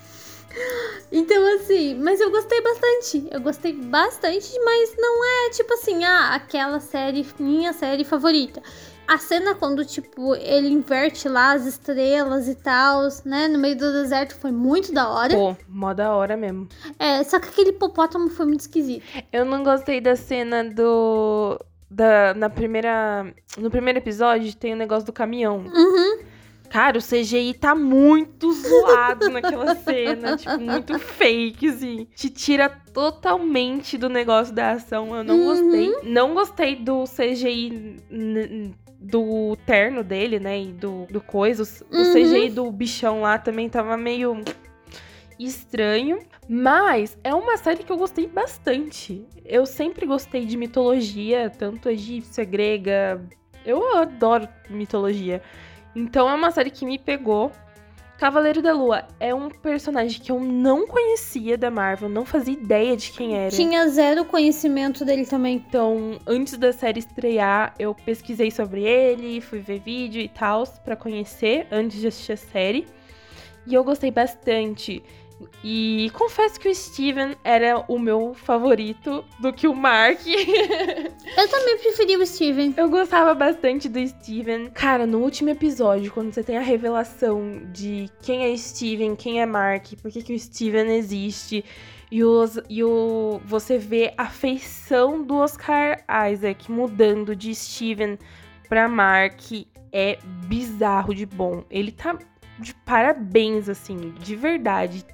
Então, 1.12 1.54
assim, 1.56 1.94
mas 1.94 2.20
eu 2.20 2.30
gostei 2.30 2.60
bastante. 2.60 3.28
Eu 3.30 3.40
gostei 3.40 3.72
bastante, 3.72 4.58
mas 4.64 4.94
não 4.96 5.24
é 5.24 5.50
tipo 5.50 5.72
assim, 5.74 6.04
ah, 6.04 6.34
aquela 6.34 6.80
série, 6.80 7.26
minha 7.38 7.72
série 7.72 8.04
favorita. 8.04 8.62
A 9.10 9.18
cena 9.18 9.56
quando, 9.56 9.84
tipo, 9.84 10.36
ele 10.36 10.68
inverte 10.68 11.28
lá 11.28 11.50
as 11.54 11.66
estrelas 11.66 12.46
e 12.46 12.54
tal, 12.54 13.08
né? 13.24 13.48
No 13.48 13.58
meio 13.58 13.76
do 13.76 13.92
deserto 13.92 14.36
foi 14.36 14.52
muito 14.52 14.94
da 14.94 15.08
hora. 15.08 15.34
Pô, 15.34 15.56
mó 15.68 15.92
da 15.92 16.14
hora 16.14 16.36
mesmo. 16.36 16.68
É, 16.96 17.20
só 17.24 17.40
que 17.40 17.48
aquele 17.48 17.70
hipopótamo 17.70 18.30
foi 18.30 18.46
muito 18.46 18.60
esquisito. 18.60 19.02
Eu 19.32 19.44
não 19.44 19.64
gostei 19.64 20.00
da 20.00 20.14
cena 20.14 20.62
do. 20.62 21.58
Da, 21.90 22.34
na 22.34 22.48
primeira. 22.48 23.34
No 23.58 23.68
primeiro 23.68 23.98
episódio 23.98 24.54
tem 24.54 24.74
o 24.74 24.76
negócio 24.76 25.06
do 25.06 25.12
caminhão. 25.12 25.64
Uhum. 25.66 26.20
Cara, 26.68 26.96
o 26.96 27.02
CGI 27.02 27.54
tá 27.54 27.74
muito 27.74 28.52
zoado 28.52 29.28
naquela 29.28 29.74
cena, 29.74 30.36
tipo, 30.36 30.56
muito 30.60 30.96
fake, 31.00 31.66
assim. 31.66 32.06
Te 32.14 32.30
tira 32.30 32.68
totalmente 32.68 33.98
do 33.98 34.08
negócio 34.08 34.54
da 34.54 34.70
ação. 34.70 35.16
Eu 35.16 35.24
não 35.24 35.36
uhum. 35.36 35.46
gostei. 35.46 35.96
Não 36.04 36.32
gostei 36.32 36.76
do 36.76 37.02
CGI 37.06 37.96
do 39.00 39.56
terno 39.64 40.04
dele, 40.04 40.38
né? 40.38 40.60
E 40.60 40.72
do, 40.72 41.06
do 41.06 41.20
coisa. 41.20 41.62
O 41.62 41.96
uhum. 41.96 42.12
CGI 42.12 42.50
do 42.50 42.70
bichão 42.70 43.22
lá 43.22 43.38
também 43.38 43.68
tava 43.68 43.96
meio 43.96 44.42
estranho. 45.38 46.18
Mas 46.46 47.16
é 47.24 47.34
uma 47.34 47.56
série 47.56 47.82
que 47.82 47.90
eu 47.90 47.96
gostei 47.96 48.26
bastante. 48.26 49.24
Eu 49.44 49.64
sempre 49.64 50.04
gostei 50.04 50.44
de 50.44 50.56
mitologia, 50.56 51.48
tanto 51.48 51.88
egípcia, 51.88 52.44
grega. 52.44 53.24
Eu 53.64 53.96
adoro 53.96 54.48
mitologia. 54.68 55.40
Então 55.94 56.28
é 56.28 56.34
uma 56.34 56.50
série 56.50 56.70
que 56.70 56.84
me 56.84 56.98
pegou. 56.98 57.50
Cavaleiro 58.20 58.60
da 58.60 58.74
Lua 58.74 59.08
é 59.18 59.34
um 59.34 59.48
personagem 59.48 60.20
que 60.20 60.30
eu 60.30 60.38
não 60.38 60.86
conhecia 60.86 61.56
da 61.56 61.70
Marvel, 61.70 62.06
não 62.06 62.26
fazia 62.26 62.52
ideia 62.52 62.94
de 62.94 63.12
quem 63.12 63.34
era. 63.34 63.50
Tinha 63.50 63.88
zero 63.88 64.26
conhecimento 64.26 65.06
dele 65.06 65.24
também. 65.24 65.56
Então, 65.56 66.20
antes 66.26 66.58
da 66.58 66.70
série 66.70 66.98
estrear, 66.98 67.74
eu 67.78 67.94
pesquisei 67.94 68.50
sobre 68.50 68.82
ele, 68.82 69.40
fui 69.40 69.60
ver 69.60 69.80
vídeo 69.80 70.20
e 70.20 70.28
tal 70.28 70.66
para 70.84 70.94
conhecer 70.96 71.66
antes 71.72 71.98
de 71.98 72.08
assistir 72.08 72.32
a 72.32 72.36
série. 72.36 72.86
E 73.66 73.72
eu 73.72 73.82
gostei 73.82 74.10
bastante. 74.10 75.02
E 75.62 76.10
confesso 76.14 76.58
que 76.58 76.68
o 76.68 76.74
Steven 76.74 77.36
era 77.44 77.84
o 77.88 77.98
meu 77.98 78.34
favorito 78.34 79.24
do 79.38 79.52
que 79.52 79.66
o 79.66 79.74
Mark. 79.74 80.20
Eu 80.26 81.48
também 81.48 81.78
preferi 81.78 82.16
o 82.16 82.26
Steven. 82.26 82.74
Eu 82.76 82.88
gostava 82.88 83.34
bastante 83.34 83.88
do 83.88 84.06
Steven. 84.06 84.70
Cara, 84.70 85.06
no 85.06 85.18
último 85.18 85.50
episódio, 85.50 86.12
quando 86.12 86.32
você 86.32 86.42
tem 86.42 86.56
a 86.56 86.62
revelação 86.62 87.62
de 87.72 88.08
quem 88.22 88.44
é 88.44 88.56
Steven, 88.56 89.16
quem 89.16 89.40
é 89.40 89.46
Mark, 89.46 89.94
por 90.02 90.10
que, 90.10 90.22
que 90.22 90.34
o 90.34 90.38
Steven 90.38 90.96
existe. 90.96 91.64
E, 92.10 92.24
os, 92.24 92.58
e 92.68 92.82
o, 92.82 93.40
você 93.44 93.78
vê 93.78 94.12
a 94.18 94.26
feição 94.26 95.22
do 95.22 95.36
Oscar 95.36 96.04
Isaac 96.32 96.70
mudando 96.70 97.36
de 97.36 97.54
Steven 97.54 98.18
pra 98.68 98.88
Mark 98.88 99.40
é 99.92 100.18
bizarro 100.48 101.14
de 101.14 101.24
bom. 101.24 101.64
Ele 101.70 101.92
tá 101.92 102.18
de 102.58 102.74
parabéns, 102.74 103.68
assim, 103.68 104.12
de 104.18 104.36
verdade. 104.36 105.04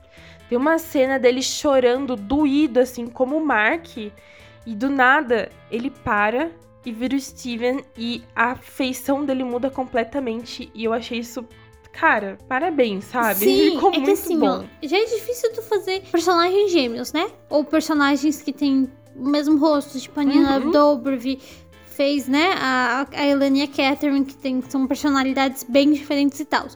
Tem 0.49 0.57
uma 0.57 0.79
cena 0.79 1.19
dele 1.19 1.43
chorando, 1.43 2.15
doído, 2.17 2.81
assim, 2.81 3.07
como 3.07 3.37
o 3.37 3.45
Mark. 3.45 3.97
E 3.97 4.75
do 4.75 4.91
nada, 4.91 5.51
ele 5.71 5.91
para 5.91 6.51
e 6.85 6.93
vira 6.93 7.17
o 7.17 7.21
Steven 7.21 7.85
e 7.97 8.23
a 8.35 8.55
feição 8.55 9.25
dele 9.25 9.43
muda 9.45 9.71
completamente. 9.71 10.71
E 10.75 10.85
eu 10.85 10.93
achei 10.93 11.19
isso. 11.19 11.45
Cara, 11.93 12.37
parabéns, 12.49 13.07
sabe? 13.07 13.41
Sim, 13.41 13.71
Ficou 13.75 13.91
é 13.91 13.99
muito 13.99 14.05
que 14.05 14.11
assim, 14.13 14.39
bom. 14.39 14.65
ó, 14.65 14.87
já 14.87 14.99
é 14.99 15.05
difícil 15.05 15.53
tu 15.55 15.63
fazer 15.63 16.03
personagens 16.13 16.71
gêmeos, 16.71 17.13
né? 17.13 17.29
Ou 17.49 17.65
personagens 17.65 18.43
que 18.43 18.53
têm 18.53 18.91
o 19.15 19.29
mesmo 19.29 19.59
rosto, 19.59 19.99
tipo 19.99 20.21
a 20.21 20.23
Nina 20.23 20.59
Uhum. 20.59 20.71
Dobrev 20.71 21.41
fez, 21.87 22.29
né? 22.29 22.53
A, 22.59 23.07
a 23.11 23.27
Elaine 23.27 23.61
e 23.61 23.63
a 23.63 23.67
Catherine, 23.69 24.25
que 24.27 24.37
tem, 24.37 24.61
são 24.69 24.87
personalidades 24.87 25.65
bem 25.65 25.91
diferentes 25.91 26.39
e 26.39 26.45
tal. 26.45 26.67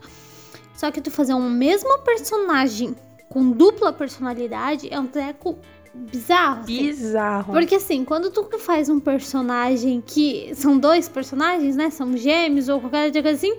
Só 0.75 0.91
que 0.91 1.03
tu 1.03 1.11
fazer 1.11 1.35
um 1.35 1.51
mesmo 1.51 1.99
personagem 1.99 2.97
com 3.31 3.53
dupla 3.53 3.93
personalidade 3.93 4.93
é 4.93 4.99
um 4.99 5.07
treco 5.07 5.57
bizarro. 5.95 6.63
assim. 6.63 6.87
Bizarro. 6.89 7.53
Porque 7.53 7.77
assim, 7.77 8.05
quando 8.05 8.31
tu 8.31 8.59
faz 8.59 8.89
um 8.89 8.99
personagem 8.99 10.03
que. 10.05 10.53
São 10.55 10.77
dois 10.77 11.09
personagens, 11.09 11.77
né? 11.77 11.91
São 11.91 12.17
gêmeos 12.17 12.69
ou 12.69 12.81
qualquer 12.81 13.13
coisa 13.13 13.31
assim. 13.31 13.57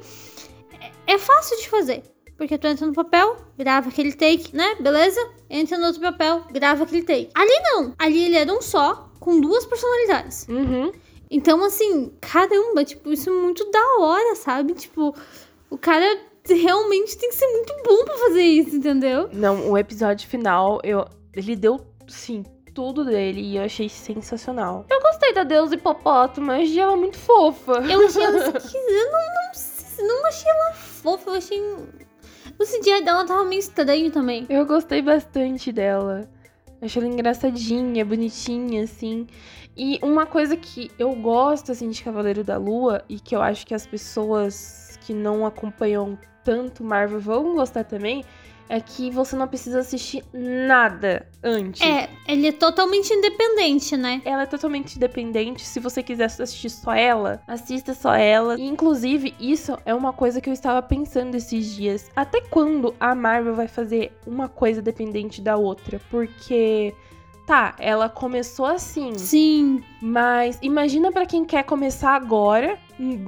É, 1.08 1.14
é 1.14 1.18
fácil 1.18 1.58
de 1.58 1.70
fazer. 1.70 2.04
Porque 2.38 2.58
tu 2.58 2.68
entra 2.68 2.86
no 2.86 2.94
papel, 2.94 3.38
grava 3.58 3.90
aquele 3.90 4.12
take, 4.12 4.56
né? 4.56 4.76
Beleza? 4.80 5.20
Entra 5.50 5.78
no 5.78 5.86
outro 5.86 6.02
papel, 6.02 6.44
grava 6.52 6.84
aquele 6.84 7.04
take. 7.04 7.30
Ali 7.34 7.52
não. 7.64 7.94
Ali 7.98 8.26
ele 8.26 8.36
era 8.36 8.52
um 8.52 8.62
só, 8.62 9.10
com 9.20 9.40
duas 9.40 9.66
personalidades. 9.66 10.48
Uhum. 10.50 10.92
Então, 11.30 11.64
assim, 11.64 12.12
caramba, 12.20 12.84
tipo, 12.84 13.12
isso 13.12 13.30
é 13.30 13.34
muito 13.34 13.70
da 13.72 14.00
hora, 14.00 14.36
sabe? 14.36 14.74
Tipo, 14.74 15.16
o 15.70 15.78
cara 15.78 16.20
realmente 16.48 17.18
tem 17.18 17.30
que 17.30 17.36
ser 17.36 17.48
muito 17.48 17.74
bom 17.84 18.06
pra 18.06 18.18
fazer 18.18 18.44
isso, 18.44 18.76
entendeu? 18.76 19.30
Não, 19.32 19.72
o 19.72 19.78
episódio 19.78 20.28
final, 20.28 20.80
eu, 20.84 21.06
ele 21.34 21.56
deu, 21.56 21.80
sim, 22.08 22.44
tudo 22.74 23.04
dele 23.06 23.42
e 23.42 23.58
eu 23.58 23.64
achei 23.64 23.90
sensacional. 23.90 24.86
Eu 24.90 25.02
gostei 25.02 25.34
da 25.34 25.44
deusa 25.44 25.76
hipopótamo, 25.76 26.52
eu 26.52 26.62
achei 26.62 26.80
ela 26.80 26.96
muito 26.96 27.18
fofa. 27.18 27.74
Eu 27.74 28.06
achei 28.06 28.24
ela. 28.24 28.38
Eu 28.38 28.52
não, 28.52 30.08
não, 30.08 30.08
não 30.08 30.26
achei 30.26 30.50
ela 30.50 30.74
fofa, 30.74 31.30
eu 31.30 31.36
achei. 31.36 31.62
O 32.60 32.64
CGI 32.64 33.04
dela 33.04 33.26
tava 33.26 33.44
meio 33.44 33.60
estranho 33.60 34.12
também. 34.12 34.46
Eu 34.50 34.66
gostei 34.66 35.02
bastante 35.02 35.72
dela. 35.72 36.30
Achei 36.82 37.02
ela 37.02 37.12
engraçadinha, 37.12 38.06
bonitinha, 38.06 38.84
assim. 38.84 39.28
E 39.76 40.00
uma 40.02 40.26
coisa 40.26 40.58
que 40.58 40.92
eu 41.00 41.14
gosto, 41.16 41.72
assim, 41.72 41.90
de 41.90 42.04
Cavaleiro 42.04 42.44
da 42.44 42.58
Lua, 42.58 43.04
e 43.08 43.20
que 43.20 43.36
eu 43.36 43.42
acho 43.42 43.66
que 43.66 43.74
as 43.74 43.88
pessoas 43.88 44.81
que 45.02 45.14
não 45.14 45.46
acompanham 45.46 46.18
tanto 46.44 46.84
Marvel 46.84 47.20
vão 47.20 47.56
gostar 47.56 47.84
também, 47.84 48.24
é 48.70 48.80
que 48.80 49.12
você 49.12 49.36
não 49.36 49.48
precisa 49.50 49.80
assistir 49.80 50.24
nada 50.34 51.28
antes. 51.44 51.82
É, 51.82 52.10
ele 52.26 52.48
é 52.48 52.52
totalmente 52.54 53.12
independente, 53.14 53.98
né? 53.98 54.22
Ela 54.24 54.44
é 54.44 54.46
totalmente 54.46 54.96
independente. 54.96 55.66
Se 55.66 55.78
você 55.80 56.02
quiser 56.02 56.24
assistir 56.24 56.70
só 56.70 56.94
ela, 56.94 57.42
assista 57.48 57.94
só 57.94 58.14
ela. 58.16 58.56
E, 58.58 58.66
inclusive, 58.66 59.36
isso 59.40 59.78
é 59.86 59.94
uma 59.94 60.14
coisa 60.14 60.40
que 60.40 60.50
eu 60.50 60.54
estava 60.54 60.82
pensando 60.82 61.36
esses 61.36 61.76
dias. 61.76 62.10
Até 62.16 62.40
quando 62.40 62.96
a 62.98 63.14
Marvel 63.14 63.56
vai 63.56 63.68
fazer 63.68 64.14
uma 64.26 64.48
coisa 64.48 64.82
dependente 64.82 65.42
da 65.42 65.58
outra? 65.58 66.00
Porque. 66.10 66.94
Tá, 67.46 67.76
ela 67.80 68.08
começou 68.08 68.66
assim, 68.68 69.18
Sim. 69.18 69.84
mas 70.02 70.58
imagina 70.62 71.12
pra 71.12 71.26
quem 71.26 71.44
quer 71.44 71.64
começar 71.64 72.16
agora, 72.16 72.78
en- 72.98 73.26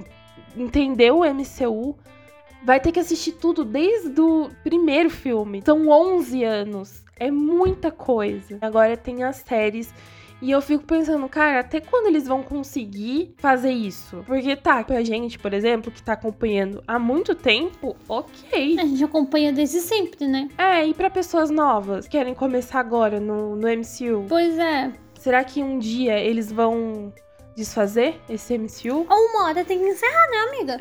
entender 0.56 1.12
o 1.12 1.24
MCU, 1.24 1.96
vai 2.64 2.80
ter 2.80 2.92
que 2.92 3.00
assistir 3.00 3.34
tudo 3.34 3.64
desde 3.64 4.20
o 4.20 4.50
primeiro 4.64 5.10
filme. 5.10 5.62
São 5.66 5.88
11 5.90 6.44
anos, 6.44 7.04
é 7.20 7.30
muita 7.32 7.92
coisa. 7.92 8.58
Agora 8.62 8.96
tem 8.98 9.24
as 9.24 9.38
séries 9.38 9.94
e 10.42 10.52
eu 10.52 10.62
fico 10.62 10.84
pensando, 10.84 11.28
cara, 11.30 11.62
até 11.62 11.80
quando 11.80 12.08
eles 12.08 12.28
vão 12.28 12.44
conseguir 12.44 13.34
fazer 13.38 13.72
isso? 13.72 14.24
Porque 14.28 14.56
tá, 14.58 14.84
pra 14.84 15.02
gente, 15.02 15.40
por 15.40 15.54
exemplo, 15.54 15.90
que 15.90 16.04
tá 16.04 16.14
acompanhando 16.14 16.84
há 16.86 17.00
muito 17.00 17.34
tempo, 17.34 17.96
ok. 18.10 18.78
A 18.78 18.86
gente 18.86 19.04
acompanha 19.04 19.54
desde 19.54 19.80
sempre, 19.80 20.28
né? 20.28 20.50
É, 20.58 20.86
e 20.86 20.94
pra 20.94 21.10
pessoas 21.10 21.50
novas 21.50 22.08
que 22.08 22.18
querem 22.18 22.34
começar 22.34 22.80
agora 22.82 23.22
no, 23.22 23.56
no 23.56 23.68
MCU, 23.70 24.26
Pois 24.28 24.58
é. 24.60 24.92
será 25.18 25.46
que 25.46 25.64
um 25.64 25.80
dia 25.80 26.20
eles 26.20 26.52
vão 26.52 27.14
desfazer 27.56 28.20
esse 28.30 28.58
MCU? 28.58 29.06
Ou 29.10 29.26
uma 29.30 29.46
hora 29.46 29.64
tem 29.64 29.80
que 29.80 29.86
encerrar, 29.86 30.28
né, 30.30 30.38
amiga? 30.48 30.78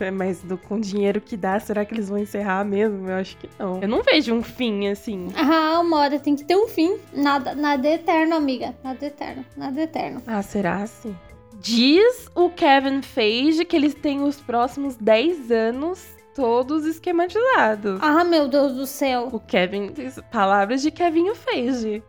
É, 0.00 0.10
Mas 0.10 0.42
do, 0.42 0.58
com 0.58 0.76
o 0.76 0.80
dinheiro 0.80 1.20
que 1.20 1.36
dá, 1.36 1.58
será 1.60 1.84
que 1.84 1.94
eles 1.94 2.08
vão 2.08 2.18
encerrar 2.18 2.64
mesmo? 2.64 3.08
Eu 3.08 3.16
acho 3.16 3.36
que 3.36 3.48
não. 3.58 3.80
Eu 3.80 3.88
não 3.88 4.02
vejo 4.02 4.34
um 4.34 4.42
fim 4.42 4.88
assim. 4.88 5.28
Ah, 5.36 5.80
uma 5.80 5.98
hora 5.98 6.18
tem 6.18 6.36
que 6.36 6.44
ter 6.44 6.56
um 6.56 6.68
fim. 6.68 6.98
Nada, 7.12 7.54
nada 7.54 7.86
é 7.86 7.94
eterno, 7.94 8.34
amiga. 8.34 8.74
Nada 8.82 9.04
é 9.04 9.08
eterno. 9.08 9.44
Nada 9.56 9.80
é 9.80 9.84
eterno. 9.84 10.22
Ah, 10.26 10.42
será 10.42 10.82
assim? 10.82 11.16
Diz 11.60 12.28
o 12.34 12.48
Kevin 12.48 13.02
Feige 13.02 13.64
que 13.64 13.76
eles 13.76 13.94
têm 13.94 14.22
os 14.22 14.40
próximos 14.40 14.96
10 14.96 15.50
anos 15.50 16.20
todos 16.34 16.86
esquematizados. 16.86 17.98
Ah, 18.00 18.24
meu 18.24 18.48
Deus 18.48 18.72
do 18.72 18.86
céu. 18.86 19.28
O 19.30 19.38
Kevin, 19.38 19.92
palavras 20.32 20.80
de 20.80 20.90
Kevin 20.90 21.34
Feige. 21.34 22.02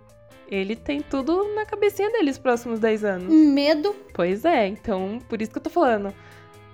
Ele 0.52 0.76
tem 0.76 1.02
tudo 1.02 1.56
na 1.56 1.66
cabecinha 1.66 2.12
dele 2.12 2.30
os 2.30 2.38
próximos 2.38 2.78
10 2.78 3.06
anos. 3.06 3.34
Medo. 3.34 3.96
Pois 4.14 4.44
é, 4.44 4.68
então 4.68 5.20
por 5.30 5.42
isso 5.42 5.50
que 5.50 5.58
eu 5.58 5.64
tô 5.64 5.70
falando. 5.70 6.14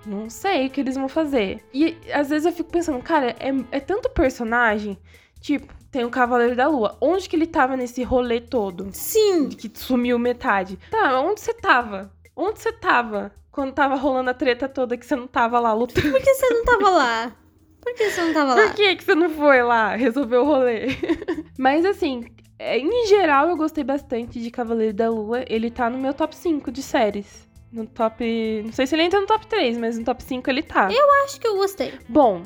Não 0.04 0.28
sei 0.28 0.66
o 0.66 0.70
que 0.70 0.80
eles 0.80 0.96
vão 0.96 1.08
fazer. 1.08 1.64
E 1.72 1.96
às 2.12 2.28
vezes 2.28 2.44
eu 2.44 2.52
fico 2.52 2.70
pensando, 2.70 3.00
cara, 3.00 3.36
é, 3.38 3.54
é 3.70 3.78
tanto 3.78 4.10
personagem. 4.10 4.98
Tipo, 5.40 5.72
tem 5.92 6.04
o 6.04 6.10
Cavaleiro 6.10 6.56
da 6.56 6.66
Lua. 6.66 6.96
Onde 7.00 7.28
que 7.28 7.36
ele 7.36 7.46
tava 7.46 7.76
nesse 7.76 8.02
rolê 8.02 8.40
todo? 8.40 8.88
Sim. 8.92 9.48
Que 9.48 9.70
sumiu 9.72 10.18
metade. 10.18 10.76
Tá, 10.90 11.20
onde 11.20 11.40
você 11.40 11.54
tava? 11.54 12.12
Onde 12.34 12.58
você 12.60 12.72
tava? 12.72 13.32
Quando 13.52 13.72
tava 13.72 13.94
rolando 13.94 14.30
a 14.30 14.34
treta 14.34 14.68
toda 14.68 14.96
que 14.96 15.06
você 15.06 15.14
não 15.14 15.28
tava 15.28 15.60
lá 15.60 15.72
lutando. 15.72 16.10
Por 16.10 16.20
que 16.20 16.34
você 16.34 16.48
não 16.48 16.64
tava 16.64 16.90
lá? 16.90 17.36
Por 17.80 17.94
que 17.94 18.10
você 18.10 18.22
não 18.22 18.34
tava 18.34 18.54
lá? 18.54 18.62
Por 18.62 18.74
que, 18.74 18.96
que 18.96 19.04
você 19.04 19.14
não 19.14 19.30
foi 19.30 19.62
lá 19.62 19.94
resolver 19.94 20.36
o 20.36 20.44
rolê? 20.44 20.88
Mas 21.56 21.84
assim, 21.84 22.24
em 22.60 23.06
geral 23.06 23.48
eu 23.48 23.56
gostei 23.56 23.84
bastante 23.84 24.40
de 24.40 24.50
Cavaleiro 24.50 24.94
da 24.94 25.08
Lua. 25.08 25.44
Ele 25.48 25.70
tá 25.70 25.88
no 25.88 25.98
meu 25.98 26.12
top 26.12 26.34
5 26.34 26.70
de 26.70 26.82
séries. 26.82 27.48
No 27.70 27.86
top. 27.86 28.62
Não 28.64 28.72
sei 28.72 28.86
se 28.86 28.94
ele 28.94 29.02
entra 29.02 29.20
no 29.20 29.26
top 29.26 29.46
3, 29.46 29.76
mas 29.78 29.98
no 29.98 30.04
top 30.04 30.22
5 30.22 30.48
ele 30.50 30.62
tá. 30.62 30.88
Acho 31.24 31.40
que 31.40 31.46
eu 31.46 31.56
gostei. 31.56 31.92
Bom, 32.08 32.42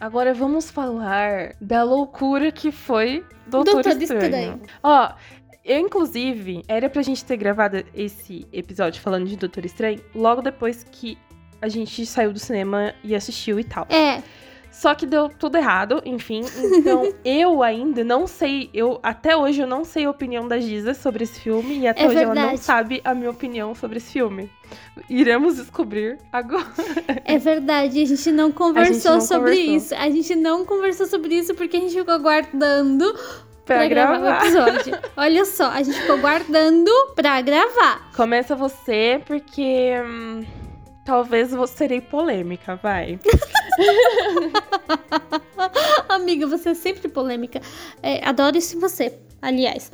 agora 0.00 0.32
vamos 0.32 0.70
falar 0.70 1.56
da 1.60 1.82
loucura 1.82 2.52
que 2.52 2.70
foi 2.70 3.24
Doutor, 3.46 3.82
Doutor 3.82 4.00
Estranho. 4.00 4.24
Estranho. 4.24 4.60
Ó, 4.82 5.12
eu, 5.64 5.80
inclusive, 5.80 6.62
era 6.68 6.88
pra 6.88 7.02
gente 7.02 7.24
ter 7.24 7.36
gravado 7.36 7.84
esse 7.94 8.46
episódio 8.52 9.00
falando 9.00 9.26
de 9.26 9.36
Doutor 9.36 9.64
Estranho 9.64 10.00
logo 10.14 10.42
depois 10.42 10.84
que 10.84 11.18
a 11.60 11.68
gente 11.68 12.04
saiu 12.04 12.32
do 12.32 12.38
cinema 12.38 12.94
e 13.02 13.14
assistiu 13.14 13.58
e 13.58 13.64
tal. 13.64 13.86
É, 13.88 14.22
Só 14.74 14.92
que 14.94 15.06
deu 15.06 15.28
tudo 15.28 15.56
errado, 15.56 16.02
enfim. 16.04 16.42
Então, 16.58 17.10
eu 17.24 17.62
ainda 17.62 18.02
não 18.02 18.26
sei, 18.26 18.68
eu 18.74 18.98
até 19.02 19.36
hoje 19.36 19.60
eu 19.60 19.66
não 19.68 19.84
sei 19.84 20.04
a 20.04 20.10
opinião 20.10 20.48
da 20.48 20.58
Giza 20.58 20.92
sobre 20.94 21.22
esse 21.24 21.38
filme 21.40 21.78
e 21.78 21.86
até 21.86 22.02
É 22.02 22.08
hoje 22.08 22.16
ela 22.18 22.34
não 22.34 22.42
verdade. 22.42 22.58
sabe 22.60 23.00
a 23.04 23.14
minha 23.14 23.30
opinião 23.30 23.74
sobre 23.74 23.98
esse 23.98 24.12
filme. 24.12 24.50
Iremos 25.08 25.56
descobrir 25.56 26.18
agora. 26.32 26.66
é 27.24 27.38
verdade. 27.38 28.02
A 28.02 28.06
gente 28.06 28.32
não 28.32 28.50
conversou 28.50 29.12
não 29.12 29.20
sobre 29.20 29.50
conversou. 29.52 29.76
isso. 29.76 29.94
A 29.94 30.10
gente 30.10 30.34
não 30.34 30.64
conversou 30.66 31.06
sobre 31.06 31.34
isso 31.36 31.54
porque 31.54 31.76
a 31.76 31.80
gente 31.80 31.94
ficou 31.94 32.12
aguardando 32.14 33.14
Pra, 33.64 33.76
pra, 33.76 33.88
gravar. 33.88 34.18
gravar. 34.18 34.42
o 34.42 34.42
episódio. 34.68 34.98
Olha 35.16 35.44
só, 35.46 35.70
a 35.70 35.82
gente 35.82 35.98
ficou 35.98 36.18
guardando 36.18 36.90
pra 37.14 37.40
gravar. 37.40 38.10
Começa 38.14 38.54
você, 38.54 39.22
porque 39.24 39.92
hum, 40.04 40.44
talvez 41.04 41.52
eu 41.52 41.66
serei 41.66 42.00
polêmica, 42.02 42.76
vai. 42.82 43.18
Amiga, 46.08 46.46
você 46.46 46.70
é 46.70 46.74
sempre 46.74 47.08
polêmica. 47.08 47.60
É, 48.02 48.26
adoro 48.26 48.56
isso 48.56 48.76
em 48.76 48.80
você, 48.80 49.18
aliás. 49.40 49.90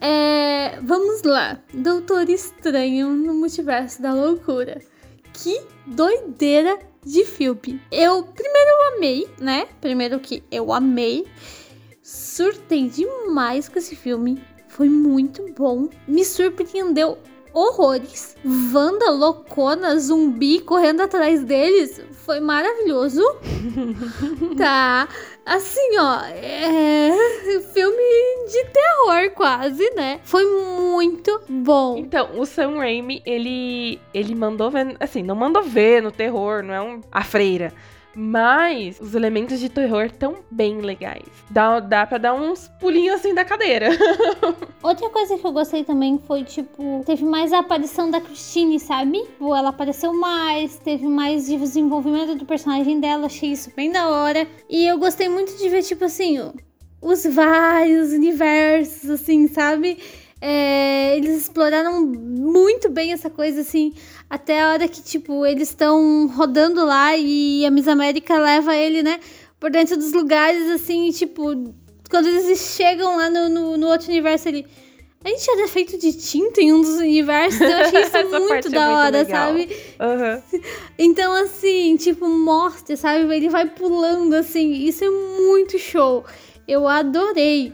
É, 0.00 0.78
vamos 0.82 1.22
lá. 1.22 1.60
Doutor 1.72 2.28
Estranho 2.28 3.10
no 3.10 3.34
Multiverso 3.34 4.02
da 4.02 4.12
Loucura. 4.12 4.80
Que 5.32 5.60
doideira 5.86 6.78
de 7.04 7.24
filme. 7.24 7.80
Eu, 7.90 8.24
primeiro 8.24 8.70
eu 8.70 8.96
amei, 8.96 9.28
né? 9.38 9.66
Primeiro 9.80 10.18
que 10.20 10.42
eu 10.50 10.72
amei. 10.72 11.26
Surtei 12.02 12.88
demais 12.88 13.68
com 13.68 13.78
esse 13.78 13.96
filme. 13.96 14.42
Foi 14.68 14.88
muito 14.88 15.44
bom. 15.56 15.88
Me 16.06 16.24
surpreendeu 16.24 17.18
horrores. 17.54 18.36
Wanda 18.44 19.10
loucona, 19.10 19.98
zumbi 19.98 20.60
correndo 20.60 21.00
atrás 21.02 21.42
deles. 21.44 22.02
Foi 22.24 22.40
maravilhoso. 22.40 23.22
tá. 24.58 25.08
Assim, 25.46 25.98
ó. 25.98 26.20
É. 26.24 27.10
Filme 27.72 28.46
de 28.50 28.64
terror, 28.66 29.30
quase, 29.34 29.90
né? 29.94 30.20
Foi 30.24 30.44
muito 30.44 31.40
bom. 31.48 31.96
Então, 31.98 32.38
o 32.38 32.44
Sam 32.44 32.78
Raimi, 32.78 33.22
ele, 33.24 34.00
ele 34.12 34.34
mandou 34.34 34.70
ver, 34.70 34.96
assim, 34.98 35.22
não 35.22 35.36
mandou 35.36 35.62
ver 35.62 36.02
no 36.02 36.10
terror, 36.10 36.62
não 36.62 36.74
é 36.74 36.80
um, 36.82 37.00
a 37.12 37.22
freira. 37.22 37.72
Mas 38.14 39.00
os 39.00 39.14
elementos 39.14 39.58
de 39.58 39.68
terror 39.68 40.10
tão 40.10 40.36
bem 40.50 40.80
legais. 40.80 41.24
Dá, 41.50 41.80
dá 41.80 42.06
pra 42.06 42.18
dar 42.18 42.34
uns 42.34 42.68
pulinhos 42.80 43.16
assim 43.16 43.34
da 43.34 43.44
cadeira. 43.44 43.88
Outra 44.82 45.08
coisa 45.10 45.38
que 45.38 45.46
eu 45.46 45.52
gostei 45.52 45.84
também 45.84 46.18
foi, 46.26 46.44
tipo, 46.44 47.02
teve 47.04 47.24
mais 47.24 47.52
a 47.52 47.58
aparição 47.58 48.10
da 48.10 48.20
Christine, 48.20 48.78
sabe? 48.78 49.22
Ela 49.40 49.70
apareceu 49.70 50.12
mais, 50.12 50.76
teve 50.78 51.06
mais 51.06 51.46
desenvolvimento 51.46 52.34
do 52.36 52.44
personagem 52.44 53.00
dela, 53.00 53.26
achei 53.26 53.52
isso 53.52 53.72
bem 53.74 53.90
da 53.90 54.08
hora. 54.08 54.46
E 54.68 54.86
eu 54.86 54.98
gostei 54.98 55.28
muito 55.28 55.56
de 55.56 55.68
ver, 55.68 55.82
tipo 55.82 56.04
assim, 56.04 56.38
os 57.00 57.24
vários 57.24 58.12
universos, 58.12 59.10
assim, 59.10 59.46
sabe? 59.48 59.98
É, 60.40 61.16
eles 61.16 61.42
exploraram 61.42 62.04
muito 62.04 62.90
bem 62.90 63.12
essa 63.12 63.30
coisa, 63.30 63.60
assim, 63.62 63.94
até 64.28 64.62
a 64.62 64.72
hora 64.72 64.88
que, 64.88 65.02
tipo, 65.02 65.46
eles 65.46 65.70
estão 65.70 66.26
rodando 66.26 66.84
lá 66.84 67.16
e 67.16 67.64
a 67.64 67.70
Miss 67.70 67.88
América 67.88 68.36
leva 68.36 68.76
ele, 68.76 69.02
né, 69.02 69.20
por 69.58 69.70
dentro 69.70 69.96
dos 69.96 70.12
lugares, 70.12 70.68
assim, 70.70 71.08
e, 71.08 71.12
tipo, 71.12 71.74
quando 72.10 72.28
eles 72.28 72.58
chegam 72.76 73.16
lá 73.16 73.30
no, 73.30 73.48
no, 73.48 73.76
no 73.76 73.86
outro 73.88 74.08
universo 74.08 74.48
ali. 74.48 74.66
A 75.24 75.28
gente 75.30 75.50
era 75.50 75.66
feito 75.66 75.98
de 75.98 76.12
tinta 76.12 76.60
em 76.60 76.70
um 76.70 76.82
dos 76.82 76.98
universos. 76.98 77.58
Eu 77.62 77.78
achei 77.78 78.02
isso 78.02 78.28
muito 78.40 78.68
da 78.68 78.98
hora, 78.98 79.16
muito 79.18 79.30
sabe? 79.30 79.68
Uhum. 79.98 80.60
Então, 80.98 81.32
assim, 81.32 81.96
tipo, 81.96 82.28
mostra, 82.28 82.94
sabe? 82.94 83.34
Ele 83.34 83.48
vai 83.48 83.64
pulando, 83.70 84.34
assim. 84.34 84.72
Isso 84.72 85.02
é 85.02 85.08
muito 85.08 85.78
show. 85.78 86.24
Eu 86.68 86.86
adorei. 86.86 87.72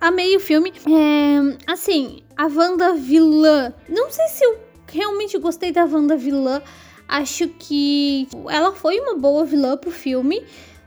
Amei 0.00 0.34
o 0.34 0.40
filme. 0.40 0.72
É, 0.86 1.70
assim, 1.70 2.22
a 2.36 2.46
Wanda 2.46 2.94
vilã. 2.94 3.72
Não 3.88 4.10
sei 4.10 4.26
se 4.28 4.44
eu 4.44 4.58
realmente 4.90 5.36
gostei 5.38 5.72
da 5.72 5.84
Wanda 5.84 6.16
vilã. 6.16 6.62
Acho 7.06 7.48
que 7.48 8.28
ela 8.48 8.72
foi 8.72 8.98
uma 9.00 9.16
boa 9.16 9.44
vilã 9.44 9.76
pro 9.76 9.90
filme. 9.90 10.42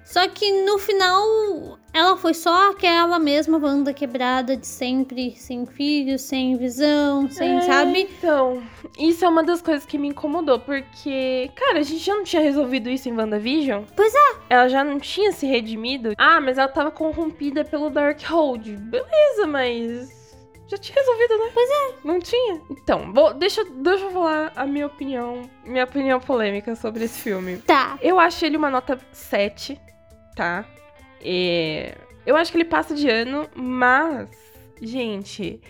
Só 0.05 0.27
que 0.27 0.63
no 0.63 0.77
final 0.77 1.79
ela 1.93 2.17
foi 2.17 2.33
só 2.33 2.71
aquela 2.71 3.19
mesma 3.19 3.59
banda 3.59 3.93
quebrada 3.93 4.57
de 4.57 4.65
sempre, 4.65 5.35
sem 5.37 5.65
filhos, 5.65 6.21
sem 6.21 6.57
visão, 6.57 7.29
sem, 7.29 7.57
é, 7.57 7.61
sabe? 7.61 8.01
Então, 8.01 8.63
isso 8.97 9.23
é 9.23 9.27
uma 9.29 9.43
das 9.43 9.61
coisas 9.61 9.85
que 9.85 9.97
me 9.97 10.09
incomodou, 10.09 10.59
porque, 10.59 11.51
cara, 11.55 11.79
a 11.79 11.83
gente 11.83 12.03
já 12.03 12.15
não 12.15 12.23
tinha 12.23 12.41
resolvido 12.41 12.89
isso 12.89 13.07
em 13.07 13.15
WandaVision? 13.15 13.83
Pois 13.95 14.13
é. 14.13 14.35
Ela 14.49 14.67
já 14.67 14.83
não 14.83 14.99
tinha 14.99 15.31
se 15.31 15.45
redimido. 15.45 16.13
Ah, 16.17 16.41
mas 16.41 16.57
ela 16.57 16.67
tava 16.67 16.89
corrompida 16.89 17.63
pelo 17.63 17.89
Darkhold. 17.91 18.75
Beleza, 18.75 19.45
mas 19.47 20.23
já 20.67 20.77
tinha 20.77 20.97
resolvido, 20.97 21.37
né? 21.37 21.51
Pois 21.53 21.69
é. 21.69 21.93
Não 22.03 22.19
tinha. 22.19 22.61
Então, 22.71 23.13
vou, 23.13 23.33
deixa, 23.35 23.63
deixa 23.63 24.05
eu 24.05 24.11
falar 24.11 24.51
a 24.55 24.65
minha 24.65 24.87
opinião, 24.87 25.43
minha 25.63 25.83
opinião 25.83 26.19
polêmica 26.19 26.75
sobre 26.75 27.05
esse 27.05 27.21
filme. 27.21 27.57
Tá. 27.57 27.99
Eu 28.01 28.19
acho 28.19 28.43
ele 28.43 28.57
uma 28.57 28.71
nota 28.71 28.99
7 29.11 29.79
tá? 30.35 30.65
É, 31.21 31.95
eu 32.25 32.35
acho 32.35 32.51
que 32.51 32.57
ele 32.57 32.65
passa 32.65 32.93
de 32.95 33.09
ano, 33.09 33.49
mas, 33.55 34.29
gente, 34.81 35.61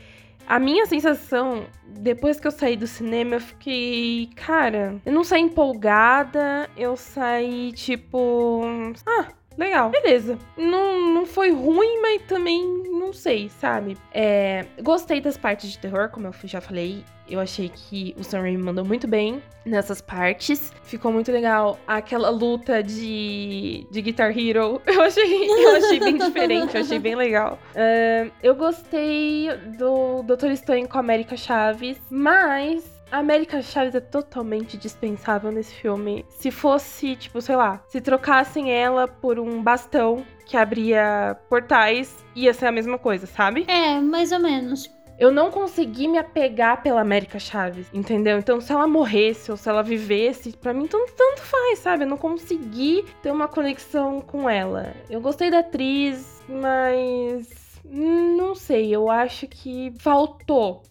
a 0.47 0.59
minha 0.59 0.86
sensação, 0.86 1.66
depois 1.86 2.39
que 2.39 2.47
eu 2.47 2.51
saí 2.51 2.76
do 2.76 2.88
cinema, 2.88 3.36
eu 3.36 3.41
fiquei. 3.41 4.30
Cara, 4.36 4.95
eu 5.05 5.14
não 5.14 5.24
saí 5.24 5.41
empolgada, 5.41 6.70
eu 6.76 6.97
saí 6.97 7.72
tipo. 7.74 8.61
Ah, 9.05 9.28
legal, 9.57 9.89
beleza. 9.89 10.37
Não, 10.57 11.13
não 11.13 11.25
foi 11.25 11.51
ruim, 11.51 12.01
mas 12.01 12.21
também 12.23 12.83
não 12.89 13.13
sei, 13.13 13.49
sabe? 13.49 13.97
É, 14.11 14.65
gostei 14.81 15.19
das 15.21 15.37
partes 15.37 15.71
de 15.71 15.77
terror, 15.77 16.09
como 16.09 16.27
eu 16.27 16.33
já 16.43 16.61
falei. 16.61 17.03
Eu 17.29 17.39
achei 17.39 17.69
que 17.69 18.13
o 18.17 18.23
Sam 18.23 18.41
Raimi 18.41 18.61
mandou 18.61 18.83
muito 18.83 19.07
bem 19.07 19.41
nessas 19.65 20.01
partes. 20.01 20.73
Ficou 20.83 21.11
muito 21.11 21.31
legal 21.31 21.79
aquela 21.87 22.29
luta 22.29 22.83
de, 22.83 23.87
de 23.89 24.01
Guitar 24.01 24.37
Hero. 24.37 24.81
Eu 24.85 25.01
achei, 25.01 25.47
eu 25.47 25.75
achei 25.77 25.99
bem 25.99 26.17
diferente, 26.19 26.75
eu 26.75 26.81
achei 26.81 26.99
bem 26.99 27.15
legal. 27.15 27.57
Uh, 27.73 28.31
eu 28.41 28.55
gostei 28.55 29.49
do 29.77 30.21
Doutor 30.23 30.51
Estranho 30.51 30.87
com 30.87 30.97
a 30.97 30.99
América 30.99 31.35
Chaves, 31.37 31.97
mas 32.09 32.92
a 33.14 33.20
América 33.20 33.61
Chaves 33.61 33.93
é 33.93 33.99
totalmente 33.99 34.76
dispensável 34.76 35.51
nesse 35.51 35.76
filme. 35.76 36.26
Se 36.30 36.49
fosse, 36.49 37.16
tipo, 37.16 37.39
sei 37.41 37.55
lá, 37.55 37.80
se 37.88 38.01
trocassem 38.01 38.72
ela 38.72 39.07
por 39.07 39.38
um 39.38 39.61
bastão 39.61 40.26
que 40.47 40.57
abria 40.57 41.38
portais, 41.47 42.26
ia 42.36 42.51
ser 42.55 42.66
a 42.66 42.72
mesma 42.72 42.97
coisa, 42.97 43.28
sabe? 43.28 43.66
É, 43.68 43.99
mais 44.01 44.32
ou 44.32 44.39
menos 44.39 44.91
eu 45.20 45.32
não 45.32 45.51
consegui 45.51 46.07
me 46.07 46.18
apegar 46.18 46.82
pela 46.82 46.99
América 46.99 47.38
Chaves, 47.38 47.88
entendeu? 47.93 48.39
Então, 48.39 48.59
se 48.59 48.74
ela 48.74 48.88
morresse 48.88 49.51
ou 49.51 49.55
se 49.55 49.70
ela 49.70 49.84
vivesse, 49.84 50.57
para 50.57 50.74
mim 50.74 50.88
tanto, 50.88 51.14
tanto 51.14 51.39
faz, 51.39 51.80
sabe? 51.80 52.03
Eu 52.03 52.09
não 52.09 52.18
consegui 52.18 53.05
ter 53.22 53.32
uma 53.32 53.47
conexão 53.47 54.22
com 54.22 54.49
ela. 54.49 54.91
Eu 55.07 55.22
gostei 55.22 55.51
da 55.51 55.59
atriz, 55.59 56.41
mas 56.49 57.47
não 57.86 58.55
sei, 58.55 58.93
eu 58.93 59.09
acho 59.09 59.47
que 59.47 59.93
faltou 59.99 60.82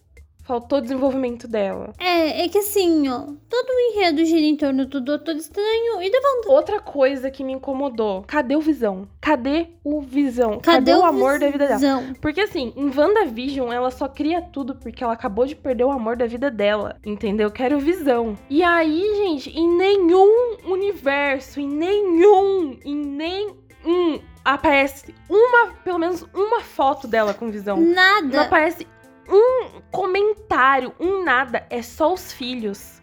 Faltou 0.43 0.81
desenvolvimento 0.81 1.47
dela. 1.47 1.93
É, 1.97 2.43
é 2.43 2.49
que 2.49 2.57
assim, 2.57 3.07
ó, 3.07 3.19
todo 3.49 3.69
o 3.69 3.79
enredo 3.91 4.25
gira 4.25 4.45
em 4.45 4.57
torno 4.57 4.85
do 4.85 4.99
Doutor 4.99 5.35
Estranho 5.35 6.01
e 6.01 6.11
da 6.11 6.17
Wanda. 6.17 6.51
Outra 6.51 6.79
coisa 6.81 7.31
que 7.31 7.43
me 7.43 7.53
incomodou, 7.53 8.23
cadê 8.27 8.55
o 8.55 8.61
Visão? 8.61 9.07
Cadê 9.21 9.67
o 9.83 10.01
Visão? 10.01 10.59
Cadê, 10.59 10.91
cadê 10.91 10.93
o, 10.93 10.99
o 10.99 11.05
amor 11.05 11.39
da 11.39 11.49
vida 11.49 11.67
dela? 11.67 12.03
Porque 12.19 12.41
assim, 12.41 12.73
em 12.75 12.91
WandaVision, 12.95 13.71
ela 13.71 13.89
só 13.89 14.07
cria 14.07 14.41
tudo 14.41 14.75
porque 14.75 15.03
ela 15.03 15.13
acabou 15.13 15.45
de 15.45 15.55
perder 15.55 15.85
o 15.85 15.91
amor 15.91 16.17
da 16.17 16.25
vida 16.25 16.51
dela, 16.51 16.97
entendeu? 17.05 17.49
Quero 17.49 17.79
Visão. 17.79 18.37
E 18.49 18.61
aí, 18.61 19.01
gente, 19.15 19.49
em 19.49 19.77
nenhum 19.77 20.57
universo, 20.65 21.59
em 21.59 21.67
nenhum, 21.67 22.77
em 22.83 22.95
nenhum 22.95 24.19
aparece 24.43 25.13
uma, 25.29 25.73
pelo 25.83 25.99
menos 25.99 26.25
uma 26.33 26.61
foto 26.61 27.07
dela 27.07 27.33
com 27.33 27.49
visão. 27.49 27.77
Nada. 27.77 28.27
Não 28.27 28.43
aparece 28.43 28.87
um 29.27 29.81
comentário, 29.91 30.93
um 30.99 31.23
nada, 31.23 31.65
é 31.69 31.81
só 31.81 32.13
os 32.13 32.31
filhos. 32.31 33.01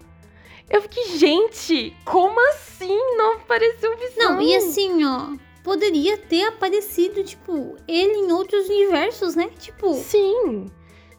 Eu 0.69 0.83
fiquei, 0.83 1.17
gente, 1.17 1.97
como 2.05 2.39
assim 2.51 2.97
não 3.17 3.35
apareceu 3.35 3.97
visão? 3.99 4.35
Não, 4.35 4.41
e 4.41 4.55
assim, 4.55 5.05
ó, 5.05 5.37
poderia 5.65 6.17
ter 6.17 6.45
aparecido, 6.45 7.25
tipo, 7.25 7.77
ele 7.89 8.19
em 8.19 8.33
outros 8.33 8.69
universos, 8.69 9.35
né? 9.35 9.51
Tipo. 9.59 9.95
Sim. 9.95 10.67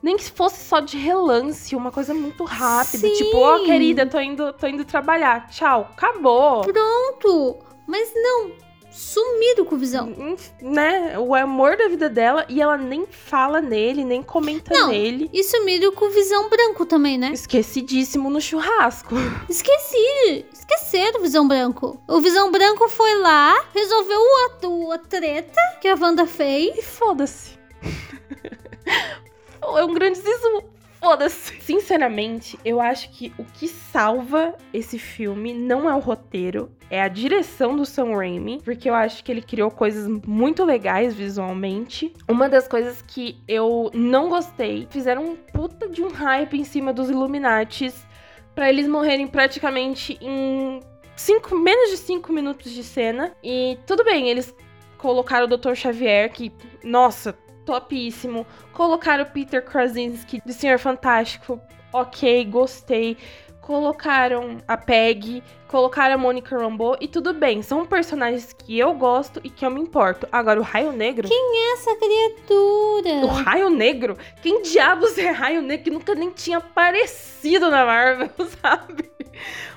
Nem 0.02 0.18
que 0.18 0.32
fosse 0.32 0.64
só 0.64 0.80
de 0.80 0.98
relance, 0.98 1.76
uma 1.76 1.92
coisa 1.92 2.14
muito 2.14 2.44
rápida. 2.44 3.08
Sim. 3.08 3.14
Tipo, 3.14 3.38
ó, 3.38 3.58
oh, 3.58 3.66
querida, 3.66 4.06
tô 4.06 4.20
indo, 4.20 4.52
tô 4.54 4.66
indo 4.68 4.84
trabalhar. 4.84 5.48
Tchau, 5.50 5.90
acabou. 5.92 6.62
Pronto. 6.62 7.60
Mas 7.86 8.12
não, 8.16 8.52
sumido 8.92 9.66
com 9.66 9.76
o 9.76 9.78
Visão. 9.78 10.14
Né? 10.62 11.18
O 11.18 11.34
amor 11.34 11.78
da 11.78 11.88
vida 11.88 12.10
dela 12.10 12.46
e 12.50 12.62
ela 12.62 12.78
nem 12.78 13.06
fala 13.08 13.62
nele, 13.62 14.04
nem 14.04 14.22
comenta 14.22 14.74
Não, 14.74 14.90
nele. 14.90 15.30
E 15.34 15.44
sumido 15.44 15.92
com 15.94 16.06
o 16.06 16.10
Visão 16.10 16.50
Branco 16.50 16.86
também, 16.86 17.18
né? 17.18 17.32
Esquecidíssimo 17.32 18.30
no 18.30 18.42
churrasco. 18.42 19.16
Esqueci. 19.50 20.46
Esqueceram 20.54 21.20
o 21.20 21.24
Visão 21.24 21.48
Branco. 21.48 22.02
O 22.08 22.20
Visão 22.20 22.52
Branco 22.52 22.88
foi 22.90 23.16
lá, 23.16 23.66
resolveu 23.74 24.20
a, 24.20 24.96
a 24.96 24.98
treta 24.98 25.60
que 25.80 25.88
a 25.88 25.96
Wanda 25.96 26.28
fez. 26.28 26.78
E 26.78 26.82
foda-se. 26.82 27.58
é 29.62 29.84
um 29.84 29.94
grande 29.94 30.20
zizu. 30.20 30.64
Foda-se. 31.02 31.60
Sinceramente, 31.62 32.60
eu 32.64 32.80
acho 32.80 33.10
que 33.10 33.34
o 33.38 33.44
que 33.44 33.68
salva 33.68 34.54
esse 34.72 35.00
filme 35.00 35.52
não 35.52 35.90
é 35.90 35.96
o 35.96 36.00
roteiro, 36.00 36.72
é 36.92 37.02
a 37.02 37.08
direção 37.08 37.76
do 37.76 37.86
Sam 37.86 38.16
Raimi, 38.16 38.62
porque 38.64 38.88
eu 38.88 38.94
acho 38.94 39.24
que 39.24 39.32
ele 39.32 39.42
criou 39.42 39.72
coisas 39.72 40.08
muito 40.28 40.64
legais 40.64 41.16
visualmente. 41.16 42.14
Uma 42.28 42.48
das 42.48 42.68
coisas 42.68 43.02
que 43.02 43.42
eu 43.48 43.90
não 43.96 44.30
gostei, 44.30 44.88
fizeram 44.92 45.32
um 45.32 45.36
puta 45.36 45.90
de 45.90 46.04
um 46.04 46.10
hype 46.10 46.60
em 46.60 46.64
cima 46.64 46.94
dos 46.94 47.10
Illuminates 47.10 48.06
para 48.54 48.70
eles 48.70 48.88
morrerem 48.88 49.26
praticamente 49.26 50.20
em 50.22 50.82
cinco, 51.16 51.58
menos 51.58 51.90
de 51.90 51.98
5 51.98 52.32
minutos 52.32 52.72
de 52.72 52.84
cena. 52.84 53.36
E 53.44 53.78
tudo 53.88 54.04
bem, 54.04 54.30
eles 54.30 54.54
colocaram 54.98 55.48
o 55.48 55.58
Dr. 55.58 55.74
Xavier, 55.74 56.32
que, 56.32 56.52
nossa, 56.84 57.36
topíssimo. 57.66 58.46
Colocaram 58.74 59.24
o 59.24 59.28
Peter 59.28 59.64
Krasinski 59.64 60.42
de 60.46 60.54
Senhor 60.54 60.80
Fantástico, 60.80 61.60
ok, 61.94 62.46
gostei. 62.46 63.18
Colocaram 63.62 64.58
a 64.68 64.76
Peg, 64.76 65.44
colocaram 65.68 66.16
a 66.16 66.18
Monica 66.18 66.58
Rambeau 66.58 66.98
e 67.00 67.08
tudo 67.08 67.32
bem, 67.32 67.62
são 67.62 67.86
personagens 67.86 68.52
que 68.52 68.78
eu 68.78 68.94
gosto 68.96 69.40
e 69.44 69.52
que 69.52 69.64
eu 69.64 69.70
me 69.70 69.80
importo. 69.80 70.28
Agora, 70.32 70.60
o 70.60 70.64
Raio 70.64 70.92
Negro. 70.92 71.28
Quem 71.28 71.38
é 71.38 71.74
essa 71.74 71.96
criatura? 71.96 73.26
O 73.26 73.28
Raio 73.28 73.70
Negro? 73.70 74.18
Quem 74.42 74.64
diabos 74.64 75.16
é 75.18 75.30
Raio 75.30 75.62
Negro 75.62 75.84
que 75.86 75.92
nunca 75.92 76.16
nem 76.16 76.32
tinha 76.32 76.58
aparecido 76.58 77.70
na 77.70 77.86
Marvel, 77.86 78.32
sabe? 78.62 79.12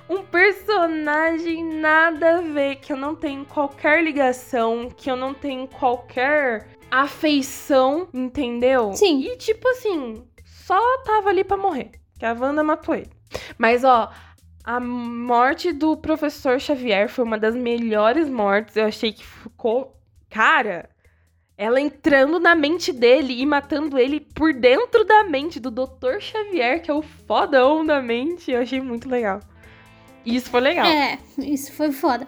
um 0.08 0.22
personagem 0.22 1.64
nada 1.64 2.38
a 2.38 2.40
ver, 2.40 2.76
que 2.76 2.92
eu 2.92 2.96
não 2.96 3.14
tenho 3.14 3.44
qualquer 3.44 4.02
ligação, 4.02 4.90
que 4.90 5.10
eu 5.10 5.16
não 5.16 5.32
tenho 5.32 5.66
qualquer 5.66 6.68
afeição, 7.02 8.08
entendeu? 8.12 8.92
Sim. 8.94 9.20
E 9.20 9.36
tipo 9.36 9.66
assim, 9.68 10.24
só 10.44 10.78
tava 11.04 11.30
ali 11.30 11.42
para 11.42 11.56
morrer. 11.56 11.90
Que 12.18 12.24
a 12.24 12.32
Wanda 12.32 12.62
matou 12.62 12.94
ele. 12.94 13.10
Mas 13.58 13.82
ó, 13.84 14.10
a 14.62 14.78
morte 14.78 15.72
do 15.72 15.96
professor 15.96 16.60
Xavier 16.60 17.08
foi 17.08 17.24
uma 17.24 17.38
das 17.38 17.54
melhores 17.54 18.28
mortes. 18.28 18.76
Eu 18.76 18.86
achei 18.86 19.12
que 19.12 19.24
ficou. 19.24 20.00
Cara, 20.30 20.88
ela 21.56 21.80
entrando 21.80 22.38
na 22.38 22.54
mente 22.54 22.92
dele 22.92 23.40
e 23.40 23.46
matando 23.46 23.98
ele 23.98 24.20
por 24.20 24.52
dentro 24.52 25.04
da 25.04 25.24
mente 25.24 25.58
do 25.58 25.70
Dr. 25.70 26.20
Xavier, 26.20 26.80
que 26.80 26.90
é 26.90 26.94
o 26.94 27.02
fodão 27.02 27.84
da 27.84 28.00
mente. 28.00 28.52
Eu 28.52 28.60
achei 28.60 28.80
muito 28.80 29.08
legal. 29.08 29.40
Isso 30.24 30.48
foi 30.48 30.60
legal. 30.60 30.86
É, 30.86 31.18
isso 31.38 31.72
foi 31.72 31.92
foda. 31.92 32.26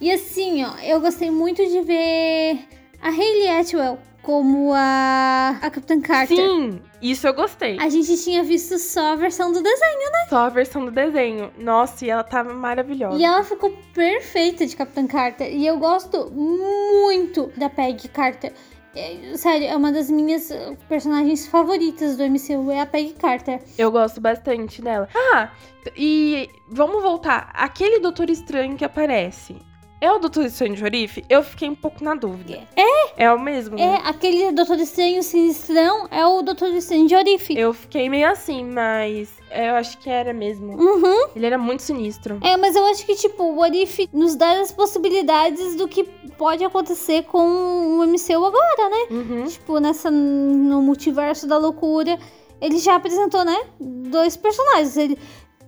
E 0.00 0.10
assim, 0.10 0.64
ó, 0.64 0.76
eu 0.82 1.00
gostei 1.00 1.30
muito 1.30 1.64
de 1.64 1.80
ver 1.80 2.58
a 3.02 3.08
Hayley 3.08 3.48
Atwell 3.48 3.98
como 4.22 4.72
a, 4.72 5.58
a 5.60 5.70
Capitã 5.70 6.00
Carter. 6.00 6.36
Sim, 6.36 6.80
isso 7.02 7.26
eu 7.26 7.34
gostei. 7.34 7.76
A 7.80 7.88
gente 7.88 8.16
tinha 8.22 8.42
visto 8.44 8.78
só 8.78 9.14
a 9.14 9.16
versão 9.16 9.52
do 9.52 9.60
desenho, 9.60 10.12
né? 10.12 10.26
Só 10.28 10.46
a 10.46 10.48
versão 10.48 10.84
do 10.84 10.92
desenho. 10.92 11.50
Nossa, 11.58 12.06
e 12.06 12.10
ela 12.10 12.22
tava 12.22 12.54
maravilhosa. 12.54 13.18
E 13.18 13.24
ela 13.24 13.42
ficou 13.42 13.76
perfeita 13.92 14.64
de 14.64 14.76
Capitã 14.76 15.06
Carter. 15.06 15.52
E 15.52 15.66
eu 15.66 15.76
gosto 15.78 16.30
muito 16.30 17.52
da 17.56 17.68
Peggy 17.68 18.08
Carter. 18.08 18.52
é, 18.94 19.36
sério, 19.36 19.66
é 19.66 19.76
uma 19.76 19.90
das 19.90 20.08
minhas 20.08 20.50
uh, 20.50 20.76
personagens 20.88 21.46
favoritas 21.46 22.16
do 22.16 22.22
MCU, 22.22 22.70
é 22.70 22.80
a 22.80 22.86
Peggy 22.86 23.14
Carter. 23.14 23.60
Eu 23.76 23.90
gosto 23.90 24.20
bastante 24.20 24.80
dela. 24.80 25.08
Ah, 25.34 25.50
e 25.96 26.48
vamos 26.68 27.02
voltar. 27.02 27.50
Aquele 27.54 27.98
Doutor 27.98 28.30
Estranho 28.30 28.76
que 28.76 28.84
aparece. 28.84 29.56
É 30.02 30.10
o 30.10 30.18
Doutor 30.18 30.46
Estranho 30.46 30.74
de 30.74 30.82
Orife? 30.82 31.24
Eu 31.28 31.44
fiquei 31.44 31.70
um 31.70 31.76
pouco 31.76 32.02
na 32.02 32.16
dúvida. 32.16 32.66
É? 32.74 33.24
É 33.24 33.32
o 33.32 33.38
mesmo? 33.38 33.78
É, 33.78 33.86
né? 33.86 34.02
aquele 34.04 34.50
Doutor 34.50 34.76
Estranho 34.80 35.22
Sinistrão 35.22 36.08
é 36.10 36.26
o 36.26 36.42
Doutor 36.42 36.70
Estranho 36.70 37.06
de 37.06 37.14
Orife. 37.14 37.56
Eu 37.56 37.72
fiquei 37.72 38.10
meio 38.10 38.28
assim, 38.28 38.64
mas 38.64 39.28
eu 39.48 39.76
acho 39.76 39.96
que 39.98 40.10
era 40.10 40.32
mesmo. 40.32 40.72
Uhum. 40.72 41.28
Ele 41.36 41.46
era 41.46 41.56
muito 41.56 41.84
sinistro. 41.84 42.40
É, 42.42 42.56
mas 42.56 42.74
eu 42.74 42.84
acho 42.86 43.06
que, 43.06 43.14
tipo, 43.14 43.44
o 43.44 43.64
If 43.64 44.08
nos 44.12 44.34
dá 44.34 44.60
as 44.60 44.72
possibilidades 44.72 45.76
do 45.76 45.86
que 45.86 46.02
pode 46.36 46.64
acontecer 46.64 47.22
com 47.22 47.38
o 47.38 48.04
MCU 48.04 48.44
agora, 48.44 48.88
né? 48.90 49.06
Uhum. 49.08 49.44
Tipo, 49.46 49.78
nessa, 49.78 50.10
no 50.10 50.82
multiverso 50.82 51.46
da 51.46 51.56
loucura, 51.56 52.18
ele 52.60 52.78
já 52.78 52.96
apresentou, 52.96 53.44
né? 53.44 53.56
Dois 53.80 54.36
personagens. 54.36 54.96
Ele, 54.96 55.16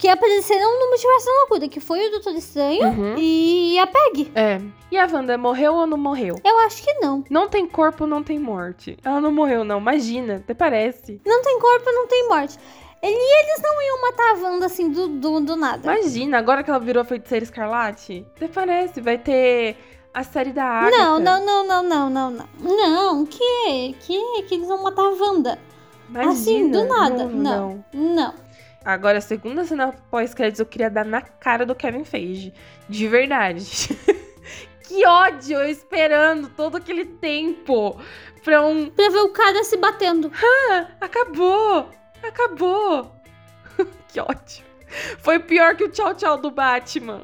que 0.04 0.08
apareceram 0.10 0.78
no 0.80 0.88
multiverso 0.90 1.24
da 1.24 1.32
loucura, 1.32 1.66
que 1.66 1.80
foi 1.80 2.06
o 2.06 2.10
Doutor 2.10 2.34
Estranho 2.34 2.86
Uhum. 2.88 3.14
e 3.16 3.78
a 3.78 3.86
Peg. 3.86 4.30
É. 4.34 4.60
E 4.90 4.98
a 4.98 5.08
Wanda 5.10 5.38
morreu 5.38 5.72
ou 5.72 5.86
não 5.86 5.96
morreu? 5.96 6.38
Eu 6.44 6.58
acho 6.58 6.82
que 6.84 6.92
não. 7.00 7.24
Não 7.30 7.48
tem 7.48 7.66
corpo, 7.66 8.06
não 8.06 8.22
tem 8.22 8.38
morte. 8.38 8.98
Ela 9.02 9.18
não 9.18 9.32
morreu, 9.32 9.64
não. 9.64 9.78
Imagina, 9.78 10.36
até 10.36 10.52
parece. 10.52 11.22
Não 11.24 11.40
tem 11.40 11.58
corpo, 11.58 11.90
não 11.90 12.06
tem 12.06 12.28
morte. 12.28 12.58
Ele, 13.02 13.14
eles 13.14 13.62
não 13.62 13.80
iam 13.82 14.02
matar 14.02 14.30
a 14.34 14.38
Wanda 14.42 14.66
assim 14.66 14.90
do, 14.90 15.08
do, 15.08 15.40
do 15.40 15.56
nada. 15.56 15.90
Imagina, 15.90 16.36
agora 16.36 16.62
que 16.62 16.68
ela 16.68 16.78
virou 16.80 17.02
feiticeira 17.02 17.42
escarlate, 17.42 18.26
até 18.36 18.46
parece. 18.46 19.00
Vai 19.00 19.16
ter 19.16 19.74
a 20.12 20.22
série 20.22 20.52
da 20.52 20.64
Agatha. 20.64 20.98
Não, 20.98 21.18
não, 21.18 21.46
não, 21.46 21.66
não, 21.66 21.82
não, 21.82 22.10
não, 22.10 22.30
não. 22.30 22.46
Não, 22.60 23.24
que? 23.24 23.94
Que? 24.00 24.42
Que 24.42 24.54
eles 24.56 24.68
vão 24.68 24.82
matar 24.82 25.00
a 25.06 25.14
Wanda. 25.18 25.58
Imagina. 26.10 26.30
Assim, 26.30 26.70
do 26.70 26.84
nada. 26.84 27.24
Não, 27.24 27.82
Não, 27.90 28.14
não. 28.14 28.43
Agora, 28.84 29.18
a 29.18 29.22
segunda 29.22 29.64
cena 29.64 29.92
pós-créditos 30.10 30.60
eu 30.60 30.66
queria 30.66 30.90
dar 30.90 31.04
na 31.04 31.22
cara 31.22 31.64
do 31.64 31.74
Kevin 31.74 32.04
Feige. 32.04 32.52
De 32.88 33.08
verdade. 33.08 33.64
que 34.86 35.06
ódio 35.06 35.58
eu 35.58 35.68
esperando 35.68 36.50
todo 36.50 36.76
aquele 36.76 37.06
tempo 37.06 37.98
pra 38.42 38.62
um. 38.62 38.90
Pra 38.90 39.08
ver 39.08 39.20
o 39.20 39.30
cara 39.30 39.64
se 39.64 39.76
batendo. 39.76 40.30
Ah, 40.70 40.88
acabou! 41.00 41.90
Acabou! 42.22 43.12
que 44.08 44.20
ódio. 44.20 44.64
Foi 45.18 45.38
pior 45.38 45.76
que 45.76 45.84
o 45.84 45.88
tchau 45.88 46.14
tchau 46.14 46.38
do 46.38 46.50
Batman. 46.50 47.22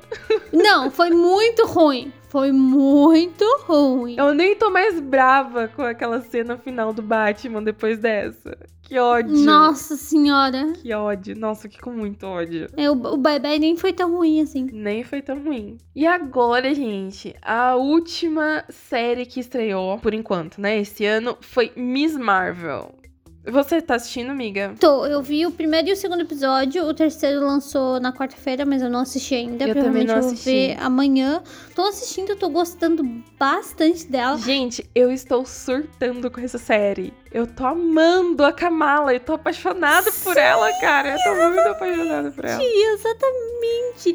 Não, 0.52 0.90
foi 0.90 1.10
muito 1.10 1.66
ruim. 1.66 2.12
Foi 2.28 2.52
muito 2.52 3.44
ruim. 3.66 4.16
Eu 4.16 4.34
nem 4.34 4.54
tô 4.56 4.70
mais 4.70 5.00
brava 5.00 5.68
com 5.68 5.82
aquela 5.82 6.20
cena 6.20 6.56
final 6.56 6.92
do 6.92 7.02
Batman 7.02 7.62
depois 7.62 7.98
dessa. 7.98 8.56
Que 8.90 8.98
ódio. 8.98 9.36
Nossa 9.44 9.96
senhora. 9.96 10.72
Que 10.72 10.92
ódio. 10.92 11.38
Nossa, 11.38 11.62
fiquei 11.62 11.78
com 11.78 11.92
muito 11.92 12.26
ódio. 12.26 12.66
É, 12.76 12.90
o, 12.90 12.94
o 12.94 13.16
Bye 13.16 13.38
Bye 13.38 13.60
nem 13.60 13.76
foi 13.76 13.92
tão 13.92 14.10
ruim 14.10 14.40
assim. 14.40 14.66
Nem 14.72 15.04
foi 15.04 15.22
tão 15.22 15.40
ruim. 15.40 15.78
E 15.94 16.04
agora, 16.08 16.74
gente, 16.74 17.32
a 17.40 17.76
última 17.76 18.64
série 18.68 19.26
que 19.26 19.38
estreou, 19.38 19.96
por 20.00 20.12
enquanto, 20.12 20.60
né, 20.60 20.76
esse 20.80 21.04
ano, 21.04 21.38
foi 21.40 21.70
Miss 21.76 22.16
Marvel. 22.16 22.92
Você 23.44 23.80
tá 23.80 23.94
assistindo, 23.94 24.30
amiga? 24.30 24.74
Tô, 24.78 25.06
eu 25.06 25.22
vi 25.22 25.46
o 25.46 25.50
primeiro 25.50 25.88
e 25.88 25.92
o 25.92 25.96
segundo 25.96 26.20
episódio. 26.20 26.84
O 26.84 26.92
terceiro 26.92 27.40
lançou 27.40 27.98
na 27.98 28.12
quarta-feira, 28.12 28.66
mas 28.66 28.82
eu 28.82 28.90
não 28.90 29.00
assisti 29.00 29.34
ainda. 29.34 29.66
Eu 29.66 29.74
também 29.74 30.04
não 30.04 30.16
eu 30.16 30.22
vou 30.22 30.30
assisti. 30.32 30.50
ver 30.50 30.76
amanhã. 30.78 31.42
Tô 31.74 31.82
assistindo, 31.82 32.36
tô 32.36 32.50
gostando 32.50 33.02
bastante 33.38 34.06
dela. 34.06 34.36
Gente, 34.36 34.88
eu 34.94 35.10
estou 35.10 35.46
surtando 35.46 36.30
com 36.30 36.40
essa 36.40 36.58
série. 36.58 37.14
Eu 37.32 37.46
tô 37.46 37.64
amando 37.64 38.44
a 38.44 38.52
Kamala. 38.52 39.14
Eu 39.14 39.20
tô 39.20 39.32
apaixonada 39.32 40.12
por 40.22 40.36
ela, 40.36 40.70
cara. 40.78 41.14
Eu 41.14 41.18
tô 41.22 41.34
muito 41.48 41.68
apaixonada 41.68 42.30
por 42.30 42.44
ela. 42.44 42.62
Exatamente. 42.62 44.14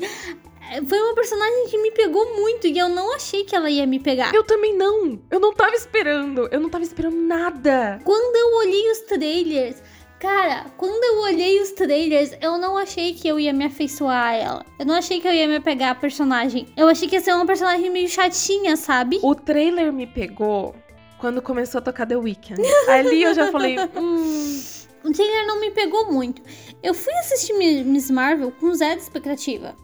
É, 0.71 0.81
Foi 0.81 0.99
uma 0.99 1.13
personagem 1.15 1.67
que 1.67 1.77
me 1.77 1.91
pegou 1.91 2.35
muito 2.35 2.67
e 2.67 2.77
eu 2.77 2.89
não 2.89 3.13
achei 3.15 3.43
que 3.43 3.55
ela 3.55 3.69
ia 3.69 3.85
me 3.85 3.99
pegar. 3.99 4.33
Eu 4.33 4.43
também 4.43 4.75
não. 4.75 5.19
Eu 5.29 5.39
não 5.39 5.53
tava 5.53 5.75
esperando. 5.75 6.47
Eu 6.51 6.59
não 6.59 6.69
tava 6.69 6.83
esperando 6.83 7.15
nada. 7.15 7.99
Quando 8.03 8.35
eu 8.35 8.57
olhei 8.57 8.91
os 8.91 8.99
trailers, 9.01 9.81
cara, 10.19 10.65
quando 10.77 11.03
eu 11.03 11.21
olhei 11.23 11.61
os 11.61 11.71
trailers, 11.71 12.31
eu 12.41 12.57
não 12.57 12.77
achei 12.77 13.13
que 13.13 13.27
eu 13.27 13.39
ia 13.39 13.53
me 13.53 13.65
afeiçoar 13.65 14.27
a 14.27 14.33
ela. 14.33 14.65
Eu 14.79 14.85
não 14.85 14.95
achei 14.95 15.19
que 15.21 15.27
eu 15.27 15.33
ia 15.33 15.47
me 15.47 15.59
pegar 15.59 15.91
a 15.91 15.95
personagem. 15.95 16.67
Eu 16.75 16.87
achei 16.87 17.07
que 17.07 17.15
ia 17.15 17.21
ser 17.21 17.33
uma 17.33 17.45
personagem 17.45 17.89
meio 17.89 18.07
chatinha, 18.07 18.75
sabe? 18.75 19.19
O 19.21 19.35
trailer 19.35 19.91
me 19.93 20.07
pegou 20.07 20.75
quando 21.19 21.41
começou 21.41 21.79
a 21.79 21.81
tocar 21.81 22.05
The 22.05 22.17
Weeknd. 22.17 22.61
Ali 22.89 23.23
eu 23.23 23.33
já 23.33 23.51
falei, 23.51 23.77
hum, 23.95 24.61
O 25.03 25.11
trailer 25.11 25.45
não 25.47 25.59
me 25.59 25.71
pegou 25.71 26.11
muito. 26.11 26.41
Eu 26.83 26.93
fui 26.93 27.13
assistir 27.13 27.53
Mi- 27.53 27.83
Miss 27.83 28.09
Marvel 28.11 28.51
com 28.51 28.73
zero 28.73 28.99
expectativa. 28.99 29.75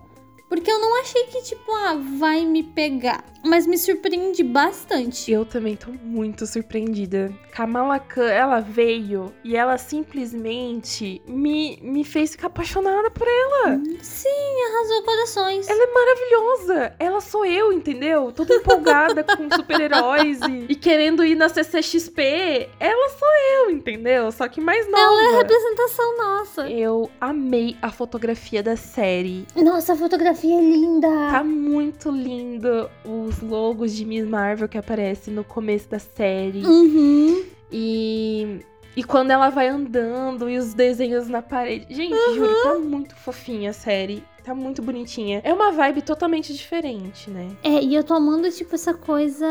Porque 0.52 0.70
eu 0.70 0.82
não 0.82 1.00
achei 1.00 1.24
que, 1.28 1.42
tipo, 1.44 1.72
ah, 1.72 1.96
vai 2.20 2.46
me 2.46 2.62
pegar. 2.62 3.24
Mas 3.42 3.66
me 3.66 3.78
surpreende 3.78 4.44
bastante. 4.44 5.32
eu 5.32 5.46
também 5.46 5.78
tô 5.78 5.90
muito 6.04 6.46
surpreendida. 6.46 7.34
Kamala 7.52 8.00
Khan, 8.00 8.30
ela 8.30 8.60
veio 8.60 9.34
e 9.44 9.56
ela 9.56 9.78
simplesmente 9.78 11.22
me, 11.26 11.80
me 11.82 12.04
fez 12.04 12.32
ficar 12.32 12.48
apaixonada 12.48 13.10
por 13.10 13.28
ela. 13.28 13.82
Sim, 14.02 14.64
arrasou 14.70 15.04
corações. 15.04 15.70
Ela 15.70 15.84
é 15.84 15.94
maravilhosa. 15.94 16.96
Ela 17.00 17.22
sou 17.22 17.46
eu, 17.46 17.72
entendeu? 17.72 18.32
Toda 18.32 18.54
empolgada 18.54 19.24
com 19.24 19.50
super-heróis 19.56 20.40
e, 20.42 20.66
e 20.70 20.76
querendo 20.76 21.24
ir 21.24 21.36
na 21.36 21.50
CCXP. 21.50 22.70
Ela 22.80 23.10
sou 23.10 23.28
eu, 23.56 23.72
entendeu? 23.72 24.32
Só 24.32 24.48
que 24.48 24.62
mais 24.62 24.86
nova. 24.86 25.02
Ela 25.02 25.24
é 25.24 25.36
a 25.36 25.38
representação 25.40 26.18
nossa. 26.18 26.70
Eu 26.70 27.10
amei 27.20 27.76
a 27.82 27.92
fotografia 27.92 28.62
da 28.62 28.76
série. 28.76 29.48
Nossa, 29.56 29.94
a 29.94 29.96
fotografia 29.96 30.41
é 30.50 30.62
linda. 30.62 31.08
Tá 31.32 31.44
muito 31.44 32.10
lindo 32.10 32.90
os 33.04 33.42
logos 33.42 33.94
de 33.94 34.06
Miss 34.06 34.26
Marvel 34.26 34.70
que 34.70 34.78
aparecem 34.78 35.34
no 35.34 35.44
começo 35.44 35.90
da 35.90 36.00
série. 36.00 36.66
Uhum. 36.66 37.44
E. 37.72 38.60
E 38.96 39.04
quando 39.04 39.32
ela 39.32 39.50
vai 39.50 39.70
andando 39.70 40.50
e 40.50 40.58
os 40.58 40.74
desenhos 40.74 41.30
na 41.30 41.42
parede. 41.42 41.86
Gente, 41.90 42.14
juro, 42.36 42.54
tá 42.64 42.76
muito 42.76 43.16
fofinha 43.16 43.70
a 43.70 43.74
série. 43.74 44.22
Tá 44.44 44.56
muito 44.56 44.82
bonitinha. 44.82 45.40
É 45.44 45.54
uma 45.54 45.72
vibe 45.72 46.02
totalmente 46.02 46.52
diferente, 46.52 47.30
né? 47.30 47.50
É, 47.64 47.82
e 47.82 47.94
eu 47.94 48.04
tô 48.04 48.16
amando, 48.16 48.50
tipo, 48.52 48.74
essa 48.74 48.94
coisa. 48.94 49.48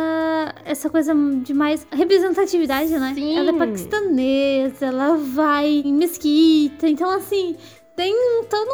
Essa 0.64 0.90
coisa 0.90 1.14
de 1.42 1.54
mais 1.54 1.86
representatividade, 1.92 2.90
né? 2.98 3.12
Sim. 3.14 3.38
Ela 3.38 3.50
é 3.50 3.52
paquistanesa, 3.52 4.86
ela 4.86 5.16
vai 5.16 5.68
em 5.68 5.94
mesquita. 5.94 6.88
Então, 6.88 7.08
assim, 7.08 7.56
tem 7.96 8.14
todo 8.48 8.70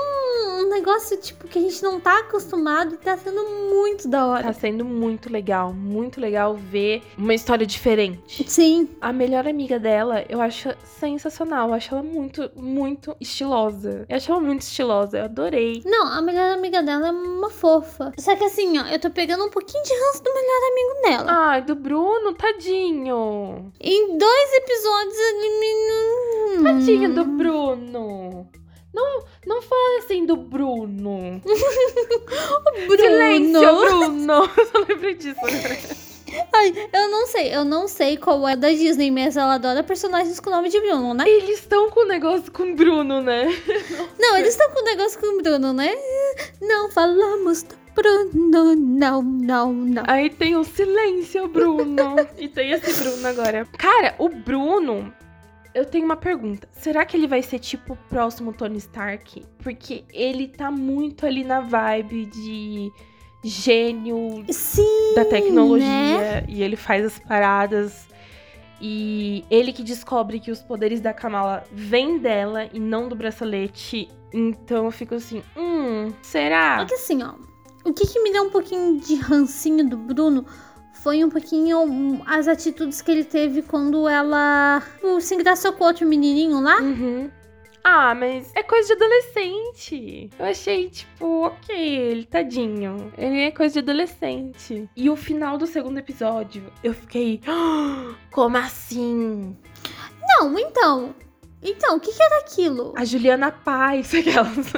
um 0.60 0.68
negócio, 0.68 1.16
tipo, 1.16 1.48
que 1.48 1.58
a 1.58 1.62
gente 1.62 1.82
não 1.82 1.98
tá 2.00 2.20
acostumado 2.20 2.94
e 2.94 2.98
tá 2.98 3.16
sendo 3.16 3.42
muito 3.70 4.08
da 4.08 4.18
Tá 4.18 4.26
hora. 4.26 4.52
sendo 4.52 4.84
muito 4.84 5.30
legal, 5.32 5.72
muito 5.72 6.20
legal 6.20 6.54
ver 6.54 7.02
uma 7.18 7.34
história 7.34 7.66
diferente. 7.66 8.48
Sim. 8.48 8.88
A 9.00 9.12
melhor 9.12 9.46
amiga 9.48 9.78
dela, 9.78 10.24
eu 10.28 10.40
acho 10.40 10.70
sensacional. 10.84 11.68
Eu 11.68 11.74
acho 11.74 11.94
ela 11.94 12.02
muito, 12.02 12.50
muito 12.56 13.16
estilosa. 13.20 14.06
Eu 14.08 14.16
acho 14.16 14.30
ela 14.30 14.40
muito 14.40 14.62
estilosa. 14.62 15.18
Eu 15.18 15.24
adorei. 15.24 15.82
Não, 15.84 16.06
a 16.06 16.20
melhor 16.22 16.52
amiga 16.52 16.82
dela 16.82 17.08
é 17.08 17.10
uma 17.10 17.50
fofa. 17.50 18.12
Só 18.18 18.34
que 18.36 18.44
assim, 18.44 18.78
ó, 18.78 18.86
eu 18.86 18.98
tô 19.00 19.10
pegando 19.10 19.44
um 19.44 19.50
pouquinho 19.50 19.82
de 19.82 19.92
ranço 19.92 20.22
do 20.22 20.32
melhor 20.34 20.60
amigo 20.70 21.02
dela. 21.24 21.38
Ai, 21.48 21.62
do 21.62 21.74
Bruno, 21.74 22.32
tadinho. 22.34 23.72
Em 23.80 24.16
dois 24.18 24.52
episódios 24.54 25.18
ele 25.18 25.60
me. 25.60 26.62
Tadinho 26.62 27.14
do 27.14 27.24
Bruno. 27.24 28.48
Não, 28.96 29.24
não 29.44 29.60
fala 29.60 29.98
assim 29.98 30.24
do 30.24 30.36
Bruno. 30.36 31.42
Bruno. 31.44 32.96
Silêncio, 32.96 33.60
Bruno. 33.60 34.32
Eu 34.56 34.66
só 34.66 34.78
lembrei 34.88 35.14
disso. 35.14 35.38
Ai, 36.52 36.88
eu 36.92 37.08
não 37.10 37.26
sei, 37.26 37.54
eu 37.54 37.64
não 37.64 37.86
sei 37.86 38.16
qual 38.16 38.46
é 38.48 38.56
da 38.56 38.68
Disney, 38.68 39.10
mas 39.10 39.36
ela 39.36 39.54
adora 39.54 39.82
personagens 39.82 40.40
com 40.40 40.50
o 40.50 40.52
nome 40.52 40.68
de 40.68 40.80
Bruno, 40.80 41.14
né? 41.14 41.24
Eles 41.26 41.60
estão 41.60 41.88
com 41.88 42.00
o 42.00 42.06
negócio 42.06 42.50
com 42.50 42.64
o 42.64 42.74
Bruno, 42.74 43.20
né? 43.22 43.46
Não, 44.18 44.36
eles 44.36 44.50
estão 44.50 44.70
com 44.70 44.80
o 44.80 44.84
negócio 44.84 45.20
com 45.20 45.38
o 45.38 45.42
Bruno, 45.42 45.72
né? 45.72 45.94
Não 46.60 46.90
falamos 46.90 47.62
do 47.62 47.76
Bruno, 47.94 48.74
não, 48.74 49.22
não, 49.22 49.72
não. 49.72 50.02
Aí 50.06 50.28
tem 50.28 50.56
o 50.56 50.64
silêncio, 50.64 51.48
Bruno. 51.48 52.16
e 52.36 52.48
tem 52.48 52.72
esse 52.72 53.02
Bruno 53.02 53.26
agora. 53.26 53.66
Cara, 53.78 54.14
o 54.18 54.28
Bruno. 54.28 55.12
Eu 55.76 55.84
tenho 55.84 56.06
uma 56.06 56.16
pergunta. 56.16 56.66
Será 56.72 57.04
que 57.04 57.14
ele 57.18 57.26
vai 57.26 57.42
ser 57.42 57.58
tipo 57.58 57.92
o 57.92 57.96
próximo 58.08 58.50
Tony 58.50 58.78
Stark? 58.78 59.44
Porque 59.58 60.04
ele 60.10 60.48
tá 60.48 60.70
muito 60.70 61.26
ali 61.26 61.44
na 61.44 61.60
vibe 61.60 62.24
de 62.24 62.90
gênio 63.44 64.42
Sim, 64.48 65.14
da 65.14 65.26
tecnologia 65.26 65.86
né? 66.40 66.46
e 66.48 66.62
ele 66.62 66.76
faz 66.76 67.04
as 67.04 67.18
paradas 67.18 68.08
e 68.80 69.44
ele 69.50 69.70
que 69.70 69.82
descobre 69.82 70.40
que 70.40 70.50
os 70.50 70.62
poderes 70.62 70.98
da 70.98 71.12
Kamala 71.12 71.62
vêm 71.70 72.18
dela 72.18 72.70
e 72.72 72.80
não 72.80 73.06
do 73.06 73.14
bracelete. 73.14 74.08
Então 74.32 74.86
eu 74.86 74.90
fico 74.90 75.14
assim, 75.14 75.42
hum, 75.54 76.10
será? 76.22 76.78
Só 76.78 76.84
que 76.86 76.94
assim, 76.94 77.22
ó, 77.22 77.34
o 77.84 77.92
que, 77.92 78.06
que 78.06 78.22
me 78.22 78.32
deu 78.32 78.44
um 78.44 78.50
pouquinho 78.50 78.98
de 78.98 79.16
rancinho 79.16 79.86
do 79.86 79.98
Bruno 79.98 80.46
foi 81.06 81.22
um 81.22 81.28
pouquinho 81.30 81.84
hum, 81.84 82.20
as 82.26 82.48
atitudes 82.48 83.00
que 83.00 83.08
ele 83.12 83.22
teve 83.22 83.62
quando 83.62 84.08
ela 84.08 84.82
se 85.20 85.36
engraçou 85.36 85.72
com 85.72 85.84
outro 85.84 86.04
menininho 86.04 86.60
lá. 86.60 86.80
Uhum. 86.80 87.30
Ah, 87.84 88.12
mas 88.12 88.50
é 88.56 88.62
coisa 88.64 88.88
de 88.88 88.94
adolescente. 88.94 90.30
Eu 90.36 90.46
achei, 90.46 90.90
tipo, 90.90 91.44
ok, 91.44 91.76
ele 91.76 92.24
tadinho. 92.24 93.12
Ele 93.16 93.42
é 93.42 93.52
coisa 93.52 93.74
de 93.74 93.78
adolescente. 93.88 94.90
E 94.96 95.08
o 95.08 95.14
final 95.14 95.56
do 95.56 95.64
segundo 95.64 95.96
episódio, 95.96 96.72
eu 96.82 96.92
fiquei. 96.92 97.40
"Ah, 97.46 98.12
Como 98.32 98.56
assim? 98.56 99.56
Não, 100.20 100.58
então. 100.58 101.14
Então, 101.62 101.98
o 101.98 102.00
que, 102.00 102.12
que 102.12 102.20
era 102.20 102.40
aquilo? 102.40 102.94
A 102.96 103.04
Juliana 103.04 103.52
Paz, 103.52 104.10
aquelas. 104.12 104.72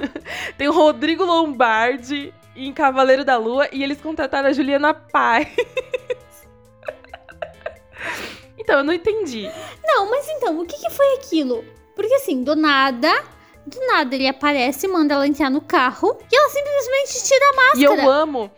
Tem 0.59 0.69
o 0.69 0.73
Rodrigo 0.73 1.25
Lombardi 1.25 2.35
em 2.55 2.71
Cavaleiro 2.73 3.25
da 3.25 3.39
Lua 3.39 3.67
e 3.73 3.83
eles 3.83 3.99
contrataram 3.99 4.49
a 4.49 4.53
Juliana 4.53 4.93
Paz. 4.93 5.49
então, 8.69 8.79
eu 8.81 8.85
não 8.85 8.93
entendi. 8.93 9.51
Não, 9.83 10.11
mas 10.11 10.29
então, 10.29 10.61
o 10.61 10.67
que, 10.67 10.77
que 10.77 10.91
foi 10.91 11.15
aquilo? 11.15 11.65
Porque 11.97 12.13
assim, 12.15 12.43
do 12.45 12.55
nada, 12.55 13.25
do 13.67 13.81
nada 13.87 14.15
ele 14.15 14.29
aparece, 14.29 14.87
manda 14.87 15.15
ela 15.15 15.27
entrar 15.27 15.49
no 15.51 15.61
carro 15.63 16.19
e 16.31 16.37
ela 16.37 16.49
simplesmente 16.51 17.27
tira 17.27 17.45
a 17.47 17.53
E 17.53 17.57
máscara. 17.57 18.03
eu 18.03 18.11
amo 18.11 18.51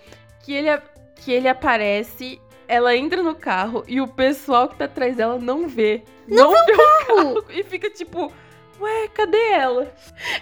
que 0.43 0.53
ele, 0.53 0.83
que 1.15 1.33
ele 1.33 1.49
aparece, 1.49 2.41
ela 2.67 2.95
entra 2.97 3.23
no 3.23 3.35
carro 3.37 3.85
e 3.87 4.01
o 4.01 4.09
pessoal 4.09 4.69
que 4.69 4.77
tá 4.77 4.87
atrás 4.87 5.17
dela 5.17 5.39
não 5.39 5.69
vê. 5.69 6.03
Não, 6.27 6.51
vê 6.51 6.73
o 6.73 7.07
carro. 7.07 7.45
E 7.51 7.63
fica 7.63 7.89
tipo, 7.89 8.33
ué, 8.81 9.09
cadê 9.15 9.53
ela? 9.53 9.95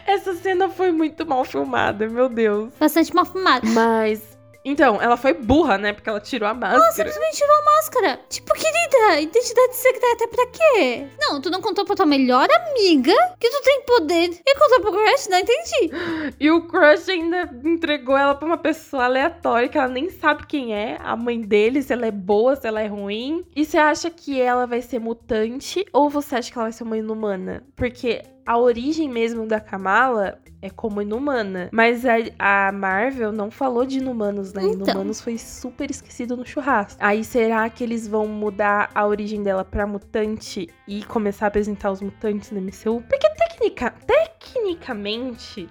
Essa 0.07 0.35
cena 0.35 0.69
foi 0.71 0.91
muito 0.91 1.27
mal 1.27 1.45
filmada, 1.45 2.09
meu 2.09 2.29
Deus. 2.31 2.73
Bastante 2.81 3.15
mal 3.15 3.27
fumada. 3.27 3.67
Mas. 3.69 4.38
Então, 4.65 5.01
ela 5.01 5.17
foi 5.17 5.33
burra, 5.33 5.79
né? 5.79 5.93
Porque 5.93 6.09
ela 6.09 6.21
tirou 6.21 6.49
a 6.49 6.55
máscara. 6.55 6.93
Simplesmente 6.93 7.37
tirou 7.37 7.57
a 7.57 7.65
máscara. 7.65 8.21
Tipo, 8.29 8.53
querida, 8.55 9.21
identidade 9.21 9.77
secreta 9.77 10.29
pra 10.29 10.47
quê? 10.47 11.07
Não, 11.21 11.41
tu 11.41 11.51
não 11.51 11.61
contou 11.61 11.85
pra 11.85 11.97
tua 11.97 12.07
melhor 12.07 12.49
amiga 12.51 13.15
que 13.39 13.49
tu 13.49 13.63
tem 13.63 13.83
poder 13.83 14.41
e 14.47 14.55
contou 14.59 14.81
pro 14.81 14.93
crush? 14.93 15.29
Não 15.29 15.39
entendi. 15.39 15.91
E 16.41 16.51
o 16.51 16.63
crush 16.69 17.09
ainda 17.09 17.51
entregou 17.65 18.17
ela 18.17 18.35
pra 18.35 18.47
uma 18.47 18.59
pessoa 18.59 19.05
aleatória 19.05 19.69
que 19.69 19.77
ela 19.77 19.89
nem 19.89 20.11
sabe 20.11 20.47
quem 20.47 20.75
é, 20.75 20.97
a 21.01 21.17
mãe 21.17 21.41
dele, 21.41 21.83
se 21.83 21.93
ela 21.93 22.07
é 22.07 22.11
boa, 22.11 22.55
se 22.55 22.67
ela 22.67 22.81
é 22.81 22.87
ruim. 22.87 23.45
E 23.57 23.65
você 23.65 23.77
acha 23.79 24.11
que 24.11 24.41
ela 24.41 24.67
vai 24.67 24.81
ser 24.83 24.99
mutante 24.99 25.85
ou 25.93 26.09
você 26.09 26.37
acha 26.37 26.53
que 26.53 26.59
ela 26.59 26.67
vai 26.67 26.73
ser 26.73 26.85
uma 26.85 26.97
inumana? 26.97 27.65
Porque 27.75 28.23
a 28.49 28.57
origem 28.57 29.11
mesmo 29.11 29.47
da 29.47 29.61
Kamala 29.61 30.41
é 30.63 30.71
como 30.71 31.03
inumana. 31.03 31.69
Mas 31.71 32.03
a, 32.07 32.15
a 32.39 32.73
Marvel 32.73 33.31
não 33.31 33.51
falou 33.51 33.85
de 33.85 33.99
inumanos, 33.99 34.55
né? 34.55 34.63
Então. 34.65 34.87
Inumanos 34.87 35.21
foi 35.21 35.37
super 35.37 35.91
esquecido 35.91 36.35
no 36.35 36.47
churrasco. 36.47 36.99
Aí 36.99 37.23
será 37.23 37.69
que 37.69 37.85
eles 37.85 38.09
vão 38.09 38.27
mudar 38.27 38.91
a 38.95 39.07
origem 39.07 39.43
dela 39.43 39.67
pra 39.67 39.87
mutante 39.87 40.67
e 40.89 41.05
começar 41.05 41.45
a 41.45 41.49
apresentar 41.49 41.93
os 41.93 42.01
mutantes 42.01 42.51
no 42.51 42.59
MCU? 42.59 43.05
Porque 43.07 43.29
tecnica, 43.37 43.95
tecnicamente, 44.07 45.69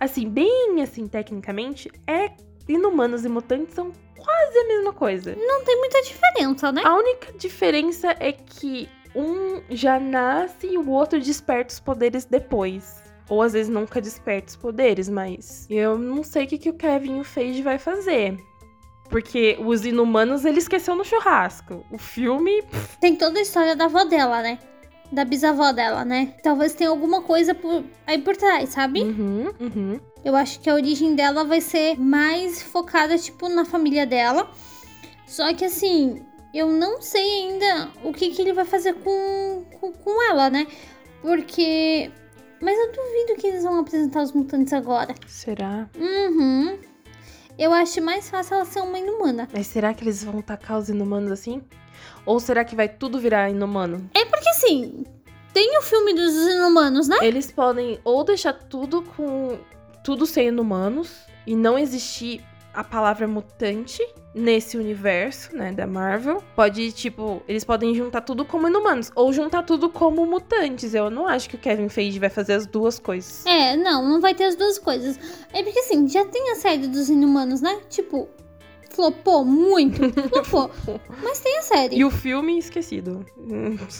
assim, 0.00 0.28
bem 0.28 0.82
assim, 0.82 1.06
tecnicamente, 1.06 1.88
é 2.04 2.32
inumanos 2.68 3.24
e 3.24 3.28
mutantes 3.28 3.76
são 3.76 3.92
quase 4.18 4.58
a 4.58 4.66
mesma 4.66 4.92
coisa. 4.92 5.36
Não 5.36 5.64
tem 5.64 5.78
muita 5.78 6.02
diferença, 6.02 6.72
né? 6.72 6.82
A 6.84 6.96
única 6.96 7.32
diferença 7.34 8.16
é 8.18 8.32
que 8.32 8.88
um 9.18 9.60
já 9.70 9.98
nasce 9.98 10.66
e 10.66 10.78
o 10.78 10.88
outro 10.90 11.20
desperta 11.20 11.72
os 11.72 11.80
poderes 11.80 12.24
depois. 12.24 13.02
Ou 13.28 13.42
às 13.42 13.52
vezes 13.52 13.68
nunca 13.68 14.00
desperta 14.00 14.48
os 14.48 14.56
poderes, 14.56 15.08
mas 15.08 15.66
eu 15.68 15.98
não 15.98 16.22
sei 16.22 16.44
o 16.44 16.46
que, 16.46 16.56
que 16.56 16.70
o 16.70 16.74
Kevin 16.74 17.22
Feige 17.24 17.62
vai 17.62 17.78
fazer. 17.78 18.38
Porque 19.10 19.58
os 19.60 19.84
inumanos 19.84 20.44
ele 20.44 20.58
esqueceu 20.58 20.94
no 20.94 21.04
churrasco. 21.04 21.84
O 21.90 21.98
filme. 21.98 22.62
Tem 23.00 23.16
toda 23.16 23.38
a 23.38 23.42
história 23.42 23.74
da 23.74 23.86
avó 23.86 24.04
dela, 24.04 24.42
né? 24.42 24.58
Da 25.10 25.24
bisavó 25.24 25.72
dela, 25.72 26.04
né? 26.04 26.34
Talvez 26.42 26.74
tenha 26.74 26.90
alguma 26.90 27.22
coisa 27.22 27.54
por, 27.54 27.84
aí 28.06 28.18
por 28.18 28.36
trás, 28.36 28.70
sabe? 28.70 29.02
Uhum, 29.02 29.50
uhum. 29.58 30.00
Eu 30.22 30.36
acho 30.36 30.60
que 30.60 30.68
a 30.68 30.74
origem 30.74 31.14
dela 31.14 31.44
vai 31.44 31.60
ser 31.60 31.98
mais 31.98 32.62
focada, 32.62 33.16
tipo, 33.16 33.48
na 33.48 33.64
família 33.64 34.06
dela. 34.06 34.50
Só 35.26 35.52
que 35.54 35.64
assim, 35.64 36.22
eu 36.52 36.68
não 36.68 37.00
sei 37.02 37.22
ainda 37.22 37.90
o 38.02 38.12
que, 38.12 38.30
que 38.30 38.42
ele 38.42 38.52
vai 38.52 38.64
fazer 38.64 38.94
com, 38.94 39.64
com, 39.80 39.92
com 39.92 40.30
ela, 40.30 40.48
né? 40.50 40.66
Porque. 41.20 42.10
Mas 42.60 42.76
eu 42.78 42.92
duvido 42.92 43.40
que 43.40 43.46
eles 43.46 43.62
vão 43.62 43.78
apresentar 43.78 44.22
os 44.22 44.32
mutantes 44.32 44.72
agora. 44.72 45.14
Será? 45.26 45.88
Uhum. 45.96 46.78
Eu 47.58 47.72
acho 47.72 48.00
mais 48.02 48.28
fácil 48.30 48.54
ela 48.54 48.64
ser 48.64 48.80
uma 48.80 48.98
inumana. 48.98 49.48
Mas 49.52 49.66
será 49.66 49.92
que 49.92 50.02
eles 50.04 50.24
vão 50.24 50.40
tacar 50.40 50.78
os 50.78 50.88
inumanos 50.88 51.30
assim? 51.30 51.62
Ou 52.24 52.38
será 52.40 52.64
que 52.64 52.76
vai 52.76 52.88
tudo 52.88 53.18
virar 53.18 53.50
inumano? 53.50 54.08
É 54.14 54.24
porque 54.24 54.48
assim, 54.48 55.04
tem 55.52 55.76
o 55.78 55.82
filme 55.82 56.14
dos 56.14 56.34
inumanos, 56.34 57.08
né? 57.08 57.18
Eles 57.22 57.50
podem 57.50 58.00
ou 58.04 58.24
deixar 58.24 58.52
tudo 58.52 59.02
com. 59.02 59.58
tudo 60.04 60.26
ser 60.26 60.44
inumanos 60.44 61.26
e 61.46 61.56
não 61.56 61.78
existir 61.78 62.44
a 62.72 62.84
palavra 62.84 63.26
mutante 63.26 64.06
nesse 64.38 64.76
universo, 64.76 65.54
né, 65.54 65.72
da 65.72 65.86
Marvel. 65.86 66.42
Pode, 66.54 66.92
tipo, 66.92 67.42
eles 67.48 67.64
podem 67.64 67.94
juntar 67.94 68.22
tudo 68.22 68.44
como 68.44 68.68
inumanos 68.68 69.10
ou 69.14 69.32
juntar 69.32 69.64
tudo 69.64 69.90
como 69.90 70.24
mutantes. 70.24 70.94
Eu 70.94 71.10
não 71.10 71.26
acho 71.26 71.48
que 71.48 71.56
o 71.56 71.58
Kevin 71.58 71.88
Feige 71.88 72.18
vai 72.18 72.30
fazer 72.30 72.54
as 72.54 72.66
duas 72.66 72.98
coisas. 72.98 73.44
É, 73.44 73.76
não, 73.76 74.08
não 74.08 74.20
vai 74.20 74.34
ter 74.34 74.44
as 74.44 74.56
duas 74.56 74.78
coisas. 74.78 75.18
É 75.52 75.62
porque 75.62 75.80
assim, 75.80 76.08
já 76.08 76.24
tem 76.24 76.52
a 76.52 76.54
série 76.54 76.86
dos 76.86 77.10
inumanos, 77.10 77.60
né? 77.60 77.80
Tipo, 77.88 78.28
flopou 78.90 79.44
muito. 79.44 80.00
Flopou. 80.44 81.00
Mas 81.22 81.40
tem 81.40 81.58
a 81.58 81.62
série. 81.62 81.96
E 81.96 82.04
o 82.04 82.10
filme 82.10 82.58
esquecido. 82.58 83.24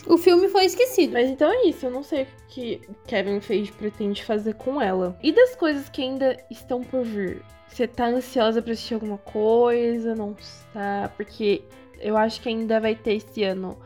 O 0.06 0.18
filme 0.18 0.48
foi 0.48 0.64
esquecido. 0.64 1.12
Mas 1.12 1.30
então 1.30 1.50
é 1.50 1.66
isso, 1.66 1.86
eu 1.86 1.90
não 1.90 2.02
sei 2.02 2.22
o 2.22 2.26
que 2.48 2.80
Kevin 3.06 3.40
Feige 3.40 3.72
pretende 3.72 4.24
fazer 4.24 4.54
com 4.54 4.80
ela. 4.80 5.16
E 5.22 5.32
das 5.32 5.54
coisas 5.54 5.88
que 5.88 6.02
ainda 6.02 6.36
estão 6.50 6.82
por 6.82 7.04
vir? 7.04 7.42
Você 7.68 7.86
tá 7.86 8.06
ansiosa 8.06 8.60
pra 8.60 8.72
assistir 8.72 8.94
alguma 8.94 9.18
coisa? 9.18 10.14
Não 10.14 10.34
está? 10.38 11.12
Porque 11.16 11.62
eu 12.00 12.16
acho 12.16 12.40
que 12.40 12.48
ainda 12.48 12.80
vai 12.80 12.94
ter 12.94 13.14
esse 13.14 13.44
ano 13.44 13.76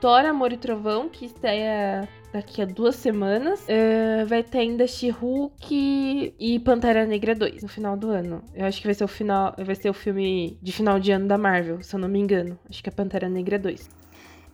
Thor, 0.00 0.24
Amor 0.24 0.52
e 0.52 0.56
Trovão, 0.56 1.08
que 1.08 1.26
estreia 1.26 2.08
daqui 2.32 2.60
a 2.60 2.64
duas 2.64 2.96
semanas. 2.96 3.64
É, 3.68 4.24
vai 4.24 4.42
ter 4.42 4.58
ainda 4.58 4.86
She-Hulk 4.86 6.34
e 6.40 6.58
Pantera 6.60 7.06
Negra 7.06 7.34
2 7.34 7.62
no 7.62 7.68
final 7.68 7.96
do 7.96 8.10
ano. 8.10 8.42
Eu 8.54 8.66
acho 8.66 8.80
que 8.80 8.86
vai 8.88 8.94
ser 8.94 9.04
o 9.04 9.08
final, 9.08 9.54
vai 9.56 9.74
ser 9.76 9.90
o 9.90 9.94
filme 9.94 10.58
de 10.60 10.72
final 10.72 10.98
de 10.98 11.12
ano 11.12 11.28
da 11.28 11.38
Marvel, 11.38 11.82
se 11.82 11.94
eu 11.94 12.00
não 12.00 12.08
me 12.08 12.18
engano. 12.18 12.58
Acho 12.68 12.82
que 12.82 12.88
é 12.88 12.92
Pantera 12.92 13.28
Negra 13.28 13.58
2. 13.58 13.88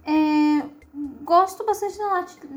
É, 0.07 0.69
gosto 1.29 1.65
bastante 1.65 1.99
da, 1.99 2.09
Nat- 2.09 2.45
da, 2.51 2.57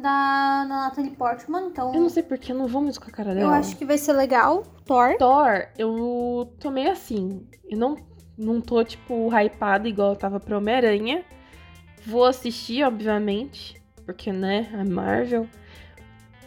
da 0.63 0.65
Natalie 0.67 1.11
Portman, 1.11 1.67
então 1.67 1.93
Eu 1.93 1.99
não 2.01 2.09
sei 2.09 2.23
porque 2.23 2.53
eu 2.53 2.55
não 2.55 2.67
vou 2.67 2.81
muito 2.81 3.01
com 3.01 3.09
a 3.09 3.11
cara 3.11 3.31
eu 3.31 3.35
dela. 3.35 3.57
acho 3.57 3.75
que 3.75 3.83
vai 3.85 3.97
ser 3.97 4.13
legal. 4.13 4.63
Thor. 4.85 5.17
Thor, 5.17 5.67
eu 5.77 6.53
tô 6.59 6.71
meio 6.71 6.91
assim. 6.91 7.45
Eu 7.69 7.77
não, 7.77 7.95
não 8.37 8.61
tô, 8.61 8.81
tipo, 8.83 9.29
hypada 9.29 9.87
igual 9.89 10.11
eu 10.11 10.15
tava 10.15 10.39
pro 10.39 10.57
Homem-Aranha. 10.57 11.23
Vou 12.05 12.23
assistir, 12.25 12.83
obviamente, 12.83 13.81
porque, 14.05 14.31
né, 14.31 14.69
a 14.73 14.83
Marvel. 14.85 15.47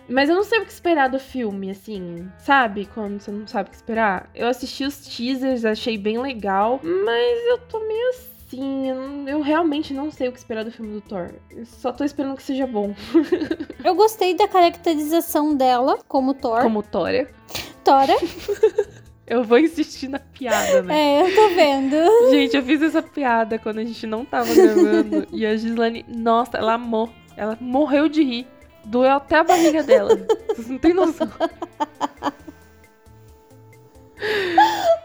Mas 0.09 0.29
eu 0.29 0.35
não 0.35 0.45
sei 0.45 0.61
o 0.61 0.65
que 0.67 0.73
esperar 0.73 1.09
do 1.09 1.19
filme, 1.19 1.71
assim, 1.71 2.29
sabe? 2.39 2.87
Quando 2.93 3.21
você 3.21 3.31
não 3.31 3.47
sabe 3.47 3.69
o 3.69 3.71
que 3.71 3.77
esperar. 3.77 4.29
Eu 4.35 4.49
assisti 4.49 4.85
os 4.85 4.99
teasers, 4.99 5.65
achei 5.65 5.97
bem 5.97 6.19
legal, 6.19 6.79
mas 6.83 7.39
eu 7.49 7.59
tô 7.59 7.79
meio 7.81 8.09
assim. 8.11 8.34
Eu, 8.61 8.95
não- 8.95 9.29
eu 9.29 9.41
realmente 9.41 9.93
não 9.95 10.11
sei 10.11 10.29
o 10.29 10.33
que 10.33 10.39
esperar 10.39 10.65
do 10.65 10.71
filme 10.71 10.93
do 10.95 11.01
Thor. 11.01 11.31
Eu 11.51 11.65
só 11.67 11.93
tô 11.93 12.05
esperando 12.05 12.37
que 12.37 12.43
seja 12.43 12.67
bom. 12.67 12.95
Eu 13.85 13.95
gostei 13.95 14.35
da 14.35 14.49
caracterização 14.49 15.55
dela 15.57 15.99
como 16.09 16.35
Thor. 16.35 16.63
Como 16.63 16.83
Tória. 16.83 17.29
Tora. 17.85 18.15
Eu 19.27 19.43
vou 19.43 19.59
insistir 19.59 20.09
na 20.09 20.19
piada, 20.19 20.83
né? 20.83 20.99
É, 20.99 21.23
eu 21.23 21.35
tô 21.35 21.49
vendo. 21.55 21.97
Gente, 22.31 22.55
eu 22.59 22.63
fiz 22.63 22.83
essa 22.83 23.01
piada 23.03 23.59
quando 23.59 23.79
a 23.79 23.85
gente 23.85 24.07
não 24.07 24.23
tava 24.23 24.55
gravando. 24.55 25.27
e 25.33 25.47
a 25.47 25.57
Gislane, 25.57 26.05
nossa, 26.07 26.59
ela 26.59 26.75
amou. 26.75 27.09
Ela 27.35 27.57
morreu 27.59 28.07
de 28.07 28.23
rir. 28.23 28.47
Doeu 28.85 29.13
até 29.13 29.37
a 29.37 29.45
barriga 29.45 29.83
dela. 29.83 30.15
Vocês 30.49 30.69
não 30.69 30.77
têm 30.77 30.93
noção. 30.93 31.27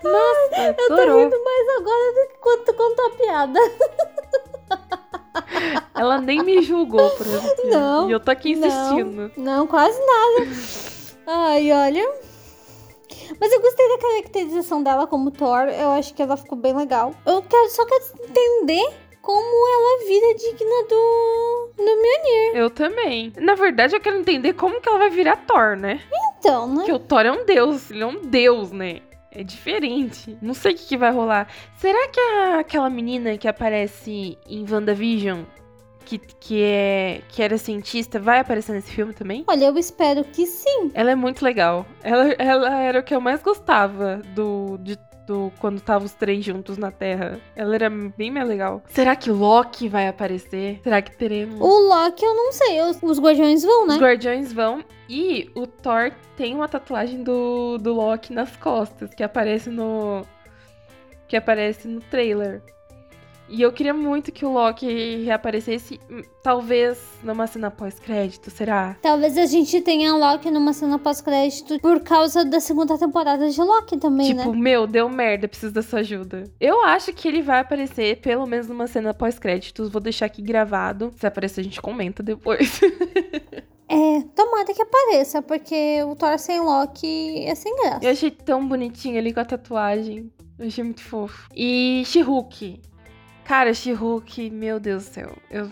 Nossa, 0.03 0.75
Eu 0.77 0.87
tô 0.87 1.17
rindo 1.17 1.43
mais 1.43 1.69
agora 1.79 2.13
do 2.13 2.27
que 2.29 2.37
quando 2.39 2.63
tu 2.65 2.73
contou 2.73 3.05
a 3.05 3.09
piada. 3.11 3.59
Ela 5.95 6.21
nem 6.21 6.43
me 6.43 6.61
julgou 6.61 7.09
por 7.11 7.25
piada. 7.25 7.55
Não, 7.65 8.09
E 8.09 8.13
eu 8.13 8.19
tô 8.19 8.31
aqui 8.31 8.51
insistindo. 8.51 9.31
Não, 9.35 9.57
não, 9.57 9.67
quase 9.67 9.99
nada. 9.99 10.47
Ai, 11.27 11.71
olha. 11.71 12.09
Mas 13.39 13.51
eu 13.51 13.61
gostei 13.61 13.87
da 13.89 13.97
caracterização 13.97 14.81
dela 14.81 15.05
como 15.07 15.31
Thor. 15.31 15.67
Eu 15.67 15.89
acho 15.91 16.13
que 16.13 16.21
ela 16.21 16.37
ficou 16.37 16.57
bem 16.57 16.75
legal. 16.75 17.13
Eu 17.25 17.41
quero, 17.43 17.69
só 17.69 17.85
quero 17.85 18.03
entender 18.23 18.89
como 19.21 19.67
ela 19.67 20.07
vira 20.07 20.35
digna 20.35 20.83
do, 20.89 21.69
do 21.77 21.83
Mjolnir. 21.83 22.55
Eu 22.55 22.69
também. 22.69 23.33
Na 23.37 23.55
verdade, 23.55 23.95
eu 23.95 23.99
quero 24.01 24.17
entender 24.17 24.53
como 24.53 24.81
que 24.81 24.89
ela 24.89 24.97
vai 24.97 25.09
virar 25.09 25.35
Thor, 25.45 25.75
né? 25.75 26.01
Então, 26.39 26.67
né? 26.67 26.75
Porque 26.75 26.93
o 26.93 26.99
Thor 26.99 27.25
é 27.25 27.31
um 27.31 27.45
deus. 27.45 27.91
Ele 27.91 28.03
é 28.03 28.07
um 28.07 28.21
deus, 28.21 28.71
né? 28.71 29.01
É 29.31 29.43
diferente. 29.43 30.37
Não 30.41 30.53
sei 30.53 30.73
o 30.73 30.75
que, 30.75 30.87
que 30.87 30.97
vai 30.97 31.11
rolar. 31.11 31.47
Será 31.77 32.07
que 32.09 32.19
a, 32.19 32.59
aquela 32.59 32.89
menina 32.89 33.37
que 33.37 33.47
aparece 33.47 34.37
em 34.47 34.65
WandaVision, 34.69 35.43
que, 36.05 36.17
que, 36.17 36.63
é, 36.63 37.21
que 37.29 37.43
era 37.43 37.57
cientista, 37.57 38.19
vai 38.19 38.39
aparecer 38.39 38.73
nesse 38.73 38.91
filme 38.91 39.13
também? 39.13 39.43
Olha, 39.47 39.65
eu 39.65 39.77
espero 39.77 40.23
que 40.23 40.45
sim. 40.47 40.91
Ela 40.93 41.11
é 41.11 41.15
muito 41.15 41.43
legal. 41.43 41.85
Ela, 42.03 42.31
ela 42.39 42.79
era 42.81 42.99
o 42.99 43.03
que 43.03 43.13
eu 43.13 43.21
mais 43.21 43.43
gostava 43.43 44.21
do, 44.33 44.77
de 44.79 44.97
do 45.29 45.53
quando 45.59 45.79
tava 45.79 46.03
os 46.03 46.13
três 46.13 46.43
juntos 46.43 46.77
na 46.77 46.91
Terra. 46.91 47.39
Ela 47.55 47.75
era 47.75 47.89
bem 47.89 48.31
mais 48.31 48.47
legal. 48.47 48.83
Será 48.87 49.15
que 49.15 49.29
Loki 49.29 49.87
vai 49.87 50.07
aparecer? 50.07 50.79
Será 50.83 51.01
que 51.01 51.15
teremos? 51.15 51.61
O 51.61 51.87
Loki 51.87 52.25
eu 52.25 52.33
não 52.33 52.51
sei, 52.51 52.81
os, 52.81 53.01
os 53.03 53.19
Guardiões 53.19 53.63
vão, 53.63 53.87
né? 53.87 53.93
Os 53.93 54.01
Guardiões 54.01 54.51
vão. 54.51 54.83
E 55.07 55.49
o 55.53 55.67
Thor 55.67 56.11
tem 56.35 56.55
uma 56.55 56.67
tatuagem 56.67 57.23
do, 57.23 57.77
do 57.77 57.93
Loki 57.93 58.33
nas 58.33 58.55
costas, 58.57 59.13
que 59.13 59.23
aparece 59.23 59.69
no. 59.69 60.25
Que 61.27 61.37
aparece 61.37 61.87
no 61.87 62.01
trailer. 62.01 62.61
E 63.49 63.63
eu 63.63 63.71
queria 63.73 63.93
muito 63.93 64.31
que 64.31 64.45
o 64.45 64.53
Loki 64.53 65.23
reaparecesse, 65.23 65.99
hum, 66.09 66.21
talvez 66.43 66.99
numa 67.23 67.47
cena 67.47 67.71
pós-crédito, 67.71 68.51
será? 68.51 68.95
Talvez 69.01 69.37
a 69.37 69.47
gente 69.47 69.81
tenha 69.81 70.15
Loki 70.15 70.51
numa 70.51 70.71
cena 70.71 70.99
pós-crédito 70.99 71.79
por 71.79 71.99
causa 72.01 72.45
da 72.45 72.59
segunda 72.59 72.97
temporada 72.97 73.49
de 73.49 73.59
Loki 73.59 73.97
também, 73.97 74.27
tipo, 74.27 74.37
né? 74.37 74.43
Tipo, 74.43 74.55
meu, 74.55 74.85
deu 74.85 75.09
merda, 75.09 75.47
preciso 75.47 75.73
da 75.73 75.81
sua 75.81 75.99
ajuda. 75.99 76.43
Eu 76.59 76.83
acho 76.85 77.11
que 77.11 77.27
ele 77.27 77.41
vai 77.41 77.59
aparecer 77.61 78.17
pelo 78.21 78.45
menos 78.45 78.67
numa 78.67 78.85
cena 78.85 79.13
pós-créditos. 79.15 79.89
Vou 79.89 79.99
deixar 79.99 80.27
aqui 80.27 80.43
gravado. 80.43 81.11
Se 81.17 81.25
aparecer, 81.25 81.61
a 81.61 81.63
gente 81.63 81.81
comenta 81.81 82.21
depois. 82.21 82.79
É, 83.91 84.21
tomara 84.35 84.71
que 84.71 84.83
apareça, 84.83 85.41
porque 85.41 86.03
o 86.03 86.15
Thor 86.15 86.37
sem 86.37 86.59
Loki 86.61 87.43
é 87.43 87.55
sem 87.55 87.75
graça. 87.75 88.05
Eu 88.05 88.11
achei 88.11 88.29
tão 88.29 88.67
bonitinho 88.67 89.17
ali 89.17 89.33
com 89.33 89.39
a 89.39 89.45
tatuagem. 89.45 90.31
Eu 90.59 90.67
achei 90.67 90.83
muito 90.83 91.01
fofo. 91.01 91.49
E 91.55 92.03
She-Hulk. 92.05 92.79
Cara, 93.49 93.73
She-Hulk, 93.73 94.51
meu 94.51 94.79
Deus 94.79 95.05
do 95.05 95.11
céu. 95.11 95.35
Eu. 95.49 95.71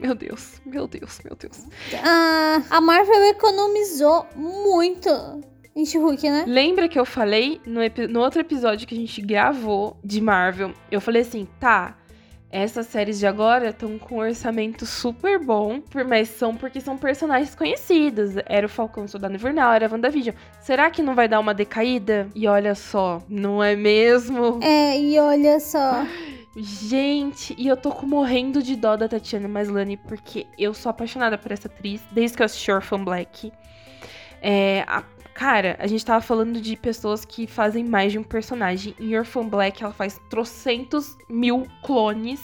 Meu 0.00 0.12
Deus, 0.12 0.60
meu 0.66 0.88
Deus, 0.88 1.20
meu 1.22 1.36
Deus. 1.36 1.68
Ah, 2.02 2.60
a 2.68 2.80
Marvel 2.80 3.26
economizou 3.26 4.26
muito 4.34 5.08
em 5.76 5.86
She-Hulk, 5.86 6.28
né? 6.28 6.44
Lembra 6.48 6.88
que 6.88 6.98
eu 6.98 7.04
falei 7.04 7.60
no, 7.64 7.78
no 8.08 8.18
outro 8.18 8.40
episódio 8.40 8.88
que 8.88 8.94
a 8.96 8.98
gente 8.98 9.22
gravou 9.22 9.96
de 10.02 10.20
Marvel? 10.20 10.74
Eu 10.90 11.00
falei 11.00 11.22
assim, 11.22 11.46
tá. 11.60 11.96
Essas 12.50 12.88
séries 12.88 13.20
de 13.20 13.26
agora 13.28 13.68
estão 13.68 13.96
com 13.96 14.16
um 14.16 14.18
orçamento 14.18 14.84
super 14.84 15.38
bom, 15.38 15.80
mas 16.08 16.28
são 16.28 16.56
porque 16.56 16.80
são 16.80 16.98
personagens 16.98 17.54
conhecidos. 17.54 18.32
Era 18.46 18.66
o 18.66 18.68
Falcão 18.68 19.06
Soldado 19.06 19.34
Invernal, 19.34 19.72
era 19.72 19.86
a 19.86 19.90
WandaVision. 19.90 20.34
Será 20.60 20.90
que 20.90 21.02
não 21.02 21.14
vai 21.14 21.28
dar 21.28 21.38
uma 21.38 21.54
decaída? 21.54 22.28
E 22.34 22.48
olha 22.48 22.74
só, 22.74 23.22
não 23.28 23.62
é 23.62 23.76
mesmo? 23.76 24.58
É, 24.60 24.98
e 24.98 25.16
olha 25.20 25.60
só. 25.60 26.04
Gente, 26.56 27.52
e 27.58 27.66
eu 27.66 27.76
tô 27.76 27.90
morrendo 28.06 28.62
de 28.62 28.76
dó 28.76 28.96
da 28.96 29.08
Tatiana 29.08 29.48
Maslany, 29.48 29.96
porque 29.96 30.46
eu 30.56 30.72
sou 30.72 30.88
apaixonada 30.90 31.36
por 31.36 31.50
essa 31.50 31.66
atriz 31.66 32.00
desde 32.12 32.36
que 32.36 32.42
eu 32.42 32.46
assisti 32.46 32.70
Orphan 32.70 33.02
Black. 33.02 33.52
É, 34.40 34.84
a, 34.86 35.02
cara, 35.34 35.76
a 35.80 35.88
gente 35.88 36.04
tava 36.04 36.20
falando 36.20 36.60
de 36.60 36.76
pessoas 36.76 37.24
que 37.24 37.48
fazem 37.48 37.82
mais 37.82 38.12
de 38.12 38.20
um 38.20 38.22
personagem. 38.22 38.94
Em 39.00 39.18
Orphan 39.18 39.48
Black, 39.48 39.82
ela 39.82 39.92
faz 39.92 40.20
trocentos 40.30 41.16
mil 41.28 41.66
clones. 41.82 42.40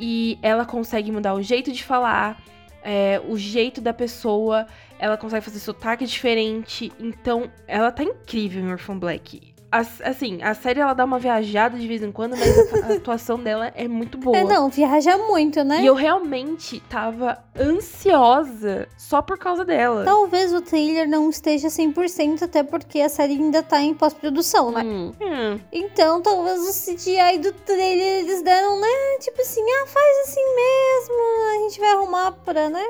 E 0.00 0.38
ela 0.40 0.64
consegue 0.64 1.12
mudar 1.12 1.34
o 1.34 1.42
jeito 1.42 1.72
de 1.72 1.82
falar, 1.84 2.42
é, 2.82 3.20
o 3.28 3.36
jeito 3.36 3.82
da 3.82 3.92
pessoa. 3.92 4.66
Ela 4.98 5.18
consegue 5.18 5.44
fazer 5.44 5.58
sotaque 5.58 6.06
diferente. 6.06 6.90
Então, 6.98 7.50
ela 7.66 7.92
tá 7.92 8.02
incrível 8.02 8.62
em 8.62 8.72
Orphan 8.72 8.98
Black 8.98 9.55
assim, 9.70 10.42
a 10.42 10.54
série 10.54 10.80
ela 10.80 10.94
dá 10.94 11.04
uma 11.04 11.18
viajada 11.18 11.78
de 11.78 11.86
vez 11.86 12.02
em 12.02 12.12
quando, 12.12 12.36
mas 12.36 12.72
a, 12.82 12.94
atuação 12.94 13.38
dela 13.38 13.72
é 13.74 13.88
muito 13.88 14.18
boa. 14.18 14.36
É, 14.36 14.44
não, 14.44 14.68
viaja 14.68 15.16
muito, 15.18 15.62
né? 15.64 15.82
E 15.82 15.86
eu 15.86 15.94
realmente 15.94 16.80
tava 16.88 17.38
ansiosa 17.58 18.88
só 18.96 19.20
por 19.20 19.38
causa 19.38 19.64
dela. 19.64 20.04
Talvez 20.04 20.52
o 20.52 20.60
trailer 20.60 21.08
não 21.08 21.28
esteja 21.28 21.68
100%, 21.68 22.42
até 22.42 22.62
porque 22.62 23.00
a 23.00 23.08
série 23.08 23.34
ainda 23.34 23.62
tá 23.62 23.80
em 23.80 23.94
pós-produção, 23.94 24.70
né? 24.70 24.82
Hum. 24.82 25.12
Hum. 25.20 25.60
Então, 25.72 26.20
talvez 26.22 26.60
o 26.60 26.72
CGI 26.72 27.38
do 27.38 27.52
trailer 27.52 28.20
eles 28.20 28.42
deram, 28.42 28.80
né? 28.80 28.88
Tipo 29.20 29.40
assim, 29.40 29.62
ah, 29.62 29.86
faz 29.86 30.28
assim 30.28 30.40
mesmo, 30.54 31.16
a 31.48 31.62
gente 31.62 31.80
vai 31.80 31.92
arrumar 31.92 32.32
pra, 32.32 32.68
né? 32.70 32.84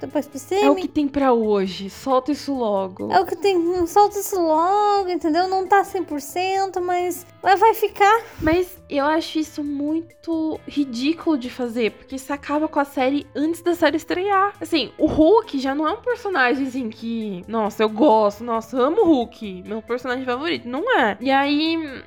Depois 0.00 0.26
pro 0.26 0.36
streaming. 0.36 0.66
É 0.66 0.70
o 0.70 0.76
que 0.76 0.88
tem 0.88 1.08
pra 1.08 1.32
hoje, 1.32 1.90
solta 1.90 2.32
isso 2.32 2.54
logo. 2.54 3.12
É 3.12 3.20
o 3.20 3.26
que 3.26 3.36
tem, 3.36 3.86
solta 3.86 4.18
isso 4.18 4.40
logo, 4.40 5.08
entendeu? 5.08 5.41
Não 5.48 5.66
tá 5.66 5.82
100%, 5.82 6.80
mas 6.80 7.26
vai 7.42 7.74
ficar. 7.74 8.22
Mas 8.40 8.76
eu 8.88 9.04
acho 9.04 9.38
isso 9.38 9.62
muito 9.64 10.58
ridículo 10.66 11.38
de 11.38 11.50
fazer, 11.50 11.92
porque 11.92 12.16
isso 12.16 12.32
acaba 12.32 12.68
com 12.68 12.78
a 12.78 12.84
série 12.84 13.26
antes 13.34 13.62
da 13.62 13.74
série 13.74 13.96
estrear. 13.96 14.54
Assim, 14.60 14.92
o 14.98 15.06
Hulk 15.06 15.58
já 15.58 15.74
não 15.74 15.86
é 15.86 15.92
um 15.92 16.02
personagem 16.02 16.66
assim 16.66 16.90
que, 16.90 17.44
nossa, 17.48 17.82
eu 17.82 17.88
gosto, 17.88 18.44
nossa, 18.44 18.76
eu 18.76 18.84
amo 18.84 19.02
o 19.02 19.06
Hulk, 19.06 19.64
meu 19.66 19.82
personagem 19.82 20.24
favorito. 20.24 20.68
Não 20.68 20.98
é. 20.98 21.16
E 21.20 21.30
aí, 21.30 22.02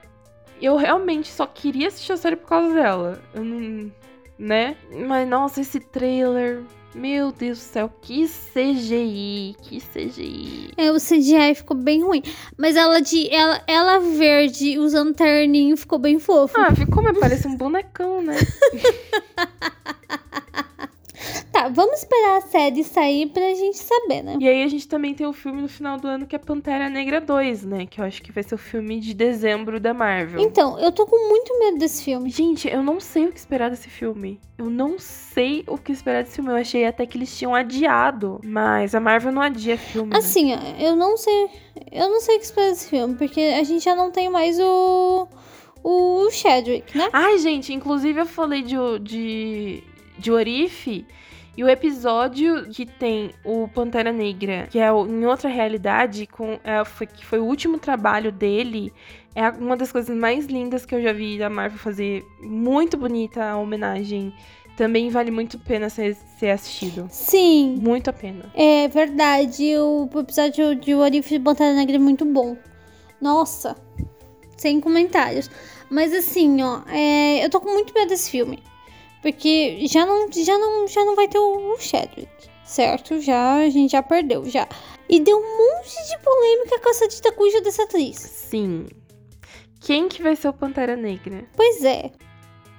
eu 0.61 0.75
realmente 0.75 1.31
só 1.31 1.45
queria 1.45 1.87
assistir 1.87 2.13
a 2.13 2.17
série 2.17 2.35
por 2.35 2.47
causa 2.47 2.73
dela. 2.73 3.21
Eu 3.33 3.43
não. 3.43 3.91
Né? 4.37 4.75
Mas 5.07 5.27
nossa, 5.27 5.61
esse 5.61 5.79
trailer 5.79 6.63
meu 6.95 7.31
Deus 7.31 7.59
do 7.59 7.61
céu, 7.61 7.91
que 8.01 8.25
CGI, 8.25 9.55
que 9.61 9.81
CGI. 9.81 10.71
É, 10.77 10.91
o 10.91 10.95
CGI 10.95 11.53
ficou 11.53 11.75
bem 11.75 12.01
ruim. 12.01 12.23
Mas 12.57 12.77
ela 12.77 13.01
de 13.01 13.29
ela, 13.29 13.61
ela 13.67 13.99
verde 13.99 14.79
usando 14.79 15.13
terninho 15.13 15.75
ficou 15.75 15.99
bem 15.99 16.19
fofo. 16.19 16.57
Ah, 16.57 16.73
ficou, 16.73 17.03
mas 17.03 17.17
parece 17.19 17.47
um 17.47 17.57
bonecão, 17.57 18.21
né? 18.21 18.37
Tá, 21.51 21.69
vamos 21.69 21.99
esperar 21.99 22.37
a 22.37 22.41
série 22.41 22.83
sair 22.83 23.27
pra 23.27 23.53
gente 23.53 23.77
saber, 23.77 24.23
né? 24.23 24.37
E 24.39 24.47
aí 24.47 24.63
a 24.63 24.67
gente 24.67 24.87
também 24.87 25.13
tem 25.13 25.25
o 25.25 25.33
filme 25.33 25.61
no 25.61 25.67
final 25.67 25.97
do 25.97 26.07
ano 26.07 26.25
que 26.25 26.35
é 26.35 26.39
Pantera 26.39 26.89
Negra 26.89 27.21
2, 27.21 27.63
né? 27.63 27.85
Que 27.85 28.01
eu 28.01 28.05
acho 28.05 28.21
que 28.21 28.31
vai 28.31 28.43
ser 28.43 28.55
o 28.55 28.57
filme 28.57 28.99
de 28.99 29.13
dezembro 29.13 29.79
da 29.79 29.93
Marvel. 29.93 30.39
Então, 30.41 30.77
eu 30.79 30.91
tô 30.91 31.05
com 31.05 31.29
muito 31.29 31.57
medo 31.59 31.77
desse 31.77 32.03
filme. 32.03 32.29
Gente, 32.29 32.67
eu 32.67 32.83
não 32.83 32.99
sei 32.99 33.25
o 33.25 33.31
que 33.31 33.39
esperar 33.39 33.69
desse 33.69 33.89
filme. 33.89 34.39
Eu 34.57 34.69
não 34.69 34.97
sei 34.97 35.63
o 35.67 35.77
que 35.77 35.91
esperar 35.91 36.23
desse 36.23 36.35
filme. 36.35 36.49
Eu 36.49 36.55
achei 36.55 36.85
até 36.85 37.05
que 37.05 37.17
eles 37.17 37.37
tinham 37.37 37.53
adiado. 37.53 38.39
Mas 38.43 38.95
a 38.95 38.99
Marvel 38.99 39.31
não 39.31 39.41
adia 39.41 39.77
filme. 39.77 40.11
Né? 40.11 40.17
Assim, 40.17 40.55
né? 40.55 40.75
eu 40.79 40.95
não 40.95 41.17
sei. 41.17 41.49
Eu 41.91 42.09
não 42.09 42.21
sei 42.21 42.35
o 42.35 42.39
que 42.39 42.45
esperar 42.45 42.69
desse 42.69 42.89
filme, 42.89 43.15
porque 43.15 43.39
a 43.39 43.63
gente 43.63 43.83
já 43.83 43.95
não 43.95 44.11
tem 44.11 44.29
mais 44.29 44.59
o. 44.59 45.27
O 45.87 46.31
Chadwick, 46.31 46.97
né? 46.97 47.07
Ai, 47.13 47.37
gente, 47.37 47.71
inclusive 47.71 48.19
eu 48.19 48.25
falei 48.25 48.63
de, 48.63 48.75
de, 49.01 49.83
de 50.17 50.31
Orife. 50.31 51.05
E 51.57 51.63
o 51.63 51.69
episódio 51.69 52.69
que 52.69 52.85
tem 52.85 53.31
o 53.43 53.67
Pantera 53.69 54.11
Negra, 54.11 54.67
que 54.69 54.77
é 54.77 54.89
em 54.89 55.25
outra 55.25 55.49
realidade, 55.49 56.27
com, 56.27 56.59
é, 56.63 56.83
foi, 56.83 57.07
que 57.07 57.25
foi 57.25 57.39
o 57.39 57.45
último 57.45 57.79
trabalho 57.79 58.29
dele, 58.29 58.91
é 59.33 59.49
uma 59.49 59.77
das 59.77 59.91
coisas 59.91 60.15
mais 60.15 60.47
lindas 60.47 60.85
que 60.85 60.93
eu 60.93 61.01
já 61.01 61.13
vi 61.13 61.37
da 61.37 61.49
Marvel 61.49 61.77
fazer. 61.77 62.25
Muito 62.41 62.97
bonita 62.97 63.43
a 63.43 63.57
homenagem. 63.57 64.33
Também 64.75 65.09
vale 65.09 65.31
muito 65.31 65.55
a 65.55 65.59
pena 65.59 65.89
ser, 65.89 66.15
ser 66.37 66.49
assistido. 66.49 67.07
Sim. 67.09 67.77
Muito 67.81 68.09
a 68.09 68.13
pena. 68.13 68.51
É 68.53 68.89
verdade. 68.89 69.77
O 69.77 70.09
episódio 70.19 70.75
de 70.75 70.91
If 70.91 71.29
de 71.29 71.39
Pantera 71.39 71.73
Negra 71.73 71.95
é 71.95 71.99
muito 71.99 72.25
bom. 72.25 72.57
Nossa. 73.21 73.75
Sem 74.57 74.81
comentários. 74.81 75.49
Mas 75.89 76.13
assim, 76.13 76.61
ó, 76.61 76.81
é, 76.89 77.45
eu 77.45 77.49
tô 77.49 77.61
com 77.61 77.71
muito 77.71 77.93
medo 77.93 78.09
desse 78.09 78.29
filme. 78.29 78.61
Porque 79.25 79.87
já 79.87 80.05
não, 80.05 80.31
já 80.31 80.55
não, 80.55 80.87
já 80.87 81.03
não 81.03 81.15
vai 81.15 81.27
ter 81.27 81.39
o 81.39 81.75
Chadwick, 81.79 82.29
certo? 82.63 83.19
Já, 83.19 83.55
a 83.55 83.69
gente 83.71 83.93
já 83.93 84.03
perdeu, 84.03 84.47
já. 84.47 84.67
E 85.09 85.19
deu 85.19 85.35
um 85.35 85.57
monte 85.57 85.95
de 86.07 86.19
polêmica 86.19 86.79
com 86.79 86.91
essa 86.91 87.07
dita 87.07 87.31
cuja 87.31 87.59
dessa 87.59 87.85
atriz. 87.85 88.17
Sim. 88.17 88.85
Quem 89.79 90.07
que 90.07 90.21
vai 90.21 90.35
ser 90.35 90.49
o 90.49 90.53
Pantera 90.53 90.95
Negra? 90.95 91.43
Pois 91.55 91.83
é. 91.83 92.11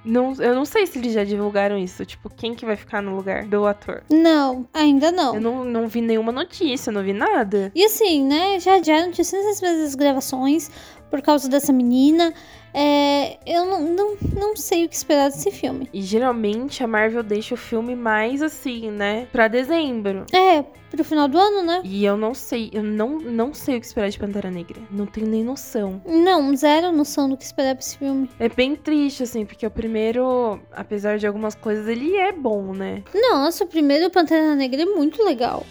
Não, 0.05 0.34
eu 0.34 0.55
não 0.55 0.64
sei 0.64 0.86
se 0.86 0.97
eles 1.01 1.12
já 1.12 1.24
divulgaram 1.24 1.76
isso. 1.76 2.07
Tipo, 2.07 2.30
quem 2.30 2.55
que 2.55 2.64
vai 2.64 2.76
ficar 2.76 3.03
no 3.03 3.16
lugar 3.16 3.44
do 3.44 3.66
ator? 3.66 4.05
Não, 4.09 4.68
ainda 4.72 5.11
não. 5.11 5.34
Eu 5.34 5.40
não, 5.40 5.64
não 5.64 5.88
vi 5.88 6.01
nenhuma 6.01 6.30
notícia, 6.30 6.92
não 6.92 7.03
vi 7.03 7.12
nada. 7.12 7.72
E 7.74 7.84
assim, 7.84 8.24
né? 8.24 8.61
Já 8.61 8.76
adiaram 8.76 9.11
de 9.11 9.16
vezes 9.16 9.62
as 9.64 9.97
gravações 9.97 10.70
por 11.11 11.22
causa 11.22 11.48
dessa 11.48 11.72
menina. 11.72 12.32
É, 12.78 13.38
eu 13.46 13.64
não, 13.64 13.80
não, 13.80 14.16
não 14.34 14.57
sei 14.57 14.84
o 14.84 14.88
que 14.88 14.94
esperar 14.94 15.30
desse 15.30 15.50
filme. 15.50 15.88
E 15.94 16.02
geralmente 16.02 16.84
a 16.84 16.86
Marvel 16.86 17.22
deixa 17.22 17.54
o 17.54 17.57
filme 17.57 17.96
mais 17.96 18.42
assim, 18.42 18.90
né? 18.90 19.26
Pra 19.32 19.48
dezembro. 19.48 20.26
É, 20.30 20.62
pro 20.90 21.02
final 21.02 21.26
do 21.26 21.38
ano, 21.38 21.62
né? 21.62 21.80
E 21.84 22.04
eu 22.04 22.18
não 22.18 22.34
sei, 22.34 22.70
eu 22.74 22.82
não, 22.82 23.18
não 23.18 23.54
sei 23.54 23.76
o 23.76 23.80
que 23.80 23.86
esperar 23.86 24.11
de 24.11 24.18
Pantera 24.18 24.50
Negra. 24.50 24.80
Não 24.90 25.07
tenho 25.07 25.26
nem 25.26 25.42
noção. 25.42 26.02
Não, 26.04 26.54
zero 26.54 26.92
noção 26.92 27.28
do 27.28 27.36
que 27.36 27.44
esperar 27.44 27.74
pra 27.74 27.82
esse 27.82 27.96
filme. 27.96 28.28
É 28.38 28.48
bem 28.48 28.76
triste, 28.76 29.22
assim, 29.22 29.46
porque 29.46 29.66
o 29.66 29.70
primeiro, 29.70 30.61
apesar 30.72 31.18
de 31.18 31.26
algumas 31.26 31.54
coisas, 31.54 31.88
ele 31.88 32.14
é 32.16 32.30
bom, 32.32 32.74
né? 32.74 33.02
Nossa, 33.14 33.64
o 33.64 33.66
primeiro 33.66 34.11
Pantera 34.11 34.54
Negra 34.54 34.82
é 34.82 34.86
muito 34.86 35.24
legal. 35.24 35.64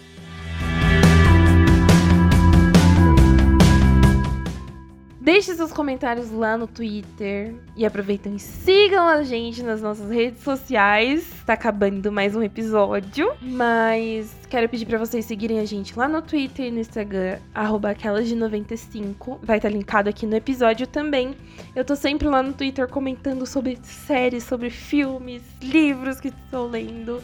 Deixe 5.26 5.52
seus 5.56 5.72
comentários 5.72 6.30
lá 6.30 6.56
no 6.56 6.68
Twitter 6.68 7.52
e 7.74 7.84
aproveitem 7.84 8.36
e 8.36 8.38
sigam 8.38 9.08
a 9.08 9.24
gente 9.24 9.60
nas 9.60 9.82
nossas 9.82 10.08
redes 10.08 10.40
sociais. 10.44 11.26
Tá 11.44 11.54
acabando 11.54 12.12
mais 12.12 12.36
um 12.36 12.44
episódio, 12.44 13.32
mas 13.42 14.32
quero 14.48 14.68
pedir 14.68 14.86
para 14.86 14.98
vocês 14.98 15.24
seguirem 15.24 15.58
a 15.58 15.64
gente 15.64 15.98
lá 15.98 16.06
no 16.06 16.22
Twitter 16.22 16.66
e 16.66 16.70
no 16.70 16.78
Instagram, 16.78 17.40
aquelas 17.90 18.28
de 18.28 18.36
95. 18.36 19.40
Vai 19.42 19.56
estar 19.56 19.68
tá 19.68 19.74
linkado 19.74 20.08
aqui 20.08 20.26
no 20.26 20.36
episódio 20.36 20.86
também. 20.86 21.34
Eu 21.74 21.84
tô 21.84 21.96
sempre 21.96 22.28
lá 22.28 22.40
no 22.40 22.52
Twitter 22.52 22.86
comentando 22.86 23.44
sobre 23.46 23.80
séries, 23.82 24.44
sobre 24.44 24.70
filmes, 24.70 25.42
livros 25.60 26.20
que 26.20 26.28
estou 26.28 26.68
lendo. 26.68 27.20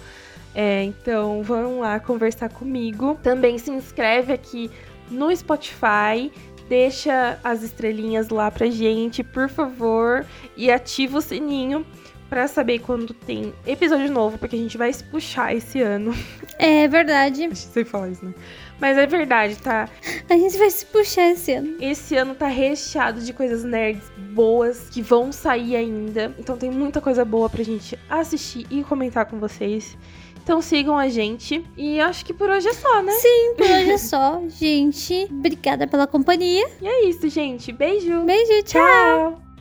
É, 0.52 0.82
então 0.82 1.40
vão 1.44 1.78
lá 1.78 2.00
conversar 2.00 2.48
comigo. 2.48 3.16
Também 3.22 3.58
se 3.58 3.70
inscreve 3.70 4.32
aqui 4.32 4.68
no 5.08 5.34
Spotify. 5.36 6.32
Deixa 6.68 7.38
as 7.42 7.62
estrelinhas 7.62 8.28
lá 8.28 8.50
pra 8.50 8.66
gente, 8.66 9.22
por 9.22 9.48
favor, 9.48 10.24
e 10.56 10.70
ativa 10.70 11.18
o 11.18 11.20
sininho 11.20 11.84
para 12.32 12.48
saber 12.48 12.78
quando 12.78 13.12
tem 13.12 13.52
episódio 13.66 14.10
novo, 14.10 14.38
porque 14.38 14.56
a 14.56 14.58
gente 14.58 14.78
vai 14.78 14.90
se 14.90 15.04
puxar 15.04 15.54
esse 15.54 15.82
ano. 15.82 16.14
É 16.58 16.88
verdade. 16.88 17.42
A 17.44 17.48
gente 17.48 17.58
sempre 17.58 17.90
fala 17.90 18.08
isso, 18.08 18.24
né? 18.24 18.32
Mas 18.80 18.96
é 18.96 19.06
verdade, 19.06 19.56
tá? 19.56 19.86
A 20.30 20.32
gente 20.34 20.56
vai 20.56 20.70
se 20.70 20.86
puxar 20.86 21.30
esse 21.30 21.52
ano. 21.52 21.76
Esse 21.78 22.16
ano 22.16 22.34
tá 22.34 22.46
recheado 22.46 23.20
de 23.20 23.34
coisas 23.34 23.64
nerds 23.64 24.10
boas 24.30 24.88
que 24.90 25.02
vão 25.02 25.30
sair 25.30 25.76
ainda. 25.76 26.34
Então 26.38 26.56
tem 26.56 26.70
muita 26.70 27.02
coisa 27.02 27.22
boa 27.22 27.50
pra 27.50 27.62
gente 27.62 27.98
assistir 28.08 28.66
e 28.70 28.82
comentar 28.82 29.26
com 29.26 29.38
vocês. 29.38 29.96
Então 30.42 30.60
sigam 30.60 30.98
a 30.98 31.08
gente. 31.08 31.64
E 31.76 32.00
acho 32.00 32.24
que 32.24 32.34
por 32.34 32.50
hoje 32.50 32.68
é 32.68 32.72
só, 32.72 33.02
né? 33.02 33.12
Sim, 33.12 33.54
por 33.56 33.66
hoje 33.66 33.90
é 33.90 33.98
só. 33.98 34.42
gente, 34.50 35.28
obrigada 35.30 35.86
pela 35.86 36.06
companhia. 36.06 36.68
E 36.80 36.86
é 36.86 37.04
isso, 37.08 37.28
gente. 37.28 37.70
Beijo. 37.72 38.22
Beijo, 38.24 38.62
tchau. 38.64 38.82
tchau. 38.82 39.51